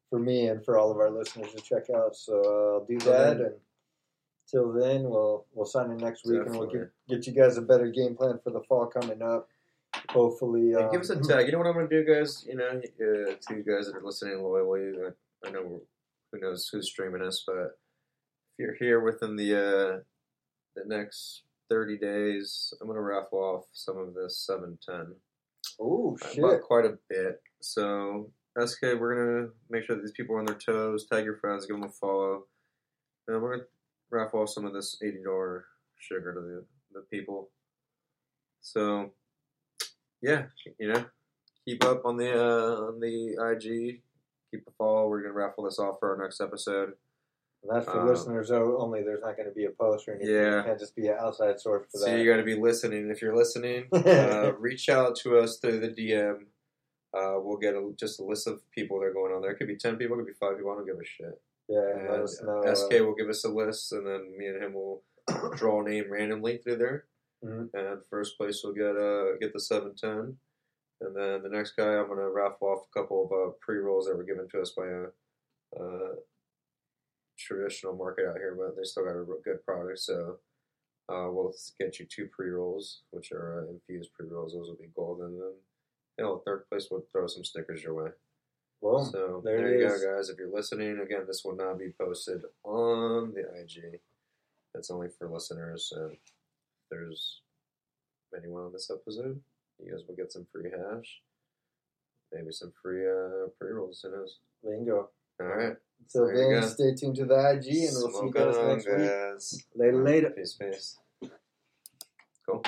for 0.09 0.19
me 0.19 0.47
and 0.47 0.63
for 0.63 0.77
all 0.77 0.91
of 0.91 0.97
our 0.97 1.09
listeners 1.09 1.53
to 1.53 1.61
check 1.61 1.89
out. 1.95 2.15
So 2.15 2.33
uh, 2.33 2.79
I'll 2.79 2.85
do 2.85 2.99
that. 2.99 3.37
And 3.37 3.55
till 4.49 4.71
then, 4.71 5.03
we'll 5.03 5.45
we'll 5.53 5.65
sign 5.65 5.91
in 5.91 5.97
next 5.97 6.25
week 6.25 6.41
and 6.45 6.57
we'll 6.57 6.69
get, 6.69 6.91
get 7.09 7.27
you 7.27 7.33
guys 7.33 7.57
a 7.57 7.61
better 7.61 7.87
game 7.87 8.15
plan 8.15 8.39
for 8.43 8.51
the 8.51 8.61
fall 8.67 8.87
coming 8.87 9.21
up. 9.21 9.49
Hopefully, 10.09 10.75
um, 10.75 10.91
give 10.91 11.01
us 11.01 11.09
a 11.09 11.19
tag. 11.19 11.47
You 11.47 11.51
know 11.51 11.57
what 11.57 11.67
I'm 11.67 11.73
going 11.73 11.89
to 11.89 12.03
do, 12.03 12.13
guys? 12.13 12.45
You 12.47 12.55
know, 12.55 12.67
uh, 12.69 12.79
to 12.79 13.55
you 13.55 13.63
guys 13.63 13.87
that 13.87 13.95
are 13.95 14.03
listening 14.03 14.41
loyally, 14.41 14.91
I, 15.05 15.47
I 15.47 15.51
know 15.51 15.63
we're, 15.63 15.79
who 16.31 16.39
knows 16.39 16.69
who's 16.71 16.89
streaming 16.89 17.21
us, 17.21 17.43
but 17.45 17.55
if 17.55 18.59
you're 18.59 18.75
here 18.75 18.99
within 18.99 19.35
the 19.35 19.55
uh, 19.55 19.99
the 20.75 20.83
next 20.85 21.43
30 21.69 21.97
days, 21.97 22.73
I'm 22.79 22.87
going 22.87 22.97
to 22.97 23.01
raffle 23.01 23.39
off 23.39 23.65
some 23.73 23.97
of 23.97 24.13
this 24.13 24.37
710. 24.45 25.15
Oh 25.79 26.17
I 26.23 26.33
shit! 26.33 26.41
bought 26.41 26.61
quite 26.61 26.85
a 26.85 26.97
bit. 27.09 27.41
So, 27.61 28.31
SK, 28.63 28.81
we're 28.99 29.15
going 29.15 29.47
to 29.47 29.53
make 29.69 29.83
sure 29.83 29.95
that 29.95 30.01
these 30.01 30.11
people 30.11 30.35
are 30.35 30.39
on 30.39 30.45
their 30.45 30.55
toes. 30.55 31.07
Tag 31.07 31.25
your 31.25 31.37
friends, 31.37 31.65
give 31.65 31.75
them 31.75 31.89
a 31.89 31.91
follow. 31.91 32.45
And 33.27 33.41
we're 33.41 33.57
going 33.57 33.61
to 33.61 33.67
raffle 34.09 34.41
off 34.41 34.49
some 34.49 34.65
of 34.65 34.73
this 34.73 34.97
$80 35.03 35.61
sugar 35.97 36.33
to 36.33 36.39
the, 36.39 36.65
the 36.93 37.01
people. 37.11 37.49
So, 38.61 39.11
yeah, 40.21 40.45
you 40.79 40.91
know, 40.91 41.05
keep 41.65 41.83
up 41.83 42.05
on 42.05 42.17
the 42.17 42.33
uh, 42.33 42.75
on 42.87 42.99
the 42.99 43.35
IG. 43.51 44.01
Keep 44.59 44.67
a 44.67 44.71
follow. 44.77 45.07
We're 45.07 45.21
going 45.21 45.33
to 45.33 45.37
raffle 45.37 45.63
this 45.65 45.79
off 45.79 45.97
for 45.99 46.15
our 46.15 46.21
next 46.23 46.41
episode. 46.41 46.93
And 47.63 47.75
that's 47.75 47.85
for 47.85 48.01
um, 48.01 48.07
listeners 48.07 48.51
only. 48.51 49.01
There's 49.03 49.21
not 49.21 49.35
going 49.35 49.49
to 49.49 49.53
be 49.55 49.65
a 49.65 49.71
post 49.71 50.07
or 50.07 50.15
anything. 50.15 50.33
Yeah. 50.33 50.59
It 50.61 50.65
can't 50.65 50.79
just 50.79 50.95
be 50.95 51.07
an 51.07 51.17
outside 51.19 51.59
source 51.59 51.85
for 51.91 51.97
So 51.99 52.05
that. 52.05 52.19
you 52.19 52.29
got 52.29 52.37
to 52.37 52.43
be 52.43 52.55
listening. 52.55 53.09
If 53.09 53.21
you're 53.21 53.35
listening, 53.35 53.85
uh, 53.93 54.53
reach 54.59 54.89
out 54.89 55.15
to 55.17 55.37
us 55.39 55.57
through 55.57 55.79
the 55.79 55.89
DM. 55.89 56.41
Uh, 57.13 57.39
we'll 57.41 57.57
get 57.57 57.73
a, 57.73 57.91
just 57.97 58.19
a 58.19 58.23
list 58.23 58.47
of 58.47 58.61
people 58.71 58.99
that 58.99 59.05
are 59.07 59.13
going 59.13 59.33
on 59.33 59.41
there. 59.41 59.51
It 59.51 59.57
could 59.57 59.67
be 59.67 59.77
ten 59.77 59.95
people, 59.95 60.15
it 60.15 60.19
could 60.19 60.27
be 60.27 60.33
five 60.39 60.57
people. 60.57 60.71
I 60.71 60.75
don't 60.75 60.85
give 60.85 60.97
a 60.99 61.05
shit. 61.05 61.41
yeah, 61.69 61.79
and 61.95 62.09
let 62.09 62.21
us 62.21 62.41
know. 62.43 62.61
uh, 62.63 62.75
SK 62.75 62.91
will 62.99 63.15
give 63.15 63.29
us 63.29 63.43
a 63.45 63.49
list, 63.49 63.91
and 63.93 64.05
then 64.05 64.37
me 64.37 64.45
and 64.47 64.61
him 64.61 64.73
will 64.73 65.01
draw 65.55 65.81
a 65.81 65.89
name 65.89 66.11
randomly 66.11 66.57
through 66.57 66.77
there. 66.77 67.05
Mhm. 67.43 67.69
And 67.73 68.01
first 68.09 68.37
place 68.37 68.61
will 68.63 68.73
get 68.73 68.95
uh 68.97 69.37
get 69.39 69.53
the 69.53 69.59
seven 69.59 69.95
ten, 69.95 70.37
and 71.01 71.15
then 71.15 71.43
the 71.43 71.49
next 71.49 71.73
guy 71.77 71.95
I'm 71.95 72.07
gonna 72.07 72.29
raffle 72.29 72.67
off 72.67 72.87
a 72.91 72.99
couple 72.99 73.25
of 73.25 73.31
uh, 73.31 73.51
pre 73.61 73.77
rolls 73.77 74.05
that 74.05 74.17
were 74.17 74.23
given 74.23 74.47
to 74.49 74.61
us 74.61 74.71
by 74.71 74.87
a 74.87 75.81
uh, 75.81 76.15
traditional 77.37 77.95
market 77.95 78.25
out 78.27 78.37
here, 78.37 78.57
but 78.57 78.75
they 78.75 78.83
still 78.83 79.05
got 79.05 79.19
a 79.19 79.25
good 79.43 79.63
product. 79.65 79.99
So 79.99 80.39
uh, 81.09 81.29
we'll 81.31 81.53
get 81.79 81.99
you 81.99 82.05
two 82.05 82.27
pre 82.27 82.49
rolls, 82.49 83.01
which 83.11 83.31
are 83.31 83.65
uh, 83.67 83.71
infused 83.71 84.13
pre 84.13 84.27
rolls. 84.27 84.53
Those 84.53 84.67
will 84.67 84.75
be 84.75 84.91
gold, 84.95 85.19
and 85.21 85.39
then 85.39 85.53
you 86.17 86.25
know, 86.25 86.41
third 86.45 86.67
place 86.69 86.87
will 86.89 87.05
throw 87.11 87.27
some 87.27 87.43
stickers 87.43 87.83
your 87.83 87.93
way. 87.93 88.11
Well, 88.81 89.05
so 89.05 89.41
there 89.43 89.57
there, 89.57 89.79
you 89.79 89.87
is. 89.87 90.01
go, 90.01 90.15
guys. 90.15 90.29
If 90.29 90.37
you're 90.37 90.53
listening, 90.53 90.99
again, 90.99 91.23
this 91.27 91.43
will 91.43 91.55
not 91.55 91.79
be 91.79 91.93
posted 91.99 92.43
on 92.63 93.33
the 93.33 93.41
IG. 93.59 93.99
That's 94.73 94.91
only 94.91 95.07
for 95.17 95.29
listeners. 95.29 95.91
And 95.95 96.11
if 96.11 96.19
there's 96.91 97.41
anyone 98.35 98.65
on 98.65 98.73
this 98.73 98.91
episode, 98.91 99.39
you 99.79 99.91
guys 99.91 100.01
will 100.07 100.15
get 100.15 100.31
some 100.31 100.47
free 100.51 100.69
hash, 100.71 101.21
maybe 102.31 102.51
some 102.51 102.73
free 102.81 103.05
uh, 103.05 103.47
pre 103.59 103.71
rolls. 103.71 104.01
Who 104.03 104.11
knows? 104.11 104.39
bingo. 104.63 105.09
All 105.39 105.47
right. 105.47 105.75
So 106.07 106.27
then 106.27 106.63
stay 106.63 106.93
tuned 106.93 107.15
to 107.17 107.25
the 107.25 107.35
IG 107.35 107.67
and 107.67 107.95
we'll 107.95 108.11
see 108.11 108.25
you 108.25 108.31
guys 108.31 108.55
on, 108.55 108.67
next 108.69 109.53
week. 109.53 109.61
Later, 109.75 110.03
later. 110.03 110.29
Peace, 110.31 110.53
peace. 110.53 110.97
Cool. 112.47 112.63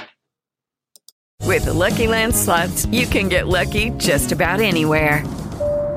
With 1.46 1.66
the 1.66 1.74
Lucky 1.74 2.08
Land 2.08 2.36
slots, 2.36 2.86
you 2.88 3.08
can 3.08 3.28
get 3.28 3.48
lucky 3.48 3.92
just 3.92 4.32
about 4.32 4.60
anywhere. 4.60 5.24